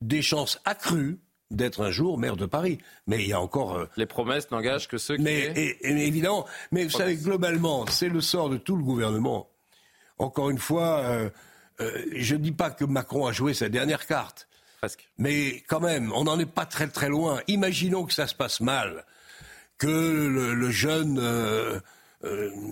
[0.00, 1.18] des chances accrues
[1.50, 2.78] d'être un jour maire de Paris.
[3.06, 3.76] Mais il y a encore...
[3.76, 5.22] Euh, Les promesses n'engagent que ceux qui...
[5.22, 9.48] Mais évidemment, mais vous savez, globalement, c'est le sort de tout le gouvernement.
[10.18, 11.30] Encore une fois, euh,
[11.80, 14.48] euh, je ne dis pas que Macron a joué sa dernière carte.
[14.78, 15.08] Presque.
[15.16, 17.40] Mais quand même, on n'en est pas très très loin.
[17.48, 19.04] Imaginons que ça se passe mal,
[19.78, 21.20] que le, jeune...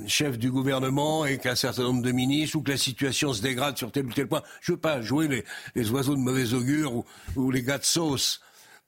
[0.09, 3.79] chef du gouvernement et qu'un certain nombre de ministres ou que la situation se dégrade
[3.79, 4.43] sur tel ou tel point.
[4.61, 5.45] Je ne veux pas jouer
[5.77, 7.05] les, oiseaux de mauvais augure ou,
[7.37, 8.41] ou les gars de sauce.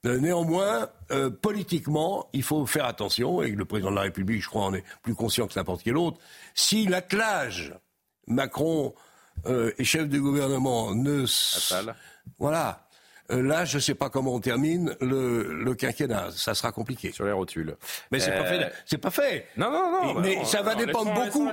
[0.07, 4.49] Euh, néanmoins, euh, politiquement, il faut faire attention, et le président de la République, je
[4.49, 6.18] crois, en est plus conscient que n'importe quel autre.
[6.55, 7.74] Si l'attelage
[8.28, 8.94] Macron
[9.46, 11.24] euh, et chef du gouvernement ne...
[11.24, 11.96] Attal.
[12.38, 12.88] Voilà.
[13.31, 16.31] Euh, là, je ne sais pas comment on termine le, quinquennat.
[16.35, 17.12] Ça sera compliqué.
[17.12, 17.76] Sur les rotules.
[18.11, 18.64] Mais c'est pas fait.
[18.64, 19.47] Euh, c'est pas fait.
[19.57, 20.20] Non, non, non.
[20.20, 21.51] Mais ça va dépendre beaucoup.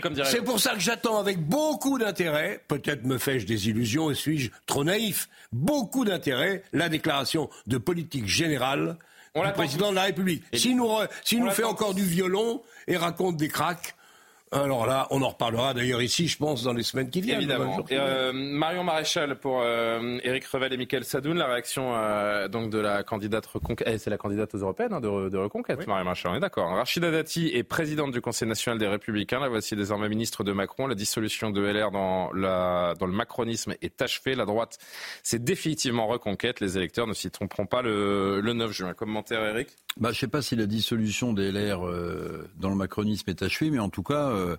[0.00, 2.62] comme C'est pour ça que j'attends avec beaucoup d'intérêt.
[2.66, 5.28] Peut-être me fais-je des illusions et suis-je trop naïf.
[5.52, 8.96] Beaucoup d'intérêt la déclaration de politique générale
[9.34, 10.44] du président de la République.
[10.54, 10.88] S'il nous,
[11.38, 13.94] nous fait encore du violon et raconte des cracks,
[14.52, 17.38] alors là, on en reparlera d'ailleurs ici, je pense, dans les semaines qui viennent.
[17.38, 17.84] Évidemment.
[17.90, 22.78] Euh, Marion Maréchal pour euh, Éric Revel et Michael Sadoun, la réaction euh, donc de
[22.78, 26.32] la candidate reconquête, eh, c'est la candidate aux européennes hein, de, de, reconquête, Marion Maréchal,
[26.32, 26.68] on est d'accord.
[26.70, 30.86] Rachida Dati est présidente du Conseil national des Républicains, la voici désormais ministre de Macron.
[30.86, 34.34] La dissolution de LR dans, la, dans le macronisme est achevée.
[34.34, 34.78] La droite,
[35.22, 36.60] c'est définitivement reconquête.
[36.60, 38.94] Les électeurs ne s'y tromperont pas le, le 9 juin.
[38.94, 39.68] Commentaire, Éric?
[39.98, 43.42] Bah, Je ne sais pas si la dissolution des LR euh, dans le macronisme est
[43.42, 44.56] achevée, mais en tout cas, euh,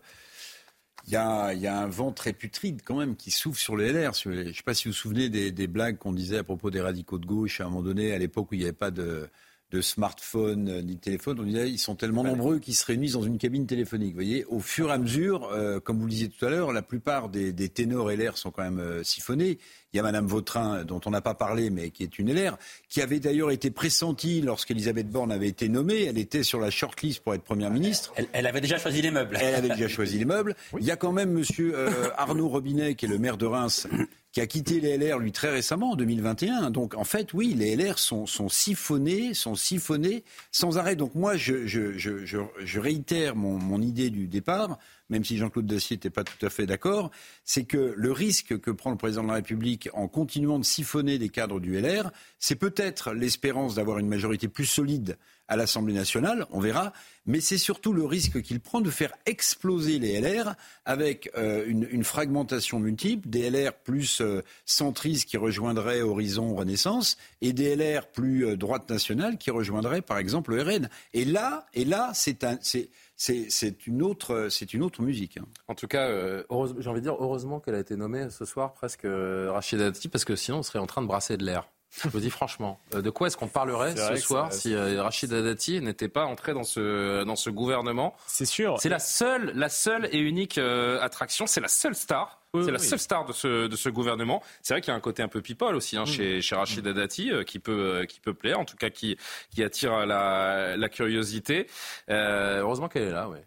[1.08, 4.14] il y, a, un vent très putride quand même qui souffle sur les LR.
[4.14, 6.72] Je ne sais pas si vous vous souvenez des, des blagues qu'on disait à propos
[6.72, 8.92] des radicaux de gauche à un moment donné, à l'époque où il n'y avait pas
[8.92, 9.30] de
[9.74, 13.14] de smartphones euh, ni de téléphone, on disait ils sont tellement nombreux qu'ils se réunissent
[13.14, 14.12] dans une cabine téléphonique.
[14.12, 16.72] Vous voyez, au fur et à mesure, euh, comme vous le disiez tout à l'heure,
[16.72, 19.58] la plupart des, des ténors LR sont quand même euh, siphonnés.
[19.92, 22.58] Il y a Madame Vautrin, dont on n'a pas parlé, mais qui est une LR,
[22.88, 26.04] qui avait d'ailleurs été pressentie lorsqu'Elisabeth Borne avait été nommée.
[26.04, 28.14] Elle était sur la shortlist pour être Première ministre.
[28.32, 29.38] Elle, avait déjà choisi les meubles.
[29.40, 30.56] Elle avait déjà choisi les meubles.
[30.80, 31.76] Il y a quand même Monsieur
[32.18, 33.88] Arnaud Robinet, qui est le maire de Reims,
[34.34, 36.72] qui a quitté les LR, lui, très récemment, en 2021.
[36.72, 40.96] Donc, en fait, oui, les LR sont, sont siphonnés, sont siphonnés sans arrêt.
[40.96, 44.80] Donc, moi, je, réitère mon, mon, idée du départ,
[45.10, 47.12] même si Jean-Claude Dacier n'était pas tout à fait d'accord,
[47.46, 51.20] c'est que le risque que prend le président de la République en continuant de siphonner
[51.20, 55.16] des cadres du LR, c'est peut-être l'espérance d'avoir une majorité plus solide
[55.48, 56.94] à l'Assemblée nationale, on verra,
[57.26, 62.04] mais c'est surtout le risque qu'il prend de faire exploser les LR avec euh, une,
[62.04, 68.46] fragmentation multiple, des LR plus euh, centristes qui rejoindraient Horizon Renaissance et des LR plus
[68.46, 70.90] euh, droite nationale qui rejoindraient par exemple le RN.
[71.14, 75.38] Et là, et là, c'est une autre musique.
[75.38, 75.46] Hein.
[75.68, 79.06] En tout cas, j'ai envie de dire heureusement qu'elle a été nommée ce soir presque
[79.06, 81.70] Rachida Dati parce que sinon on serait en train de brasser de l'air.
[82.02, 85.30] Je vous dis franchement, euh, de quoi est-ce qu'on parlerait ce soir si euh, Rachid
[85.30, 88.80] Dati n'était pas entré dans ce, dans ce gouvernement C'est sûr.
[88.80, 92.42] C'est la seule, la seule et unique euh, attraction, c'est la seule star.
[92.54, 94.42] c'est la seule star de ce, de ce gouvernement.
[94.64, 96.08] C'est vrai qu'il y a un côté un peu people aussi hein, mm.
[96.08, 99.18] chez, chez Rachid Dati qui, peut, qui peut plaire, en tout cas qui,
[99.52, 101.68] qui attire la, la curiosité.
[102.10, 103.44] heureusement qu'elle est là, ouais.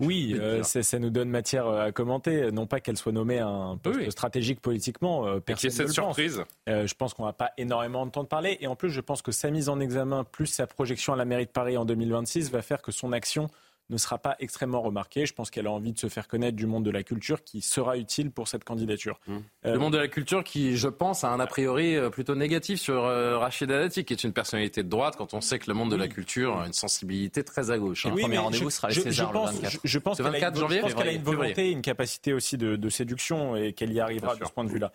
[0.00, 2.52] Oui, euh, ça nous donne matière euh, à commenter.
[2.52, 5.26] Non pas qu'elle soit nommée un poste stratégique politiquement.
[5.26, 6.44] Euh, personne cette surprise.
[6.66, 8.58] je pense qu'on va pas énormément entendre parler.
[8.60, 11.24] Et en plus, je pense que sa mise en examen, plus sa projection à la
[11.24, 13.48] mairie de Paris en 2026, va faire que son action
[13.90, 15.26] ne sera pas extrêmement remarquée.
[15.26, 17.60] Je pense qu'elle a envie de se faire connaître du monde de la culture qui
[17.60, 19.18] sera utile pour cette candidature.
[19.26, 19.36] Mmh.
[19.66, 22.34] Euh, le monde de la culture qui, je pense, a un a priori euh, plutôt
[22.34, 25.68] négatif sur euh, Rachid Dati, qui est une personnalité de droite, quand on sait que
[25.68, 28.04] le monde de la culture a une sensibilité très à gauche.
[28.04, 28.12] Hein.
[28.14, 29.80] Le premier rendez-vous sera les César le 24.
[29.84, 34.34] Je, pense qu'elle a, une volonté, une capacité aussi de, séduction et qu'elle y arrivera
[34.36, 34.92] de ce point de vue-là.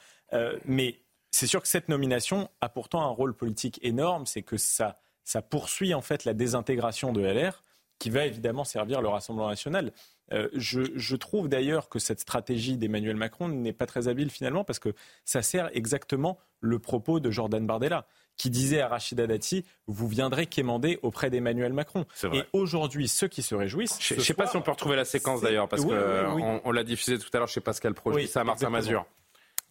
[0.66, 1.00] mais
[1.32, 5.42] c'est sûr que cette nomination a pourtant un rôle politique énorme, c'est que ça, ça
[5.42, 7.63] poursuit en fait la désintégration de LR
[8.00, 9.92] qui va évidemment servir le Rassemblement national.
[10.32, 14.80] Euh, je, trouve d'ailleurs que cette stratégie d'Emmanuel Macron n'est pas très habile finalement parce
[14.80, 14.94] que
[15.26, 20.48] ça sert exactement le propos de Jordan Bardella qui disait à Rachida Dati vous viendrez
[20.48, 22.06] quémander auprès d'Emmanuel Macron.
[22.32, 24.00] Et aujourd'hui, ceux qui se réjouissent.
[24.02, 26.84] Je ne sais pas si on peut retrouver la séquence d'ailleurs parce qu'on on, l'a
[26.84, 28.18] diffusé tout à l'heure chez Pascal Pro.
[28.26, 29.06] ça à Martin Mazur.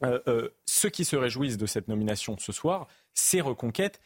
[0.04, 4.00] Euh, euh, ceux qui se réjouissent de cette nomination ce soir, c'est Reconquête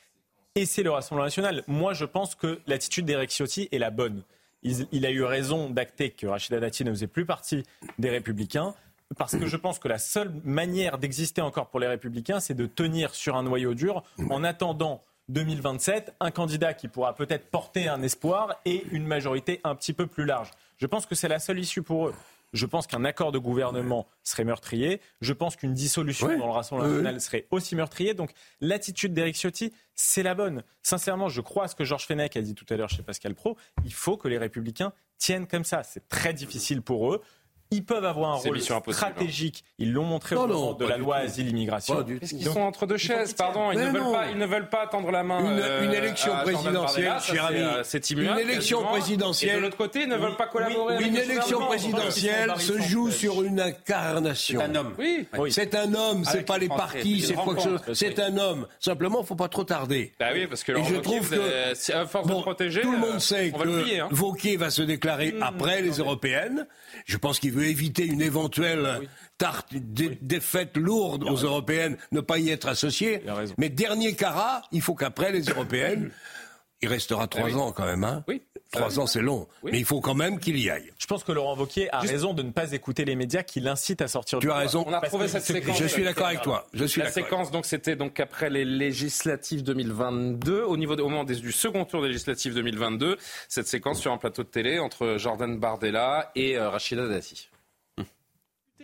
[0.57, 1.63] et c'est le Rassemblement national.
[1.69, 4.23] Moi, je pense que l'attitude d'Eric Ciotti est la bonne.
[4.63, 7.63] Il, a eu raison d'acter que Rachida Dati ne faisait plus partie
[8.01, 8.75] des Républicains.
[9.17, 12.67] Parce que je pense que la seule manière d'exister encore pour les Républicains, c'est de
[12.67, 18.03] tenir sur un noyau dur en attendant 2027 un candidat qui pourra peut-être porter un
[18.03, 20.51] espoir et une majorité un petit peu plus large.
[20.79, 22.15] Je pense que c'est la seule issue pour eux.
[22.57, 25.01] Je pense qu'un accord de gouvernement serait meurtrier.
[25.21, 28.15] Je pense qu'une dissolution dans le Rassemblement national serait aussi meurtrier.
[28.15, 30.63] Donc l'attitude d'Éric Ciotti, c'est la bonne.
[30.83, 33.35] Sincèrement, je crois à ce que Georges Fenech a dit tout à l'heure chez Pascal
[33.35, 33.57] Pro.
[33.85, 35.83] Il faut que les républicains tiennent comme ça.
[35.83, 37.23] C'est très difficile pour eux.
[37.71, 38.93] Ils peuvent avoir un rôle hein.
[38.93, 39.65] stratégique.
[39.79, 42.05] Ils l'ont montré au moment de la loi asile-immigration.
[42.21, 44.87] Est-ce qu'ils sont entre deux chaises Pardon, ils ne, veulent pas, ils ne veulent pas
[44.87, 45.41] tendre la main.
[45.41, 47.61] Une, euh, élection présidentielle, cher ami.
[47.85, 49.55] C'est Une élection présidentielle.
[49.55, 51.03] Et de l'autre côté, ils ne veulent pas collaborer.
[51.03, 54.61] une élection présidentielle se joue sur une incarnation.
[54.61, 54.95] C'est un homme.
[54.99, 55.27] Oui.
[55.51, 56.25] C'est un homme.
[56.25, 57.21] C'est pas les partis.
[57.21, 58.67] C'est quoi que C'est un homme.
[58.81, 60.15] Simplement, il faut pas trop tarder.
[60.19, 63.51] Bah oui, parce que je trouve que à force de protéger, tout le monde sait
[63.51, 65.43] que Vauquier va se déclarer mm.
[65.43, 66.67] après les européennes.
[67.05, 72.51] Je pense qu'il veut éviter une éventuelle tarte, défaite lourde aux européennes, ne pas y
[72.51, 73.23] être associé.
[73.59, 76.11] Mais dernier carat, il faut qu'après les européennes,
[76.83, 78.05] il restera trois ans quand même.
[78.05, 78.43] Hein oui.
[78.73, 79.47] Trois ans, c'est long.
[79.63, 80.93] Mais il faut quand même qu'il y aille.
[80.99, 84.03] Je pense que Laurent Wauquiez a raison de ne pas écouter les médias qui l'incitent
[84.03, 84.85] à sortir tu du as raison.
[84.87, 85.79] On a retrouvé cette séquence.
[85.79, 86.67] Je suis d'accord avec toi.
[86.75, 91.25] Je suis la séquence, donc, c'était donc après les législatives 2022, au niveau au moment
[91.25, 93.17] du second tour des législatives 2022,
[93.49, 97.49] cette séquence sur un plateau de télé entre Jordan Bardella et euh, Rachida Dati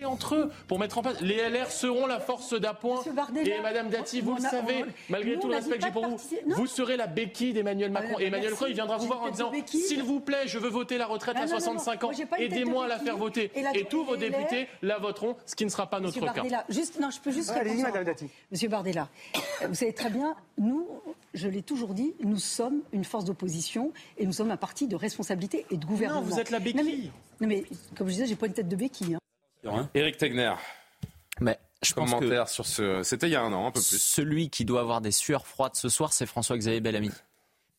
[0.04, 1.20] entre eux pour mettre en place.
[1.20, 3.02] Les LR seront la force d'appoint.
[3.44, 6.18] Et Madame Dati, vous le savez, malgré tout le respect que j'ai pour vous,
[6.48, 8.18] vous serez la béquille d'Emmanuel Macron.
[8.18, 10.98] et Emmanuel Macron, il viendra vous voir en disant S'il vous plaît, je veux voter
[10.98, 13.50] la retraite à 65 ans, aidez-moi à la faire voter.
[13.74, 16.64] Et, tous vos députés la voteront, ce qui ne sera pas notre cas.
[16.68, 18.28] Juste, non, je peux juste Madame Dati.
[18.50, 19.08] Monsieur Bardella,
[19.68, 20.86] vous savez très bien, nous,
[21.34, 24.96] je l'ai toujours dit, nous sommes une force d'opposition et nous sommes un parti de
[24.96, 26.20] responsabilité et de gouvernement.
[26.20, 27.10] Non, vous êtes la béquille.
[27.40, 27.64] Non mais,
[27.96, 29.16] comme je disais, j'ai pas une tête de béquille.
[29.94, 30.54] Éric Tegner.
[31.40, 33.02] Mais je Commentaire sur ce.
[33.02, 34.00] C'était il y a un an, un peu plus.
[34.00, 37.10] Celui qui doit avoir des sueurs froides ce soir, c'est François-Xavier Bellamy.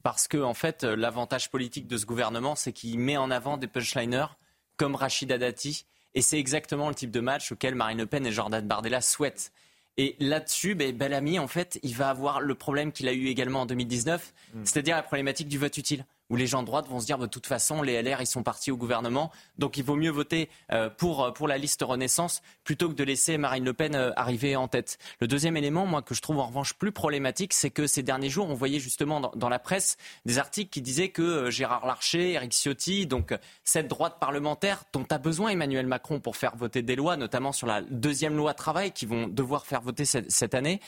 [0.04, 3.68] Parce que, en fait, l'avantage politique de ce gouvernement, c'est qu'il met en avant des
[3.68, 4.38] punchliners
[4.76, 5.86] comme Rachida Dati.
[6.16, 9.52] Et c'est exactement le type de match auquel Marine Le Pen et Jordan Bardella souhaitent.
[9.98, 13.62] Et là-dessus, ben, Bellamy, en fait, il va avoir le problème qu'il a eu également
[13.62, 14.66] en 2019, mm.
[14.66, 17.28] c'est-à-dire la problématique du vote utile où les gens de droite vont se dire de
[17.28, 20.90] toute façon les LR ils sont partis au gouvernement donc il vaut mieux voter euh,
[20.90, 24.56] pour, euh, pour la liste Renaissance plutôt que de laisser Marine Le Pen euh, arriver
[24.56, 24.98] en tête.
[25.20, 28.30] Le deuxième élément moi que je trouve en revanche plus problématique c'est que ces derniers
[28.30, 32.52] jours on voyait justement dans, la presse des articles qui disaient que Gérard Larcher, Eric
[32.52, 37.16] Ciotti, donc cette droite parlementaire dont a besoin Emmanuel Macron pour faire voter des lois,
[37.16, 40.80] notamment sur la deuxième loi travail qui vont devoir faire voter cette, cette année,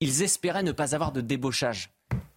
[0.00, 1.90] ils espéraient ne pas avoir de débauchage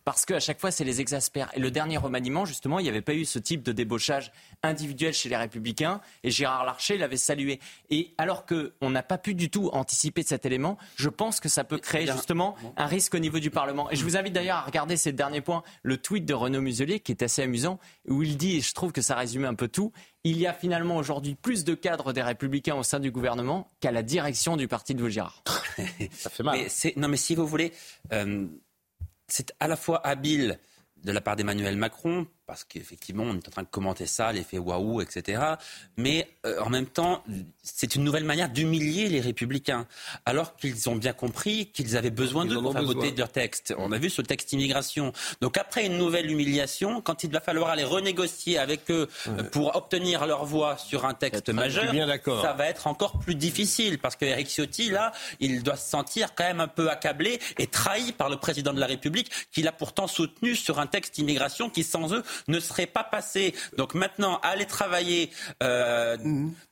[0.03, 1.49] parce qu'à chaque fois, c'est les exaspère.
[1.53, 4.31] Et le dernier remaniement, justement, il n'y avait pas eu ce type de débauchage
[4.63, 7.59] individuel chez les Républicains, et Gérard Larcher l'avait salué.
[7.89, 11.63] Et alors qu'on n'a pas pu du tout anticiper cet élément, je pense que ça
[11.63, 13.89] peut créer justement un risque au niveau du Parlement.
[13.91, 16.99] Et je vous invite d'ailleurs à regarder ces derniers points, le tweet de Renaud Muselier,
[16.99, 19.67] qui est assez amusant, où il dit, et je trouve que ça résume un peu
[19.67, 19.91] tout,
[20.23, 23.91] il y a finalement aujourd'hui plus de cadres des Républicains au sein du gouvernement qu'à
[23.91, 25.43] la direction du parti de Gérard.
[26.11, 26.59] ça fait mal.
[26.95, 27.73] non, mais si vous voulez...
[28.11, 28.47] Euh,
[29.31, 30.59] c'est à la fois habile
[30.97, 34.57] de la part d'Emmanuel Macron parce qu'effectivement, on est en train de commenter ça, l'effet
[34.57, 35.41] waouh, etc.
[35.95, 37.23] Mais euh, en même temps,
[37.63, 39.87] c'est une nouvelle manière d'humilier les républicains,
[40.25, 43.73] alors qu'ils ont bien compris qu'ils avaient besoin de pour faire voter leur texte.
[43.77, 45.13] On a vu ce texte immigration.
[45.39, 49.07] Donc après une nouvelle humiliation, quand il va falloir aller renégocier avec eux
[49.53, 51.93] pour obtenir leur voix sur un texte majeur,
[52.41, 56.35] ça va être encore plus difficile, parce que Eric Ciotti, là, il doit se sentir
[56.35, 59.71] quand même un peu accablé et trahi par le président de la République, qu'il a
[59.71, 63.53] pourtant soutenu sur un texte immigration qui, sans eux, ne serait pas passé.
[63.77, 65.31] Donc maintenant, aller travailler
[65.63, 66.17] euh,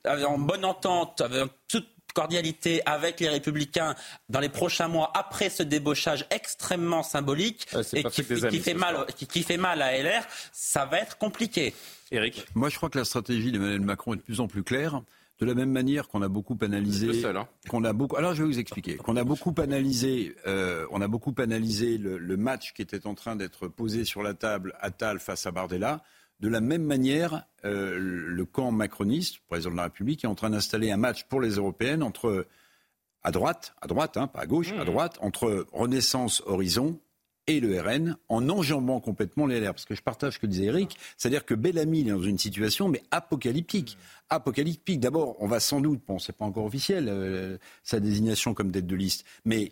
[0.05, 3.95] en bonne entente, avec toute cordialité avec les Républicains
[4.29, 9.57] dans les prochains mois après ce débauchage extrêmement symbolique et qui, fait mal, qui, fait
[9.57, 11.73] mal à LR, ça va être compliqué.
[12.11, 15.01] Eric Moi, je crois que la stratégie d'Emmanuel Macron est de plus en plus claire.
[15.39, 17.47] De la même manière qu'on a beaucoup analysé, hein.
[17.69, 18.17] qu'on a beaucoup.
[18.17, 18.97] Alors je vais vous expliquer.
[18.97, 23.37] Qu'on a beaucoup analysé, euh, on a beaucoup analysé le, match qui était en train
[23.37, 26.03] d'être posé sur la table à Tal face à Bardella.
[26.41, 30.49] De la même manière, euh, le camp macroniste, président de la République, est en train
[30.49, 32.45] d'installer un match pour les européennes entre
[33.23, 34.85] à droite, à droite, hein, pas à gauche, à mmh.
[34.85, 36.99] droite, entre Renaissance Horizon
[37.49, 39.73] et le RN en enjambant complètement les LR.
[39.73, 42.87] Parce que je partage ce que disait Eric, c'est-à-dire que Bellamy est dans une situation
[42.89, 43.97] mais apocalyptique.
[44.29, 44.99] Apocalyptique.
[44.99, 48.85] D'abord, on va sans doute, bon, c'est pas encore officiel, euh, sa désignation comme tête
[48.85, 49.71] de liste, mais,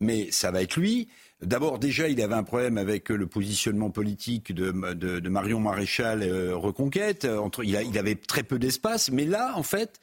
[0.00, 1.08] mais, ça va être lui.
[1.40, 6.56] D'abord, déjà, il avait un problème avec le positionnement politique de, de, Marion Maréchal euh,
[6.56, 7.24] Reconquête.
[7.24, 10.00] Entre, il, il avait très peu d'espace, mais là, en fait,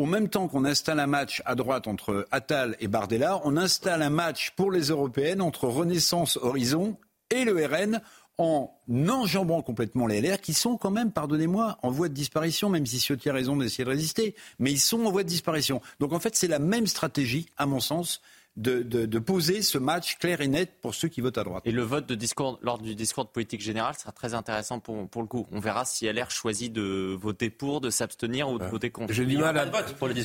[0.00, 4.00] au même temps qu'on installe un match à droite entre Attal et Bardella, on installe
[4.00, 6.96] un match pour les européennes entre Renaissance Horizon
[7.28, 8.00] et le RN
[8.38, 8.74] en
[9.10, 12.98] enjambant complètement les LR qui sont quand même, pardonnez-moi, en voie de disparition, même si
[12.98, 15.82] Ciotti a raison d'essayer de résister, mais ils sont en voie de disparition.
[15.98, 18.22] Donc en fait, c'est la même stratégie, à mon sens,
[18.60, 21.62] de, poser ce match clair et net pour ceux qui votent à droite.
[21.66, 25.08] Et le vote de discours, lors du discours de politique générale sera très intéressant pour,
[25.08, 25.46] pour le coup.
[25.52, 29.12] On verra si LR choisit de voter pour, de s'abstenir ou de voter contre.
[29.12, 29.70] J'ai du mal à,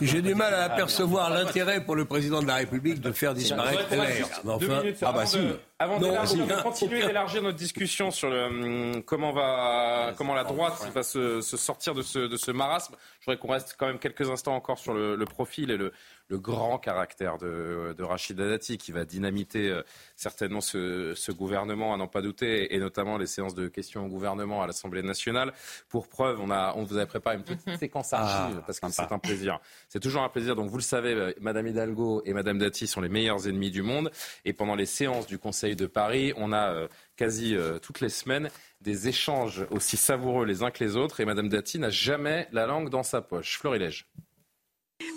[0.01, 3.89] j'ai du mal à apercevoir l'intérêt pour le président de la République de faire disparaître
[3.91, 4.27] LR.
[4.45, 5.39] Enfin, ah bah si.
[5.77, 11.03] Avant de continuer d'élargir notre discussion sur le, hum, comment, va, comment la droite va
[11.03, 14.55] se, sortir de ce, de ce marasme, je voudrais qu'on reste quand même quelques instants
[14.55, 15.91] encore sur le, profil et le,
[16.27, 19.83] le grand caractère de, de Rachida Dati qui va dynamiter euh,
[20.15, 24.09] certainement ce, ce, gouvernement, à n'en pas douter, et notamment les séances de questions au
[24.09, 25.53] gouvernement à l'Assemblée nationale.
[25.87, 27.77] Pour preuve, on, a, on vous a préparé une petite mhm.
[27.77, 29.59] séquence archive, ah, parce que c'est un plaisir.
[29.87, 30.55] C'est toujours un plaisir.
[30.55, 33.83] Donc vous le savez, euh, Madame Hidalgo et Madame Dati sont les meilleurs ennemis du
[33.83, 34.11] monde.
[34.45, 36.87] Et pendant les séances du Conseil de Paris, on a euh,
[37.17, 38.49] quasi toutes les semaines
[38.81, 41.21] des échanges aussi savoureux les uns que les autres.
[41.21, 43.57] Et Madame Dati n'a jamais la langue dans sa poche.
[43.57, 44.05] Florilège.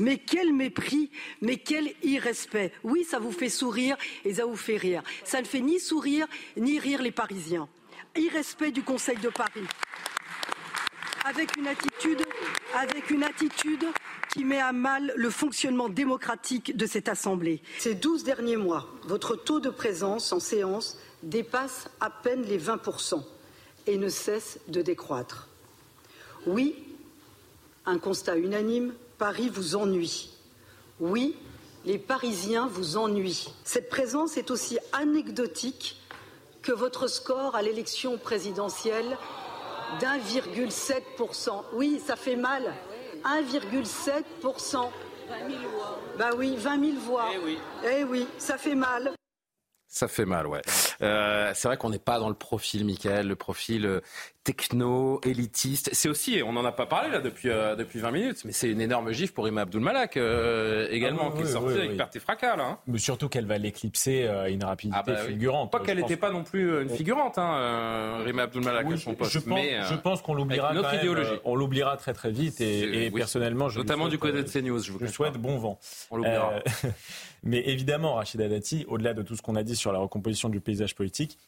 [0.00, 1.10] Mais quel mépris,
[1.40, 2.72] mais quel irrespect.
[2.84, 5.02] Oui, ça vous fait sourire et ça vous fait rire.
[5.24, 6.26] Ça ne fait ni sourire
[6.56, 7.68] ni rire les Parisiens.
[8.16, 9.66] Irrespect du Conseil de Paris.
[11.24, 12.24] Avec une attitude,
[12.74, 13.84] avec une attitude
[14.32, 17.60] qui met à mal le fonctionnement démocratique de cette Assemblée.
[17.78, 23.22] Ces douze derniers mois, votre taux de présence en séance dépasse à peine les 20%
[23.86, 25.48] et ne cesse de décroître.
[26.46, 26.76] Oui,
[27.84, 30.30] un constat unanime, Paris vous ennuie.
[31.00, 31.36] Oui,
[31.84, 33.48] les Parisiens vous ennuient.
[33.64, 36.00] Cette présence est aussi anecdotique
[36.62, 39.18] que votre score à l'élection présidentielle
[40.00, 41.64] d'1,7%.
[41.72, 42.74] Oui, ça fait mal.
[43.24, 44.22] 1,7%.
[44.46, 45.98] 20 000 voix.
[46.16, 47.28] Bah oui, 20 000 voix.
[47.34, 47.58] Eh oui.
[47.84, 49.12] Eh oui, ça fait mal.
[49.88, 50.60] Ça fait mal, ouais.
[51.00, 54.00] Euh, c'est vrai qu'on n'est pas dans le profil, Michael, le profil euh,
[54.48, 55.90] techno, élitiste.
[55.92, 58.70] C'est aussi, on n'en a pas parlé là depuis, euh, depuis 20 minutes, mais c'est
[58.70, 62.18] une énorme gifle pour Imam Abdul euh, également, ah qui est sorti avec perte et
[62.18, 62.56] fracas.
[62.56, 62.78] Là, hein.
[62.86, 65.70] Mais surtout qu'elle va l'éclipser à une rapidité ah bah fulgurante.
[65.70, 69.32] Pas qu'elle n'était pas non plus une figurante, hein, Rima Abdul Malak, son poste.
[69.32, 71.38] Je pense, mais, je pense qu'on l'oubliera notre idéologie.
[71.44, 75.06] on l'oubliera très très vite et, personnellement, je notamment du côté de CNews, je vous
[75.08, 75.78] souhaite bon vent.
[76.10, 76.54] On l'oubliera.
[77.42, 80.60] Mais évidemment, Rachida Dati, au-delà de tout ce qu'on a dit sur la recomposition du
[80.60, 81.38] paysage politique,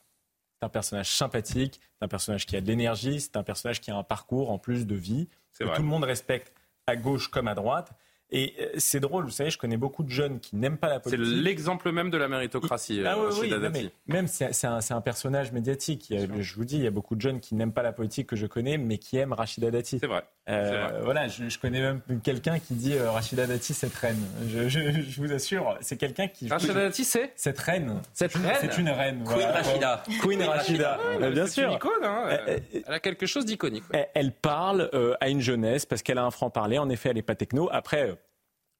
[0.60, 3.90] c'est un personnage sympathique, c'est un personnage qui a de l'énergie, c'est un personnage qui
[3.90, 5.28] a un parcours en plus de vie,
[5.58, 6.52] que tout le monde respecte
[6.86, 7.92] à gauche comme à droite.
[8.32, 11.00] Et euh, c'est drôle, vous savez, je connais beaucoup de jeunes qui n'aiment pas la
[11.00, 11.24] politique.
[11.24, 13.02] C'est l'exemple même de la méritocratie.
[13.04, 16.12] Ah oui, oui, même c'est un, un, personnage médiatique.
[16.12, 18.36] je vous dis, il y a beaucoup de jeunes qui n'aiment pas la politique que
[18.36, 19.98] je connais, mais qui aiment Rachida Dati.
[19.98, 20.24] C'est vrai.
[20.48, 24.20] Euh, voilà, je, connais même quelqu'un qui dit euh, Rachida Dati, cette reine.
[24.48, 26.48] Je, je, vous assure, c'est quelqu'un qui.
[26.48, 27.32] Rachida Dati, c'est?
[27.36, 28.00] Cette reine.
[28.12, 28.56] Cette reine?
[28.60, 29.24] C'est une reine.
[29.24, 30.02] Queen Rachida.
[30.22, 30.98] Queen Rachida,
[31.32, 31.68] bien sûr.
[31.68, 32.24] Une icône, hein.
[32.46, 33.84] elle, a quelque chose d'iconique.
[34.14, 34.90] Elle, parle
[35.20, 36.78] à une jeunesse parce qu'elle a un franc-parler.
[36.78, 37.68] En effet, elle n'est pas techno.
[37.72, 38.16] Après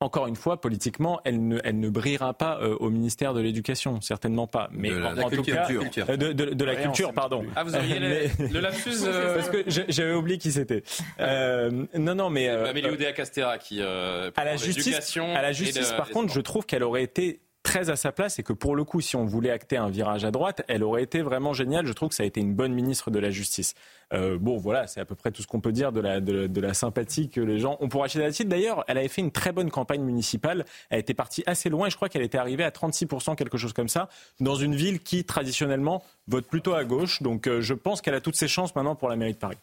[0.01, 4.01] encore une fois, politiquement, elle ne, elle ne brillera pas euh, au ministère de l'Éducation,
[4.01, 4.71] certainement pas.
[4.73, 7.45] Mais en, la tout cas, euh, de, de, de, la culture, pardon.
[7.55, 7.99] Ah, vous auriez
[8.39, 10.83] le lapsus euh, Parce que j'avais oublié qui c'était.
[11.19, 16.33] non, non, mais Amélie Oudéa Castera qui à la justice, à la justice, par contre,
[16.33, 19.17] je trouve qu'elle aurait été très à sa place et que pour le coup, si
[19.17, 21.87] on voulait acter un virage à droite, elle aurait été vraiment géniale.
[21.87, 23.75] Je trouve que ça a été une bonne ministre de la Justice.
[24.13, 26.61] Euh, bon, voilà, c'est à peu près tout ce qu'on peut dire de la, de,
[26.61, 28.45] la sympathie que les gens ont pour Rachida Dati.
[28.45, 30.65] D'ailleurs, elle avait fait une très bonne campagne municipale.
[30.89, 33.73] Elle était partie assez loin et je crois qu'elle était arrivée à 36%, quelque chose
[33.73, 34.09] comme ça,
[34.41, 37.23] dans une ville qui, traditionnellement, vote plutôt à gauche.
[37.23, 39.59] Donc euh, je pense qu'elle a toutes ses chances maintenant pour la mairie de Paris.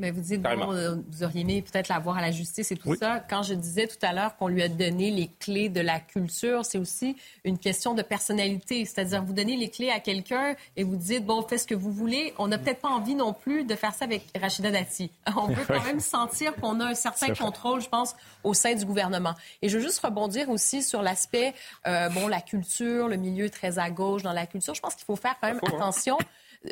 [0.00, 2.76] Mais vous dites, bon, euh, vous auriez aimé peut-être la voir à la justice et
[2.76, 3.20] tout ça.
[3.28, 6.64] Quand je disais tout à l'heure qu'on lui a donné les clés de la culture,
[6.64, 8.86] c'est aussi une question de personnalité.
[8.86, 11.92] C'est-à-dire, vous donnez les clés à quelqu'un et vous dites, bon, faites ce que vous
[11.92, 12.32] voulez.
[12.38, 15.10] On n'a peut-être pas envie non plus de faire ça avec Rachida Dati.
[15.36, 18.86] On peut quand même sentir qu'on a un certain contrôle, je pense, au sein du
[18.86, 19.34] gouvernement.
[19.60, 21.52] Et je veux juste rebondir aussi sur l'aspect,
[21.86, 24.74] euh, bon, la culture, le milieu très à gauche dans la culture.
[24.74, 25.72] Je pense qu'il faut faire quand même hein.
[25.74, 26.16] attention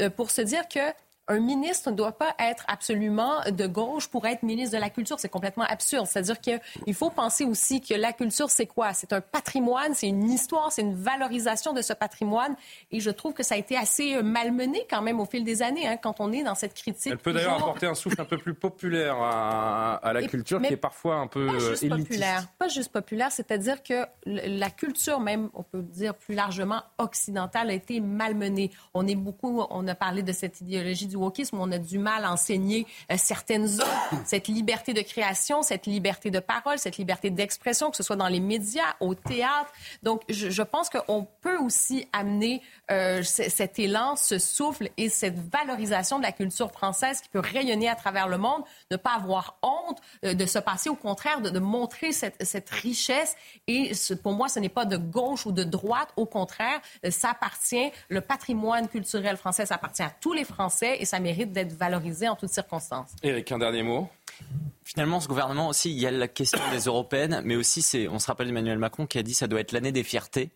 [0.00, 0.80] euh, pour se dire que
[1.28, 5.20] un ministre ne doit pas être absolument de gauche pour être ministre de la Culture.
[5.20, 6.06] C'est complètement absurde.
[6.06, 8.94] C'est-à-dire qu'il faut penser aussi que la culture, c'est quoi?
[8.94, 12.56] C'est un patrimoine, c'est une histoire, c'est une valorisation de ce patrimoine.
[12.90, 15.62] Et je trouve que ça a été assez euh, malmené quand même au fil des
[15.62, 17.12] années, hein, quand on est dans cette critique.
[17.12, 20.76] Elle peut d'ailleurs apporter un souffle un peu plus populaire à, la culture, qui est
[20.76, 22.48] parfois un peu pas juste populaire.
[22.58, 27.74] Pas juste populaire, c'est-à-dire que la culture, même, on peut dire plus largement occidentale, a
[27.74, 28.70] été malmenée.
[28.94, 32.24] On est beaucoup, on a parlé de cette idéologie du wokisme, on a du mal
[32.24, 33.86] à enseigner euh, certaines zones,
[34.24, 38.28] cette liberté de création, cette liberté de parole, cette liberté d'expression, que ce soit dans
[38.28, 39.72] les médias, au théâtre.
[40.02, 45.38] Donc, je, je pense qu'on peut aussi amener euh, cet élan, ce souffle et cette
[45.38, 49.58] valorisation de la culture française qui peut rayonner à travers le monde, ne pas avoir
[49.62, 53.36] honte euh, de se passer, au contraire, de, de montrer cette, cette, richesse.
[53.66, 53.92] Et
[54.22, 56.80] pour moi, ce n'est pas de gauche ou de droite, au contraire,
[57.10, 61.52] ça appartient, le patrimoine culturel français, ça appartient à tous les Français et ça mérite
[61.52, 63.10] d'être valorisé en toutes circonstances.
[63.22, 64.08] Éric, un dernier mot
[64.84, 68.18] Finalement, ce gouvernement aussi, il y a la question des européennes, mais aussi, c'est, on
[68.18, 70.50] se rappelle Emmanuel Macron qui a dit que ça doit être l'année des fiertés.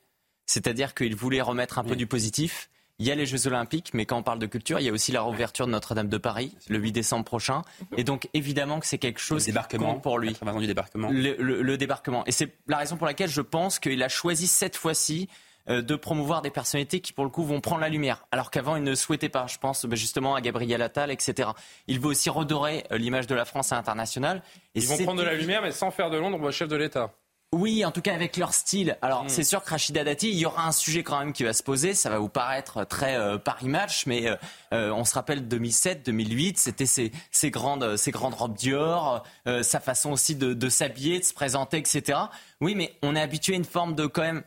[0.47, 2.71] C'est-à-dire qu'il voulait remettre un peu du positif.
[2.99, 4.93] il y a les Jeux Olympiques, mais quand on parle de culture, il y a
[4.93, 7.63] aussi la réouverture de Notre-Dame de Paris le 8 décembre prochain.
[7.97, 10.37] Et donc, évidemment que c'est quelque chose le qui compte pour lui.
[10.59, 11.11] Du débarquement.
[11.11, 12.25] Le, le débarquement.
[12.27, 15.37] Et c'est la raison pour laquelle je pense qu'il a choisi cette fois-ci euh,
[15.69, 18.83] de promouvoir des personnalités qui, pour le coup, vont prendre la lumière, alors qu'avant, il
[18.83, 19.47] ne souhaitait pas.
[19.47, 21.51] Je pense bah, justement à Gabriel Attal, etc.
[21.87, 24.43] Il veut aussi redorer euh, l'image de la France à l'international.
[24.75, 27.13] Ils vont prendre de la lumière, mais sans faire de Londres chef de l'État.
[27.55, 28.97] Oui, en tout cas avec leur style.
[29.03, 29.29] Alors hmm.
[29.29, 31.63] c'est sûr que Rachida Dati, il y aura un sujet quand même qui va se
[31.63, 31.93] poser.
[31.93, 34.27] Ça va vous paraître très euh, Paris Match, mais
[34.71, 40.55] on se rappelle 2007, 2008, c'était ces, grandes, grandes robes Dior, sa façon aussi de,
[40.55, 42.19] de s'habiller, de se présenter, etc.
[42.63, 44.43] Oui, mais on est habitué à une forme de quand même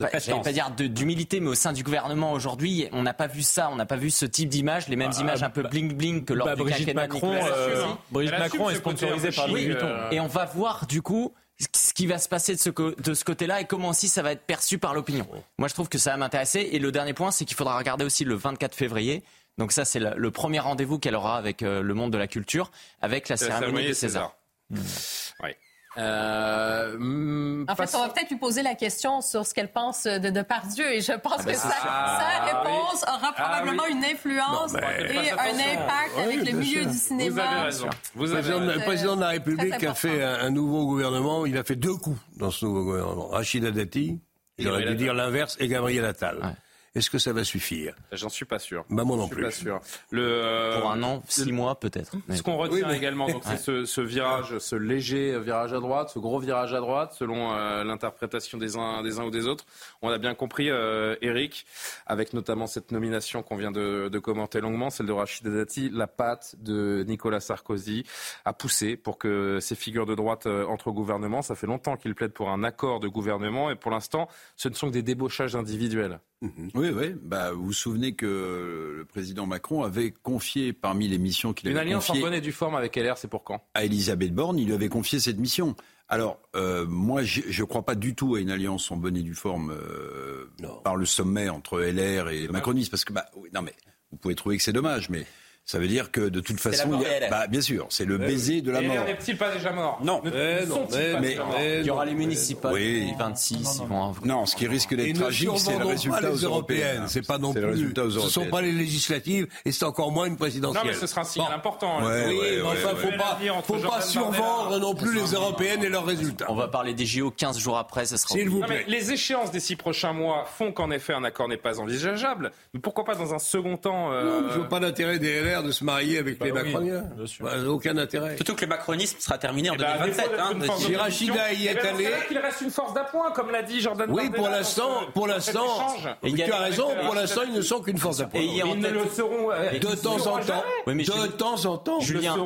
[0.00, 3.14] bah, je ne vais pas dire d'humilité, mais au sein du gouvernement aujourd'hui, on n'a
[3.14, 5.50] pas vu ça, on n'a pas vu ce type d'image, les mêmes bah, images un
[5.50, 7.32] peu bling bling que lors bah, du Brigitte Macron.
[7.32, 9.88] Euh, Brigitte Macron est sponsorisée par Louis Vuitton.
[10.10, 13.24] Et on va voir du coup ce qui va se passer de ce, de ce
[13.24, 15.26] côté-là et comment aussi ça va être perçu par l'opinion.
[15.58, 16.68] Moi, je trouve que ça va m'intéresser.
[16.72, 19.22] Et le dernier point, c'est qu'il faudra regarder aussi le 24 février.
[19.58, 22.72] Donc ça, c'est le, premier rendez-vous qu'elle aura avec euh, le monde de la culture,
[23.00, 24.34] avec la, cérémonie, des Césars.
[24.72, 25.54] César.
[25.96, 30.04] Euh, mm, en fait, on va peut-être lui poser la question sur ce qu'elle pense
[30.04, 34.04] de Depardieu et je pense ah, que ben, sa, ah, réponse aura ah, probablement une
[34.04, 37.68] influence et un impact avec le milieu du cinéma.
[38.14, 38.60] Vous avez raison.
[38.60, 41.46] le président de la République a fait un, nouveau gouvernement.
[41.46, 43.28] Il a fait deux coups dans ce nouveau gouvernement.
[43.28, 44.20] Rachida Dati,
[44.58, 46.56] il aurait dû dire l'inverse, et Gabriel Attal.
[46.94, 47.96] Est-ce que ça va suffire?
[48.12, 48.84] J'en suis pas sûr.
[48.88, 49.42] Bah moi non plus.
[49.42, 49.80] Pas sûr.
[50.12, 52.12] Le, euh, Pour un an, six mois peut-être.
[52.32, 56.72] Ce qu'on retient également, c'est ce, virage, ce léger virage à droite, ce gros virage
[56.72, 59.64] à droite, selon euh, l'interprétation des uns, des uns ou des autres.
[60.02, 61.66] On a bien compris, euh, Eric,
[62.06, 66.06] avec notamment cette nomination qu'on vient de, de, commenter longuement, celle de Rachida Dati, la
[66.06, 68.04] patte de Nicolas Sarkozy
[68.44, 71.42] a poussé pour que ces figures de droite entrent au gouvernement.
[71.42, 74.74] Ça fait longtemps qu'il plaide pour un accord de gouvernement et pour l'instant, ce ne
[74.74, 76.20] sont que des débauchages individuels.
[76.42, 76.70] Mhm.
[76.74, 77.14] Oui, oui.
[77.22, 81.74] Bah, vous vous souvenez que le président Macron avait confié parmi les missions qu'il avait
[81.74, 81.90] confiées...
[81.90, 83.66] Une alliance en bonne et due forme avec LR, c'est pour quand?
[83.74, 85.74] À Elisabeth Borne, il lui avait confié cette mission.
[86.08, 89.22] Alors, euh, moi, je ne crois pas du tout à une alliance en bonne et
[89.22, 90.50] due forme euh,
[90.82, 93.74] par le sommet entre LR et Macronistes, parce que, bah, non mais,
[94.10, 95.24] vous pouvez trouver que c'est dommage, mais
[95.66, 98.70] ça veut dire que de toute façon, il bah, bien sûr, c'est le baiser de
[98.70, 98.96] la mort.
[98.96, 100.86] Et n'est-il pas déjà mort Non, mais, non,
[101.20, 101.38] mais,
[101.80, 103.06] il y aura les municipales, oui.
[103.10, 103.82] les 26.
[103.88, 107.04] Non, non, ce qui risque d'être tragique, c'est le résultat aux européennes.
[107.08, 107.94] C'est pas non plus.
[107.94, 110.84] Ce ne sont pas les législatives et c'est encore moins une présidentielle.
[110.84, 112.00] Non, mais ce sera un signe important.
[112.00, 112.26] Hein.
[112.28, 116.46] oui, mais enfin, faut pas, faut pas survendre non plus les européennes et leurs résultats.
[116.48, 118.34] On va parler des JO 15 jours après, ça sera.
[118.34, 118.84] S'il vous plaît.
[118.86, 122.52] Les échéances des six prochains mois font qu'en effet un accord n'est pas envisageable.
[122.74, 125.84] Mais pourquoi pas dans un second temps euh, Je vois pas l'intérêt des De se
[125.84, 127.04] marier avec bah les macroniens.
[127.40, 128.36] Bah, aucun intérêt.
[128.36, 130.24] Surtout que le macronisme sera terminé en 2027.
[130.26, 132.08] Eh ben, hein, si Rachida y est allé.
[132.28, 135.94] qu'il reste une force d'appoint, comme l'a dit Jordan Oui, pour l'instant, pour l'instant.
[136.22, 138.40] Tu as raison, pour l'instant, ils ne sont qu'une force d'appoint.
[138.40, 140.64] Et ils ne le seront euh, de temps en temps.
[140.86, 142.00] De temps en temps.
[142.00, 142.36] Julien,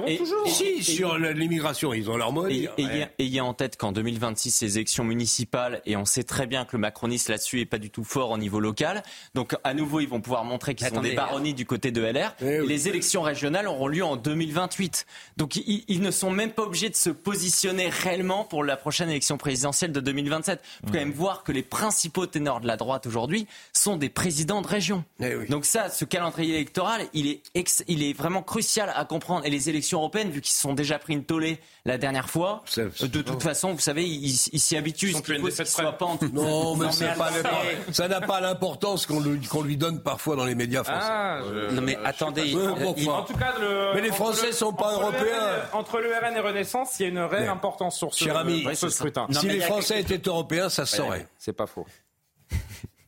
[0.46, 2.68] si, sur l'immigration, ils ont leur mot Et
[3.18, 6.80] ayez en tête qu'en 2026, ces élections municipales, et on sait très bien que le
[6.80, 9.02] macronisme là-dessus est pas du tout fort au niveau local.
[9.34, 12.34] Donc, à nouveau, ils vont pouvoir montrer qu'ils sont des baronnies du côté de LR.
[12.40, 15.06] Eh les élections régionales auront lieu en 2028.
[15.36, 19.38] Donc ils, ne sont même pas obligés de se positionner réellement pour la prochaine élection
[19.38, 20.60] présidentielle de 2027.
[20.60, 24.08] Il faut quand même voir que les principaux ténors de la droite aujourd'hui sont des
[24.08, 25.04] présidents de région.
[25.20, 27.42] Eh Donc ça, ce calendrier électoral, il est,
[27.86, 29.46] il est vraiment crucial à comprendre.
[29.46, 32.64] Et les élections européennes, vu qu'ils se sont déjà pris une tollée la dernière fois,
[32.76, 35.12] de toute façon, vous savez, ils s'y habituent.
[36.32, 36.90] Non, mais,
[37.92, 41.08] ça n'a pas l'importance qu'on lui, lui, donne parfois dans les médias français.
[41.08, 41.40] Ah,
[41.72, 42.54] non, mais attendez.
[43.08, 45.62] En tout cas, le, mais les Français ne sont pas européens.
[45.72, 48.24] entre le RN et Renaissance, il y a une réelle importance sur ce,
[48.88, 49.26] scrutin.
[49.30, 51.26] si les Français étaient européens, ça se saurait.
[51.38, 51.86] C'est pas faux.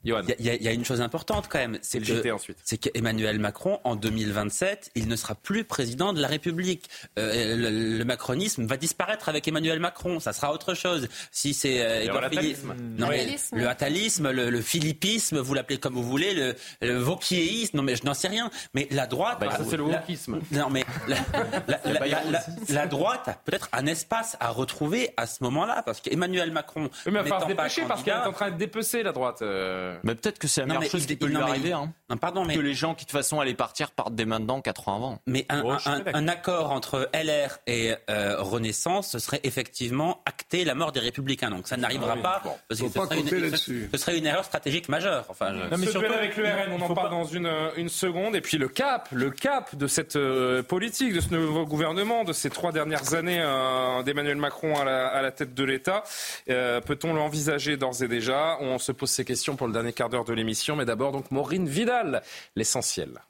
[0.03, 2.23] Il y, a une chose importante quand même, c'est que
[2.65, 6.89] c'est qu'Emmanuel Macron en 2027, il ne sera plus président de la République.
[7.19, 11.09] Euh, le, macronisme va disparaître avec Emmanuel Macron, ça sera autre chose.
[11.31, 17.77] Si c'est euh, le atalisme, le, philippisme, vous l'appelez comme vous voulez, le, le vauquiéisme,
[17.77, 18.51] non mais je n'en sais rien.
[18.73, 20.41] Mais la droite, bah, ça c'est le wokisme.
[20.51, 20.87] Non mais
[22.69, 26.89] la, droite a peut-être un espace à retrouver à ce moment-là, parce qu'Emmanuel Macron.
[27.05, 29.43] Mais il va se dépêcher parce qu'elle est en train de dépecer la droite.
[29.43, 29.90] Euh.
[30.03, 31.73] Mais peut-être que c'est la meilleure chose qui peut lui arriver.
[31.73, 31.93] Hein.
[32.21, 32.55] pardon, mais...
[32.55, 35.19] Que les gens qui de toute façon allaient partir partent dès maintenant, 4 ans avant.
[35.27, 41.01] Mais un, accord entre LR et euh, Renaissance, ce serait effectivement acter la mort des
[41.01, 41.51] Républicains.
[41.51, 42.43] Donc ça n'arrivera ah pas.
[42.69, 45.27] Parce que ce, serait une, ce, serait une, erreur stratégique majeure.
[45.29, 45.71] Enfin, je...
[45.71, 48.37] non, mais surtout avec le RN, on en parle dans une, une, seconde.
[48.37, 52.33] Et puis le cap, le cap de cette euh, politique, de ce nouveau gouvernement, de
[52.33, 56.05] ces trois dernières années euh, d'Emmanuel Macron à la, à la, tête de l'État,
[56.47, 58.59] peut-on l'envisager d'ores et déjà?
[58.61, 60.77] On se pose ces questions pour le dernier quart d'heure de l'émission.
[60.77, 62.23] Mais d'abord, donc, Maureen Vidal,
[62.55, 63.23] l'essentiel.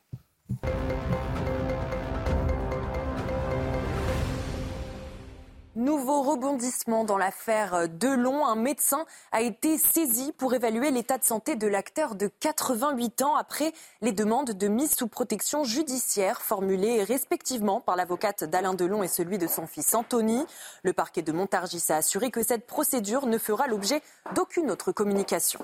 [5.77, 8.45] Nouveau rebondissement dans l'affaire Delon.
[8.45, 13.37] Un médecin a été saisi pour évaluer l'état de santé de l'acteur de 88 ans
[13.37, 13.73] après
[14.03, 19.39] les demandes de mise sous protection judiciaire formulées respectivement par l'avocate d'Alain Delon et celui
[19.39, 20.45] de son fils Anthony.
[20.83, 24.03] Le parquet de Montargis a assuré que cette procédure ne fera l'objet
[24.35, 25.61] d'aucune autre communication.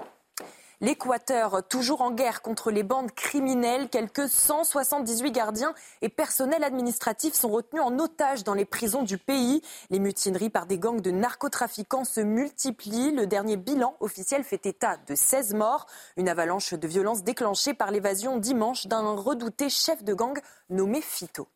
[0.82, 5.73] L'Équateur, toujours en guerre contre les bandes criminelles, quelques 178 gardiens
[6.03, 9.62] et personnels administratifs sont retenus en otage dans les prisons du pays.
[9.89, 13.12] Les mutineries par des gangs de narcotrafiquants se multiplient.
[13.12, 15.86] Le dernier bilan officiel fait état de 16 morts.
[16.19, 20.39] Une avalanche de violence déclenchée par l'évasion dimanche d'un redouté chef de gang
[20.69, 21.48] nommé Fito.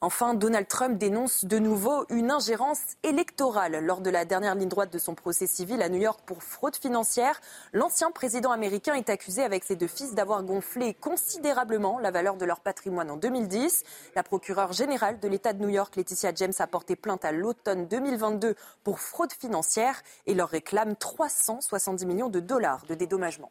[0.00, 4.92] Enfin, Donald Trump dénonce de nouveau une ingérence électorale lors de la dernière ligne droite
[4.92, 7.40] de son procès civil à New York pour fraude financière.
[7.72, 12.44] L'ancien président américain est accusé avec ses deux fils d'avoir gonflé considérablement la valeur de
[12.44, 13.82] leur patrimoine en 2010.
[14.14, 17.88] La procureure générale de l'État de New York, Laetitia James, a porté plainte à l'automne
[17.88, 18.54] 2022
[18.84, 23.50] pour fraude financière et leur réclame 370 millions de dollars de dédommagement.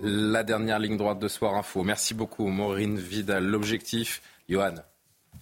[0.00, 1.82] La dernière ligne droite de Soir Info.
[1.82, 3.44] Merci beaucoup, Maureen Vidal.
[3.44, 4.76] L'objectif, Johan,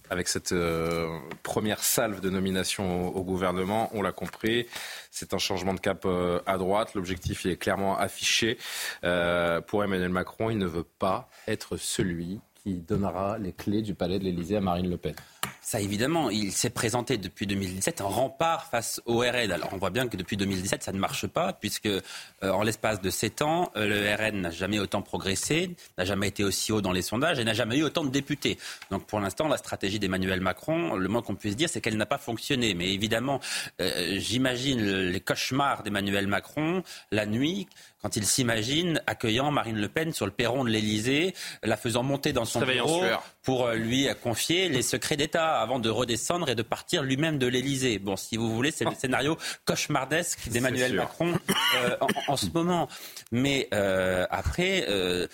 [0.09, 3.89] avec cette euh, première salve de nomination au, gouvernement.
[3.93, 4.67] On l'a compris,
[5.11, 6.93] c'est un changement de cap euh, à droite.
[6.95, 8.57] L'objectif est clairement affiché.
[9.03, 13.93] Euh, pour Emmanuel Macron, il ne veut pas être celui qui donnera les clés du
[13.93, 15.15] palais de l'Élysée à Marine Le Pen.
[15.61, 19.51] Ça, évidemment, il s'est présenté depuis 2017 en rempart face au RN.
[19.51, 22.01] Alors, on voit bien que depuis 2017, ça ne marche pas, puisque euh,
[22.41, 26.43] en l'espace de 7 ans, euh, le RN n'a jamais autant progressé, n'a jamais été
[26.43, 28.57] aussi haut dans les sondages et n'a jamais eu autant de députés.
[28.89, 32.05] Donc, pour l'instant, la stratégie d'Emmanuel Macron, le moins qu'on puisse dire, c'est qu'elle n'a
[32.05, 32.73] pas fonctionné.
[32.73, 33.39] Mais évidemment,
[33.81, 37.67] euh, j'imagine les cauchemars d'Emmanuel Macron la nuit
[38.01, 42.33] quand il s'imagine accueillant Marine Le Pen sur le perron de l'Elysée, la faisant monter
[42.33, 43.03] dans son bureau
[43.43, 47.99] pour lui confier les secrets d'État avant de redescendre et de partir lui-même de l'Elysée.
[47.99, 51.33] Bon, si vous voulez, c'est le scénario cauchemardesque d'Emmanuel Macron
[51.75, 51.97] euh,
[52.27, 52.87] en, ce moment.
[53.31, 54.85] Mais euh, après...
[54.89, 55.27] Euh,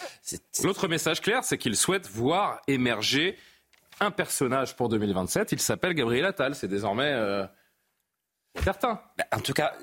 [0.64, 3.38] L'autre message clair, c'est qu'il souhaite voir émerger
[4.00, 5.52] un personnage pour 2027.
[5.52, 6.56] Il s'appelle Gabriel Attal.
[6.56, 7.14] C'est désormais
[8.62, 9.02] certain.
[9.18, 9.74] Bah, en tout cas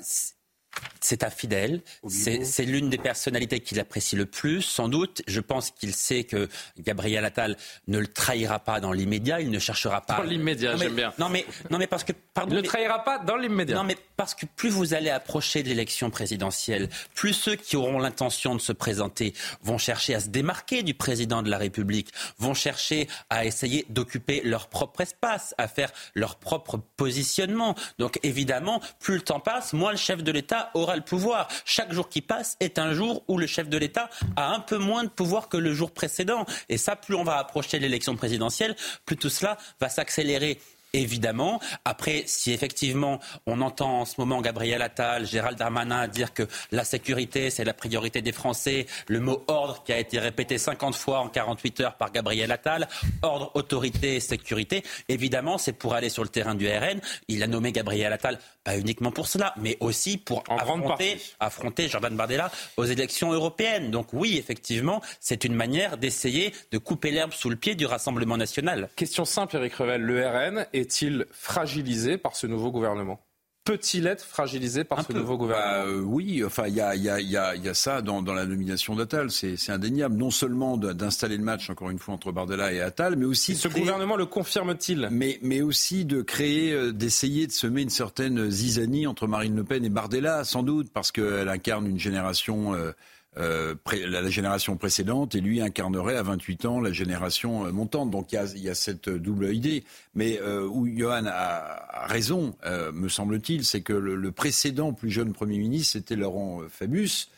[1.01, 5.23] c'est un fidèle, c'est l'une des personnalités qu'il apprécie le plus, sans doute.
[5.27, 7.57] Je pense qu'il sait que Gabriel Attal
[7.89, 10.19] ne le trahira pas dans l'immédiat, il ne cherchera pas.
[10.19, 11.13] Dans l'immédiat, j'aime bien.
[11.19, 12.13] Non mais, non mais parce que.
[12.35, 13.77] Pardon, il ne trahira pas dans l'immédiat.
[13.77, 17.99] Non mais parce que plus vous allez approcher de l'élection présidentielle, plus ceux qui auront
[17.99, 22.55] l'intention de se présenter vont chercher à se démarquer du président de la République, vont
[22.55, 27.75] chercher à essayer d'occuper leur propre espace, à faire leur propre positionnement.
[27.99, 31.49] Donc évidemment, plus le temps passe, moins le chef de l'État aura le pouvoir.
[31.65, 34.79] Chaque jour qui passe est un jour où le chef de l'État a un peu
[34.79, 36.47] moins de pouvoir que le jour précédent.
[36.69, 38.77] Et ça, plus on va approcher l'élection présidentielle,
[39.07, 40.61] plus tout cela va s'accélérer
[40.93, 41.61] évidemment.
[41.85, 46.85] Après, si effectivement on entend en ce moment Gabriel Attal, Gérald Darmanin dire que la
[46.85, 51.21] sécurité c'est la priorité des Français, le mot ordre qui a été répété 50 fois
[51.21, 52.89] en 48 heures par Gabriel Attal,
[53.23, 57.01] ordre, autorité, sécurité, évidemment c'est pour aller sur le terrain du RN.
[57.29, 62.15] Il a nommé Gabriel Attal pas uniquement pour cela, mais aussi pour affronter, affronter Jordan
[62.15, 63.91] Bardella aux élections européennes.
[63.91, 68.37] Donc oui, effectivement, c'est une manière d'essayer de couper l'herbe sous le pied du Rassemblement
[68.37, 68.89] national.
[68.97, 70.03] Question simple, Eric Revel.
[70.03, 73.25] Le RN est-il fragilisé par ce nouveau gouvernement?
[73.65, 75.85] Peut-il être fragilisé par ce nouveau gouvernement?
[75.85, 78.21] Bah, euh, Oui, enfin, il y a, y, a, y, a, y a, ça dans,
[78.21, 80.17] dans la nomination d'Attal, c'est indéniable.
[80.17, 83.55] Non seulement d'installer le match, encore une fois, entre Bardella et Attal, mais aussi...
[83.55, 85.09] ce gouvernement le confirme-t-il?
[85.13, 89.63] Mais, mais aussi de créer, euh, d'essayer de semer une certaine zizanie entre Marine Le
[89.63, 92.75] Pen et Bardella, sans doute, parce qu'elle incarne une génération...
[92.75, 92.91] Euh,
[93.39, 93.75] euh,
[94.07, 98.11] la, génération précédente et lui incarnerait à 28 ans la génération euh, montante.
[98.11, 99.85] Donc il y a, y a, cette double idée.
[100.15, 105.11] Mais euh, où Johan a, raison, euh, me semble-t-il, c'est que le, le, précédent plus
[105.11, 107.32] jeune Premier ministre, c'était Laurent Fabius euh,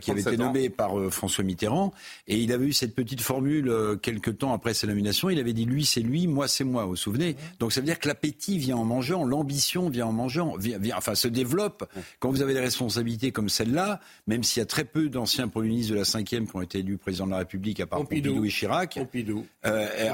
[0.00, 1.92] qui avait été nommé par euh, François Mitterrand.
[2.26, 5.30] Et il avait eu cette petite formule euh, quelques temps après sa nomination.
[5.30, 6.84] Il avait dit lui c'est lui, moi c'est moi.
[6.84, 7.36] Vous vous souvenez?
[7.60, 11.14] Donc ça veut dire que l'appétit vient en mangeant, l'ambition vient en mangeant, vient, enfin
[11.14, 11.88] se développe.
[12.18, 15.68] Quand vous avez des responsabilités comme celle-là, même s'il y a très peu d'anciens premiers
[15.68, 18.44] ministres de la cinquième qui ont été élus président de la République, à part Pompidou,
[18.44, 18.98] et Chirac,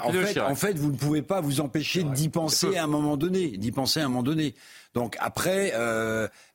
[0.02, 3.16] en, fait, en fait, vous ne pouvez pas vous empêcher d'y penser à un moment
[3.16, 4.54] donné, d'y penser à un moment donné.
[4.94, 5.72] Donc après,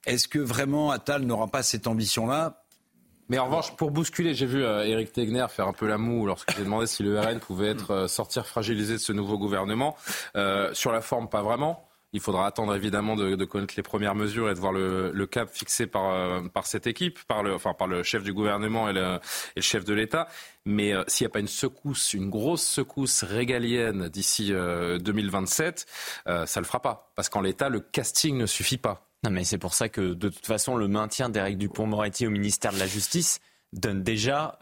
[0.06, 2.64] est-ce que vraiment Attal n'aura pas cette ambition-là?
[3.30, 6.26] Mais en revanche, pour bousculer, j'ai vu euh, Éric Tegner faire un peu la moue
[6.26, 9.96] lorsque j'ai demandé si le RN pouvait être euh, sortir fragilisé de ce nouveau gouvernement.
[10.36, 11.88] Euh, sur la forme, pas vraiment.
[12.14, 15.88] Il faudra attendre évidemment de, connaître les premières mesures et de voir le, cap fixé
[15.88, 19.20] par, euh, par cette équipe, par le, enfin, par le chef du gouvernement et le,
[19.60, 20.28] chef de l'État.
[20.66, 25.86] Mais euh, s'il n'y a pas une secousse, une grosse secousse régalienne d'ici 2027,
[26.28, 27.12] euh, ça ne le fera pas.
[27.16, 29.07] Parce qu'en l'État, le casting ne suffit pas.
[29.24, 32.72] Non, mais c'est pour ça que de toute façon, le maintien d'Éric Dupont-Moretti au ministère
[32.72, 33.40] de la Justice
[33.74, 34.58] donne déjà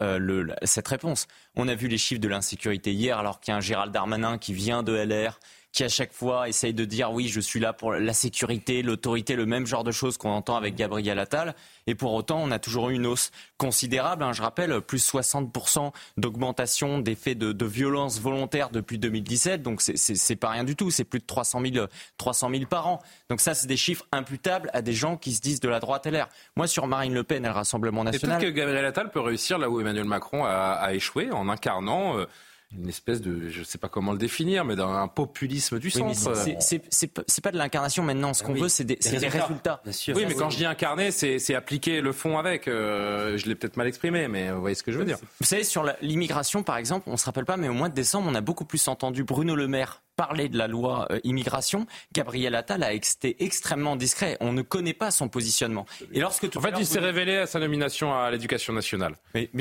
[0.62, 1.26] cette réponse.
[1.54, 4.38] On a vu les chiffres de l'insécurité hier, alors qu'il y a un Gérald Darmanin
[4.38, 5.38] qui vient de LR,
[5.76, 9.36] qui à chaque fois essaye de dire oui, je suis là pour la sécurité, l'autorité,
[9.36, 11.54] le même genre de choses qu'on entend avec Gabriel Attal.
[11.86, 14.22] Et pour autant, on a toujours eu une hausse considérable.
[14.22, 19.62] Hein, je rappelle, plus 60% d'augmentation des faits de, de violence volontaire depuis 2017.
[19.62, 20.90] Donc c'est pas rien du tout.
[20.90, 21.86] C'est plus de 300 000,
[22.16, 23.02] 300 000 par an.
[23.28, 26.06] Donc ça, c'est des chiffres imputables à des gens qui se disent de la droite
[26.06, 26.28] LR.
[26.56, 28.38] Moi, sur Marine Le Pen et le Rassemblement national.
[28.38, 31.50] Et peut-être que Gabriel Attal peut réussir là où Emmanuel Macron a, a échoué en
[31.50, 32.16] incarnant.
[32.16, 32.24] Euh,
[32.72, 36.34] une espèce de, je ne sais pas comment le définir, mais d'un populisme du centre.
[36.60, 38.34] c'est pas de l'incarnation maintenant.
[38.34, 38.98] Ce ah qu'on veut, c'est des,
[39.28, 39.82] résultats.
[39.84, 42.68] oui, mais quand je dis incarner, c'est appliquer le fond avec.
[42.68, 45.18] Euh, je l'ai peut-être mal exprimé, mais vous voyez ce que je veux dire.
[45.40, 47.94] Vous savez, sur l'immigration, par exemple, on ne se rappelle pas, mais au mois de
[47.94, 51.86] décembre, on a beaucoup plus entendu Bruno Le Maire parler de la loi euh, immigration,
[52.12, 54.36] Gabriel Attal a été extrêmement discret.
[54.40, 55.86] On ne connaît pas son positionnement.
[56.12, 59.14] Et lorsque en fait, il s'est révélé à sa nomination à l'éducation nationale.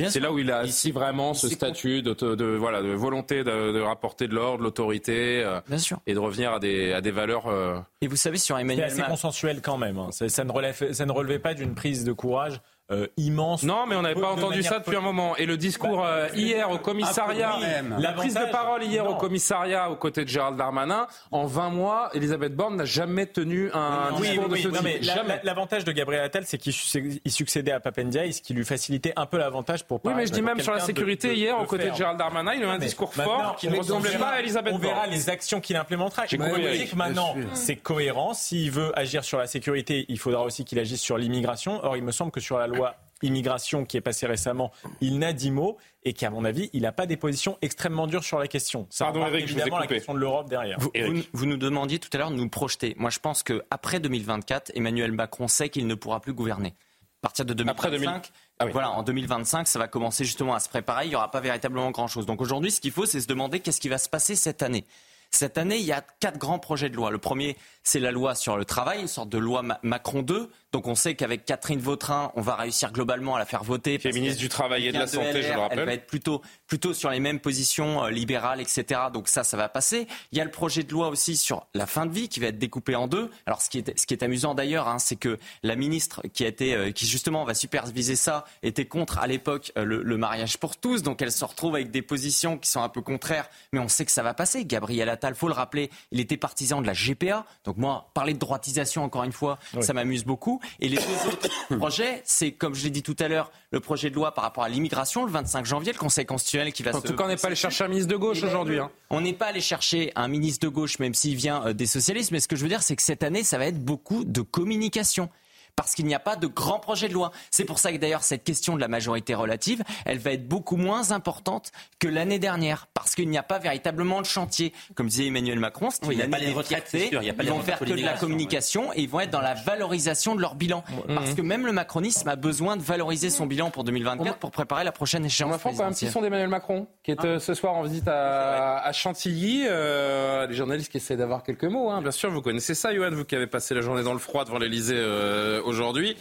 [0.08, 4.28] C'est là où il a ici vraiment ce statut de, voilà, de volonté de, rapporter
[4.28, 5.60] de l'ordre, de l'autorité, euh,
[6.08, 7.48] et de revenir à des, à des valeurs.
[7.48, 9.98] Euh, et vous savez, sur Emmanuel C'est assez consensuel quand même.
[9.98, 10.10] Hein.
[10.12, 12.62] Ça, ne relève, ça ne relevait pas d'une prise de courage
[12.92, 13.64] euh, immense.
[13.64, 15.36] Non, mais on n'avait pas entendu ça depuis un moment.
[15.38, 17.58] Et le discours bah, euh, hier au commissariat,
[17.98, 22.10] la prise de parole hier au commissariat aux côtés de Gérald Darmanin, en 20 mois,
[22.14, 25.12] Elisabeth Borne n'a jamais tenu un discours de ce type.
[25.44, 29.38] L'avantage de Gabriel Attal, c'est qu'il succédait à Papendia, ce qui lui facilitait un peu
[29.38, 30.00] l'avantage pour.
[30.04, 32.64] Oui, mais je dis même sur la sécurité hier, aux côtés de Gérald Darmanin, il
[32.64, 34.86] a eu un discours fort qui ne ressemblait pas à Elisabeth Borne.
[34.86, 36.26] On verra les actions qu'il implémentera.
[36.28, 38.36] J'ai compris que maintenant, c'est cohérent.
[38.36, 41.80] S'il veut agir sur la sécurité, il faudra aussi qu'il agisse sur l'immigration.
[41.84, 42.75] Or, il me semble que sur la loi
[43.22, 44.72] immigration qui est passée récemment,
[45.02, 48.24] il n'a dit mot et qu'à mon avis, il n'a pas des positions extrêmement dures
[48.24, 48.88] sur la question.
[48.90, 50.80] Ça Pardon, Eric, évidemment la question de l'Europe derrière.
[50.80, 50.92] Vous,
[51.34, 52.96] vous, nous demandiez tout à l'heure de nous projeter.
[52.98, 56.76] Moi, je pense qu'après 2024, Emmanuel Macron sait qu'il ne pourra plus gouverner.
[57.24, 61.06] À partir de 2025, ah voilà, en 2025, ça va commencer justement à se préparer.
[61.06, 62.28] Il n'y aura pas véritablement grand-chose.
[62.28, 64.86] Donc aujourd'hui, ce qu'il faut, c'est se demander qu'est-ce qui va se passer cette année.
[65.32, 67.10] Cette année, il y a quatre grands projets de loi.
[67.10, 70.50] Le premier, c'est la loi sur le travail, une sorte de loi Macron 2.
[70.72, 73.98] Donc on sait qu'avec Catherine Vautrin, on va réussir globalement à la faire voter.
[73.98, 75.80] Qui est ministre du Travail et de la Santé, je le rappelle.
[75.80, 79.02] Elle va être plutôt, plutôt sur les mêmes positions euh, libérales, etc.
[79.14, 80.08] Donc ça, ça va passer.
[80.34, 82.48] Il y a le projet de loi aussi sur la fin de vie qui va
[82.48, 83.30] être découpé en deux.
[83.46, 86.44] Alors ce qui est, ce qui est amusant d'ailleurs, hein, c'est que la ministre qui
[86.44, 90.18] a été, euh, qui justement va superviser ça, était contre à l'époque euh, le, le,
[90.18, 91.04] mariage pour tous.
[91.04, 94.04] Donc elle se retrouve avec des positions qui sont un peu contraires, mais on sait
[94.04, 94.66] que ça va passer.
[94.66, 97.46] Gabriel Attal, faut le rappeler, il était partisan de la GPA.
[97.64, 100.60] Donc moi, parler de droitisation encore une fois, ça m'amuse beaucoup.
[100.80, 104.10] Et les deux autres projets, c'est comme je l'ai dit tout à l'heure, le projet
[104.10, 106.94] de loi par rapport à l'immigration, le 25 janvier, le Conseil constitutionnel qui va en
[106.94, 106.98] se...
[107.00, 108.80] En tout cas, on n'est pas allé chercher un ministre de gauche aujourd'hui.
[108.80, 108.92] Hein.
[109.10, 112.32] On n'est pas allé chercher un ministre de gauche, même s'il vient euh, des socialistes.
[112.32, 114.42] Mais ce que je veux dire, c'est que cette année, ça va être beaucoup de
[114.42, 115.30] communication
[115.76, 117.32] parce qu'il n'y a pas de grand projet de loi.
[117.52, 120.78] C'est pour ça que d'ailleurs cette question de la majorité relative, elle va être beaucoup
[120.78, 124.74] moins importante que l'année dernière, parce qu'il n'y a pas véritablement de chantier.
[124.96, 127.12] Comme disait Emmanuel Macron, c'est une année de fierté.
[127.22, 130.42] Ils vont faire que de la communication et ils vont être dans la valorisation de
[130.42, 130.84] leur bilan.
[131.08, 134.84] Parce que même le macronisme a besoin de valoriser son bilan pour 2024 pour préparer
[134.84, 135.50] la prochaine échéance.
[135.50, 138.08] On va prendre un petit son d'Emmanuel Macron, qui est euh, ce soir en visite
[138.08, 139.66] à, Chantilly.
[139.68, 141.90] Euh, les journalistes qui essaient d'avoir quelques mots.
[141.90, 142.02] Hein.
[142.02, 144.46] Bien sûr, vous connaissez ça, Johan, vous qui avez passé la journée dans le froid
[144.46, 146.16] devant l'Elysée euh, aujourd'hui.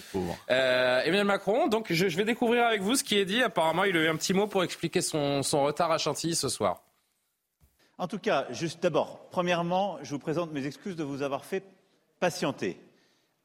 [0.51, 3.43] Euh, Emmanuel Macron, donc je, vais découvrir avec vous ce qui est dit.
[3.43, 6.83] Apparemment, il a eu un petit mot pour expliquer son, retard à Chantilly ce soir.
[7.99, 11.62] En tout cas, juste d'abord, premièrement, je vous présente mes excuses de vous avoir fait
[12.19, 12.81] patienter.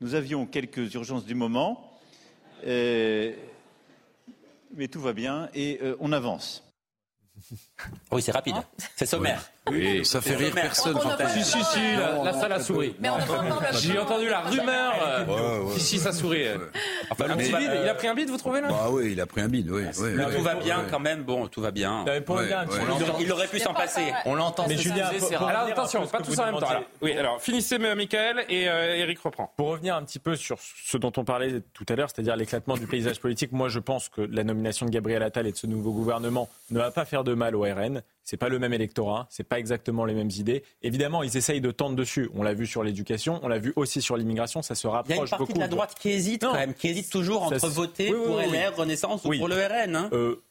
[0.01, 1.91] Nous avions quelques urgences du moment,
[2.65, 3.33] euh,
[4.73, 6.63] mais tout va bien et euh, on avance.
[8.11, 8.55] Oui, c'est rapide.
[8.95, 9.39] C'est sommaire.
[9.39, 9.45] Oui,
[10.03, 10.97] ça fait rire personne.
[11.29, 11.79] Si, si, si,
[12.23, 12.95] la, salle a souri.
[13.81, 14.93] J'ai entendu la rumeur.
[15.73, 16.45] Si, si, ça sourit.
[17.09, 18.67] Enfin, il a pris un bide, vous trouvez là?
[18.69, 19.83] Bah oui, il a pris un bide, oui.
[20.35, 21.23] tout va bien quand même.
[21.23, 22.05] Bon, tout va bien.
[23.19, 24.13] Il aurait pu s'en passer.
[24.25, 24.65] On l'entend.
[24.67, 25.09] Mais Julien,
[25.39, 26.67] alors attention, pas tous en même temps.
[27.01, 29.51] Oui, alors finissez, Michael, et Eric reprend.
[29.55, 32.75] Pour revenir un petit peu sur ce dont on parlait tout à l'heure, c'est-à-dire l'éclatement
[32.75, 35.67] du paysage politique, moi je pense que la nomination de Gabriel Attal et de ce
[35.67, 38.01] nouveau gouvernement ne va pas faire de mal au RN.
[38.29, 40.61] C'est pas le même électorat, c'est pas exactement les mêmes idées.
[40.83, 42.29] Évidemment, ils essayent de tendre dessus.
[42.35, 45.15] On l'a vu sur l'éducation, on l'a vu aussi sur l'immigration, ça se rapproche beaucoup.
[45.15, 47.41] Il y a une partie de la droite qui hésite quand même, qui hésite toujours
[47.41, 49.95] entre voter pour LR, Renaissance ou pour le RN.
[49.95, 50.09] Hein.
[50.13, 50.43] Euh,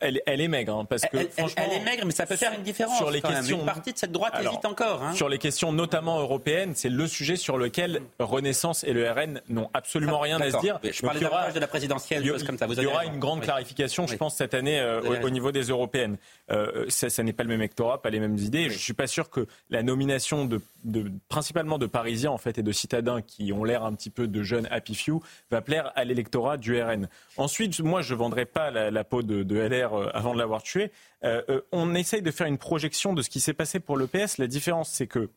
[0.00, 2.36] elle, elle, est maigre, hein, parce que elle, franchement, elle, est maigre, mais ça peut
[2.36, 2.96] faire une différence.
[2.98, 3.66] Sur les quand questions, même.
[3.66, 5.02] une partie de cette droite hésite encore.
[5.02, 5.14] Hein.
[5.14, 9.70] Sur les questions notamment européennes, c'est le sujet sur lequel Renaissance et le RN n'ont
[9.74, 10.78] absolument rien à se dire.
[10.82, 12.66] Je parlais davantage de la présidentielle, il y, comme ça.
[12.66, 15.52] Vous il y aura une grande clarification, je pense, cette année euh, au, au, niveau
[15.52, 16.16] des européennes.
[16.50, 18.66] Euh, ça, ça n'est pas le même électorat, pas les mêmes idées.
[18.66, 18.70] Oui.
[18.70, 22.62] Je suis pas sûr que la nomination de, de, principalement de Parisiens en fait et
[22.62, 25.20] de citadins qui ont l'air un petit peu de jeunes happy few
[25.50, 27.08] va plaire à l'électorat du RN.
[27.36, 30.62] Ensuite, moi, je vendrai pas la, la peau de, de, LR euh, avant de l'avoir
[30.62, 30.90] tué.
[31.24, 34.06] Euh, euh, on essaye de faire une projection de ce qui s'est passé pour le
[34.06, 34.38] PS.
[34.38, 35.28] La différence, c'est que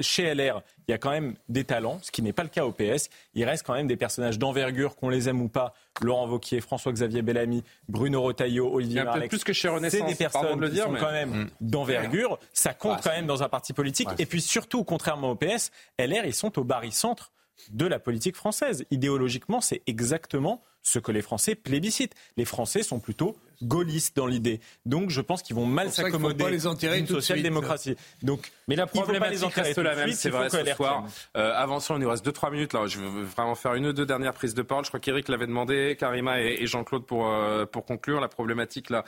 [0.00, 2.64] chez LR, il y a quand même des talents, ce qui n'est pas le cas
[2.64, 3.10] au PS.
[3.34, 5.74] Il reste quand même des personnages d'envergure, qu'on les aime ou pas.
[6.00, 9.26] Laurent Wauquiez, François-Xavier Bellamy, Bruno Retailleau, Olivier Marleix.
[9.26, 9.98] plus que chez Renaissance.
[9.98, 11.00] C'est des personnes de le dire, qui sont mais...
[11.00, 11.50] quand même mmh.
[11.60, 12.38] d'envergure.
[12.52, 14.08] Ça compte quand même dans un parti politique.
[14.10, 14.14] Ouais.
[14.20, 17.32] Et puis surtout, contrairement au PS, LR, ils sont au barycentre
[17.70, 18.84] de la politique française.
[18.90, 22.14] Idéologiquement, c'est exactement ce que les Français plébiscitent.
[22.36, 24.60] Les Français sont plutôt gaullistes dans l'idée.
[24.86, 27.96] Donc je pense qu'ils vont mal s'accommoder d'une social-démocratie.
[28.22, 31.04] Donc, mais la problématique reste la même, c'est vrai, ce soir.
[31.36, 32.72] Euh, avançons, il nous reste 2-3 minutes.
[32.72, 34.84] Là, je veux vraiment faire une ou deux dernières prises de parole.
[34.84, 38.20] Je crois qu'Éric l'avait demandé, Karima et, et Jean-Claude pour, euh, pour conclure.
[38.20, 39.04] La problématique là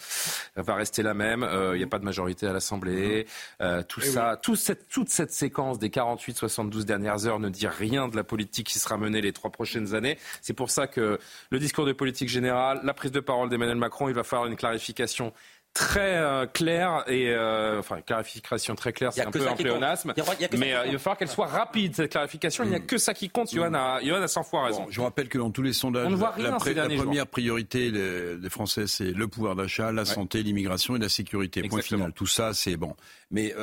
[0.57, 1.41] va rester la même.
[1.41, 3.27] Il euh, n'y a pas de majorité à l'Assemblée.
[3.61, 4.39] Euh, tout et ça, oui.
[4.43, 8.69] tout cette, toute cette séquence des 48-72 dernières heures ne dit rien de la politique
[8.69, 10.19] qui sera menée les trois prochaines années.
[10.43, 11.19] C'est pour ça que
[11.51, 14.57] le discours de politique générale, la prise de parole d'Emmanuel Macron, il va falloir une
[14.57, 15.33] clarification
[15.73, 20.13] très euh, claire et euh, enfin clarification très claire, c'est un peu un pléonasme,
[20.59, 22.65] mais euh, il va falloir qu'elle soit rapide cette clarification.
[22.65, 23.53] Il n'y a que ça qui compte.
[23.53, 24.83] Johan a, Johan a 100 fois raison.
[24.85, 26.89] Bon, je rappelle que dans tous les sondages, On ne voit rien la, ces la
[26.89, 27.27] première jours.
[27.29, 30.05] priorité des, Français, c'est le pouvoir d'achat, la ouais.
[30.07, 31.63] santé, l'immigration et la sécurité.
[31.63, 32.13] Point final.
[32.13, 32.97] Tout ça, c'est bon.
[33.31, 33.55] Mais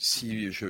[0.00, 0.66] si j'ai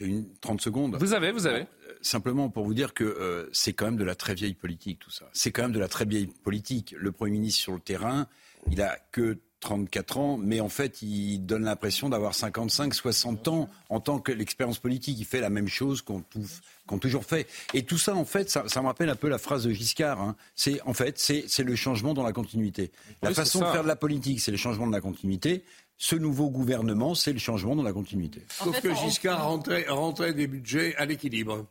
[0.00, 0.96] une 30 secondes.
[1.00, 1.62] Vous avez, vous avez.
[1.62, 4.98] Euh, simplement pour vous dire que euh, c'est quand même de la très vieille politique,
[4.98, 5.24] tout ça.
[5.32, 6.94] C'est quand même de la très vieille politique.
[6.98, 8.28] Le Premier ministre sur le terrain,
[8.70, 13.70] il a que 34 ans, mais en fait, il donne l'impression d'avoir 55, 60 ans
[13.88, 15.18] en tant que l'expérience politique.
[15.18, 17.48] Il fait la même chose qu'on qu toujours fait.
[17.72, 20.20] Et tout ça, en fait, ça, ça, me rappelle un peu la phrase de Giscard.
[20.20, 20.36] Hein.
[20.54, 22.92] C'est en fait, c'est le changement dans la continuité.
[23.22, 25.64] La oui, façon de faire de la politique, c'est le changement de la continuité
[26.04, 28.42] ce nouveau gouvernement, c'est le changement dans la continuité.
[28.50, 31.64] Sauf que Giscard rentrait, rentrait des budgets à l'équilibre.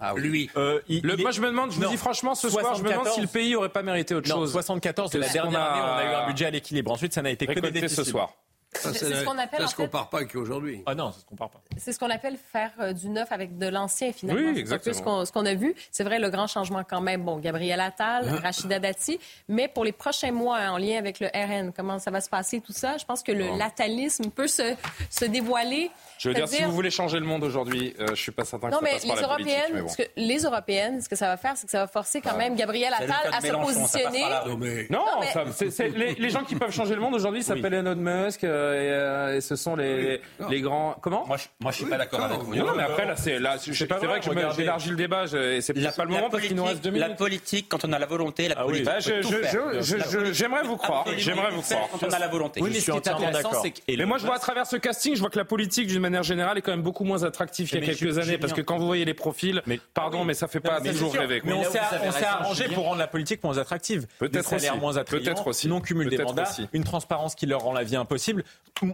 [0.00, 0.22] Ah oui.
[0.22, 0.50] Lui.
[0.56, 1.84] Euh, il, le, moi, je me demande, je non.
[1.84, 4.14] vous dis franchement, ce 74, soir, je me demande si le pays aurait pas mérité
[4.14, 4.52] autre non, chose.
[4.52, 5.66] 74, de la dernière a...
[5.66, 6.92] année, on a eu un budget à l'équilibre.
[6.92, 7.94] Ensuite, ça n'a été que des déficits.
[7.96, 8.32] ce soir.
[8.74, 9.60] C'est ce qu'on appelle.
[9.60, 10.82] Ça se compare pas qu'aujourd'hui.
[10.86, 11.60] Ah non, ça se compare pas.
[11.76, 14.50] C'est ce qu'on appelle faire euh, du neuf avec de l'ancien, finalement.
[14.50, 15.24] Oui, exactement.
[15.24, 15.74] ce qu'on qu a vu.
[15.90, 17.22] C'est vrai, le grand changement quand même.
[17.22, 18.40] Bon, Gabriel Attal, Hein?
[18.42, 19.20] Rachida Dati.
[19.48, 22.30] Mais pour les prochains mois, hein, en lien avec le RN, comment ça va se
[22.30, 23.56] passer, tout ça, je pense que le Bon.
[23.56, 24.74] latalisme peut se,
[25.10, 25.90] se dévoiler.
[26.18, 28.68] Je veux dire, si vous voulez changer le monde aujourd'hui, euh, je suis pas certain
[28.68, 29.74] que ça passe les par la Européennes, politique.
[29.74, 29.94] Mais bon.
[30.14, 32.54] que les Européennes, ce que ça va faire, c'est que ça va forcer quand même
[32.56, 34.22] Gabriel Attal à se Mélenchon, positionner.
[34.46, 37.00] Non, mais Non, Non, mais- ça- c'est- c'est- les, les gens qui peuvent changer le
[37.00, 40.96] monde aujourd'hui s'appellent Elon Musk euh, euh, et ce sont les, les grands.
[41.00, 42.54] Comment Moi, je, moi, je suis pas d'accord avec vous.
[42.54, 44.96] Non, non, mais après là, c'est là, c'est pas c'est vrai vrai, que j'élargis le
[44.96, 45.26] débat.
[45.26, 47.18] je- et C'est La, pas le moment parce qu'il nous reste deux politique, la minutes.
[47.18, 48.82] politique, quand on a la volonté, la Ah oui.
[48.82, 48.86] politique.
[48.86, 49.50] Bah, peut je- tout je- faire.
[49.52, 51.04] je- je- La je- politique J'aimerais vous croire.
[51.16, 51.88] J'aimerais vous croire.
[51.92, 52.60] Quand on a la volonté.
[52.60, 53.62] Oui, mais Je ce suis qui est entièrement intéressant, d'accord.
[53.64, 53.80] c'est que.
[53.96, 56.22] Mais moi, je vois à travers ce casting, je vois que la politique, d'une manière
[56.22, 58.38] générale, est quand même beaucoup moins attractive qu'il y a quelques années.
[58.38, 59.62] Parce que quand vous voyez les profils,
[59.94, 61.40] pardon, mais ça fait pas toujours rêver.
[61.44, 61.78] Mais on s'est
[62.24, 64.06] arrangé pour rendre la politique moins attractive.
[64.18, 64.68] Peut-être aussi.
[65.06, 65.68] Peut-être aussi.
[65.68, 68.44] non cumul des mandats, une transparence qui leur rend la vie impossible.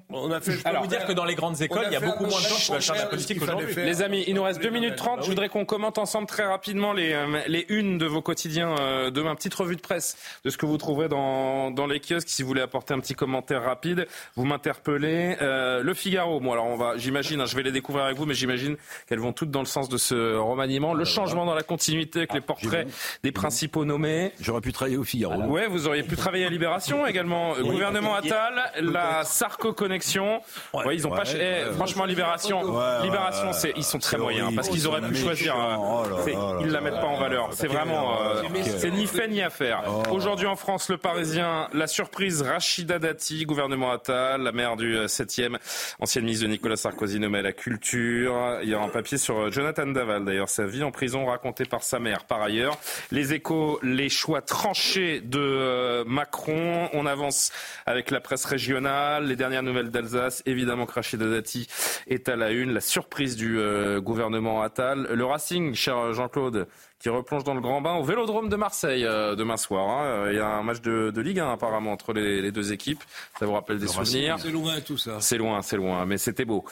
[0.08, 0.52] On a fait.
[0.52, 2.46] Je peux vous dire que dans les grandes écoles, il y a beaucoup moins de
[2.46, 3.74] gens qui veulent faire de la politique aujourd'hui.
[3.76, 5.22] Les amis, il nous reste 2 minutes 30.
[5.22, 9.10] Je voudrais qu'on commente ensemble très rapidement les, euh, les unes de vos quotidiens euh,
[9.10, 9.34] demain.
[9.34, 12.28] Petite revue de presse de ce que vous trouverez dans, dans les kiosques.
[12.28, 14.06] Si vous voulez apporter un petit commentaire rapide,
[14.36, 15.36] vous m'interpellez.
[15.40, 18.26] Euh, le Figaro, bon alors on va, j'imagine, hein, je vais les découvrir avec vous,
[18.26, 18.76] mais j'imagine
[19.08, 20.94] qu'elles vont toutes dans le sens de ce remaniement.
[20.94, 22.88] Le changement dans la continuité avec les portraits
[23.22, 24.32] des principaux nommés.
[24.40, 25.42] J'aurais pu travailler au Figaro.
[25.44, 27.54] Ouais, vous auriez pu travailler à Libération également.
[27.60, 30.42] Gouvernement Attal, la Sarko connexion.
[30.74, 31.22] Ouais, ils ont pas.
[31.34, 32.60] Eh, franchement, Libération,
[33.02, 35.54] Libération, c'est ils sont très moyens parce qu'ils auraient pu choisir.
[35.58, 37.48] euh, Oh là c'est- là ils là la mettent pas en valeur.
[37.52, 38.20] C'est vraiment.
[38.22, 38.42] euh,
[38.78, 39.82] c'est ni fait ni à faire.
[40.10, 45.56] Aujourd'hui en France, le Parisien, la surprise Rachida Dati, gouvernement Attal, la mère du 7e,
[46.00, 48.34] ancienne ministre de Nicolas Sarkozy nommée à la culture.
[48.62, 51.64] Il y a un papier sur euh, Jonathan Daval, d'ailleurs, sa vie en prison racontée
[51.64, 52.24] par sa mère.
[52.24, 52.76] Par ailleurs,
[53.10, 56.88] les échos, les choix tranchés de euh, Macron.
[56.92, 57.50] On avance
[57.86, 60.42] avec la presse régionale, les dernières nouvelles d'Alsace.
[60.44, 61.66] Évidemment Rachida Dati
[62.06, 62.72] est à la une.
[62.72, 65.08] La surprise du euh, gouvernement Attal.
[65.10, 66.66] Le Racing, cher Jean-Claude,
[67.00, 69.88] qui replonge dans le grand bain au Vélodrome de Marseille demain soir.
[69.88, 70.30] Hein.
[70.30, 73.02] Il y a un match de, Ligue 1 apparemment entre les, deux équipes.
[73.38, 75.20] Ça vous rappelle des souvenirs C'est loin tout ça.
[75.20, 76.64] C'est loin, c'est loin, mais c'était beau.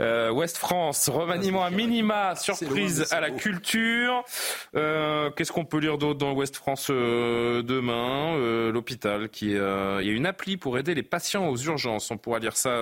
[0.00, 4.24] Ouest France, remaniement à minima, surprise à la culture.
[4.72, 8.36] Qu'est-ce qu'on peut lire d'autre dans Ouest France demain
[8.70, 12.10] L'hôpital qui il y a une appli pour aider les patients aux urgences.
[12.10, 12.74] On pourra lire ça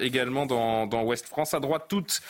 [0.00, 1.54] également dans, dans Ouest France.
[1.54, 2.20] À droite, toutes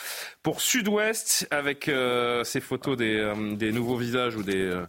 [0.43, 4.85] pour Sud-Ouest, avec euh, ces photos des, euh, des, nouveaux visages ou des, euh,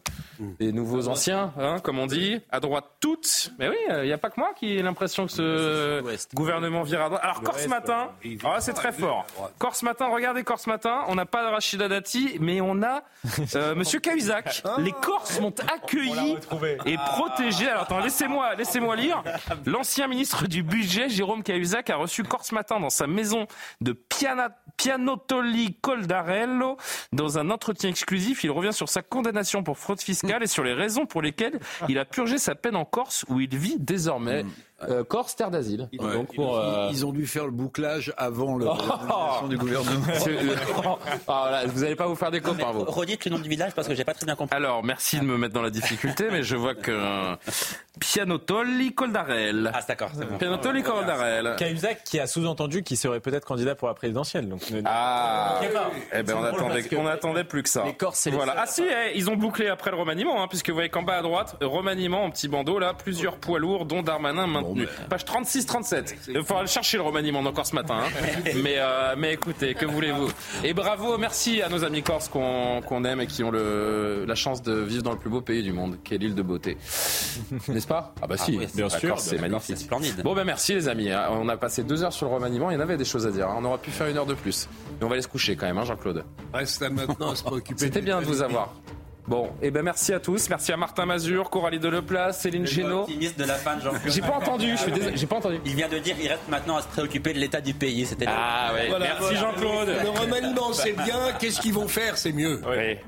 [0.59, 2.41] des nouveaux anciens, hein, comme on dit.
[2.51, 3.53] À droite, toutes.
[3.59, 7.03] Mais oui, il n'y a pas que moi qui ai l'impression que ce gouvernement vire
[7.03, 7.21] à droite.
[7.23, 8.11] Alors, Corse Matin,
[8.45, 9.25] ah, c'est très fort.
[9.59, 13.03] Corse Matin, regardez Corse Matin, on n'a pas Rachida Dati, mais on a
[13.77, 14.63] Monsieur Cahuzac.
[14.79, 16.37] Les Corses m'ont accueilli
[16.87, 17.69] et protégé.
[17.69, 19.23] Alors, attends, laissez-moi laissez lire.
[19.67, 23.47] L'ancien ministre du Budget, Jérôme Cahuzac, a reçu Corse Matin dans sa maison
[23.81, 23.93] de
[24.77, 26.77] Pianotoli Coldarello.
[27.13, 30.73] Dans un entretien exclusif, il revient sur sa condamnation pour fraude fiscale et sur les
[30.73, 31.61] raisons pour lesquelles
[31.91, 34.45] il a purgé sa peine en Corse où il vit désormais.
[34.89, 35.89] Euh, Corse, terre d'asile.
[35.93, 40.03] Donc pour, euh, ils, ont dû faire le bouclage avant le, oh du gouvernement.
[41.29, 42.85] Ah, vous n'allez pas vous faire des copains, vous.
[42.85, 44.57] Redites le nom du village parce que j'ai pas très bien compris.
[44.57, 47.37] Alors, merci de me mettre dans la difficulté, mais je vois que
[48.01, 49.71] Pianotoli Coldarel.
[49.73, 50.39] Ah, d'accord, c'est bon.
[50.39, 51.55] Pianotoli Coldarel.
[51.59, 54.49] Cahuzac qui a sous-entendu qu'il serait peut-être candidat pour la présidentielle.
[54.49, 55.61] Donc, ah,
[56.13, 57.85] eh ben on attendait, on attendait plus que ça.
[57.85, 58.55] Les Corses, voilà.
[58.59, 61.19] Ah si, eh, ils ont bouclé après le remaniement, hein, puisque vous voyez qu'en bas
[61.19, 64.89] à droite, remaniement en petit bandeau là, plusieurs poids lourds, dont Darmanin maintenu.
[65.09, 66.15] Page 36-37.
[66.29, 67.99] Il faudra le chercher le remaniement encore ce matin.
[68.05, 68.51] Hein.
[68.63, 70.31] mais, euh, mais écoutez, que voulez-vous?
[70.65, 74.63] Et bravo, merci à nos amis corses qu'on aime et qui ont le, la chance
[74.63, 76.77] de vivre dans le plus beau pays du monde, qui est l'île de beauté.
[77.69, 78.15] N'est-ce pas?
[78.23, 79.19] Ah bah si, ah bien sûr.
[79.19, 79.79] C'est magnifique.
[79.79, 80.23] splendide.
[80.23, 81.11] Bon ben merci les amis.
[81.11, 81.29] Hein.
[81.31, 82.71] On a passé deux heures sur le remaniement.
[82.71, 83.49] Il y en avait des choses à dire.
[83.57, 84.69] On aurait pu faire une heure de plus.
[84.99, 86.25] Mais on va aller se coucher quand même, hein, Jean-Claude.
[86.53, 87.79] Reste maintenant à se préoccuper.
[87.79, 88.75] C'était bien de vous avoir.
[89.27, 90.49] Bon, et eh ben merci à tous.
[90.49, 93.03] Merci à Martin Mazur, Coralie Deleplace, Céline Génaud.
[93.03, 95.61] optimiste de la fin de J'ai pas entendu, je suis j'ai pas entendu.
[95.65, 98.05] Il vient de dire qu'il reste maintenant à se préoccuper de l'état du pays.
[98.05, 98.91] C'était Ah ouais.
[98.99, 99.89] merci Jean-Claude.
[100.03, 102.17] Le remaniement c'est bien, qu'est-ce qu'ils vont faire?
[102.19, 102.61] C'est mieux.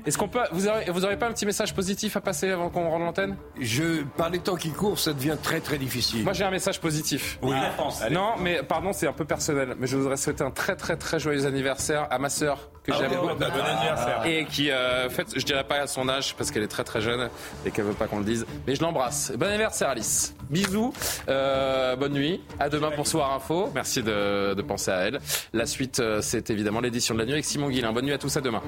[0.05, 2.69] Est-ce qu'on peut vous aurez, vous aurez pas un petit message positif à passer avant
[2.69, 3.35] qu'on rende l'antenne?
[3.59, 6.23] Je par les temps qui courent, ça devient très très difficile.
[6.23, 7.39] Moi j'ai un message positif.
[7.41, 7.55] Oui.
[7.75, 8.01] France.
[8.11, 11.19] Non, mais pardon, c'est un peu personnel, mais je voudrais souhaiter un très très très
[11.19, 13.35] joyeux anniversaire à ma sœur que ah j'aime beaucoup.
[13.35, 14.21] Bon anniversaire.
[14.25, 16.83] Et qui euh, en fait, je dirais pas à son âge parce qu'elle est très
[16.83, 17.29] très jeune
[17.65, 18.45] et qu'elle veut pas qu'on le dise.
[18.67, 19.33] Mais je l'embrasse.
[19.37, 20.35] Bon anniversaire Alice.
[20.49, 20.93] Bisous.
[21.27, 22.41] Euh, bonne nuit.
[22.59, 23.71] À demain pour Soir Info.
[23.73, 25.19] Merci de, penser à elle.
[25.53, 27.91] La suite, euh, c'est évidemment l'édition de la nuit avec Simon Guillain.
[27.91, 28.35] Bonne nuit à tous.
[28.37, 28.61] À demain.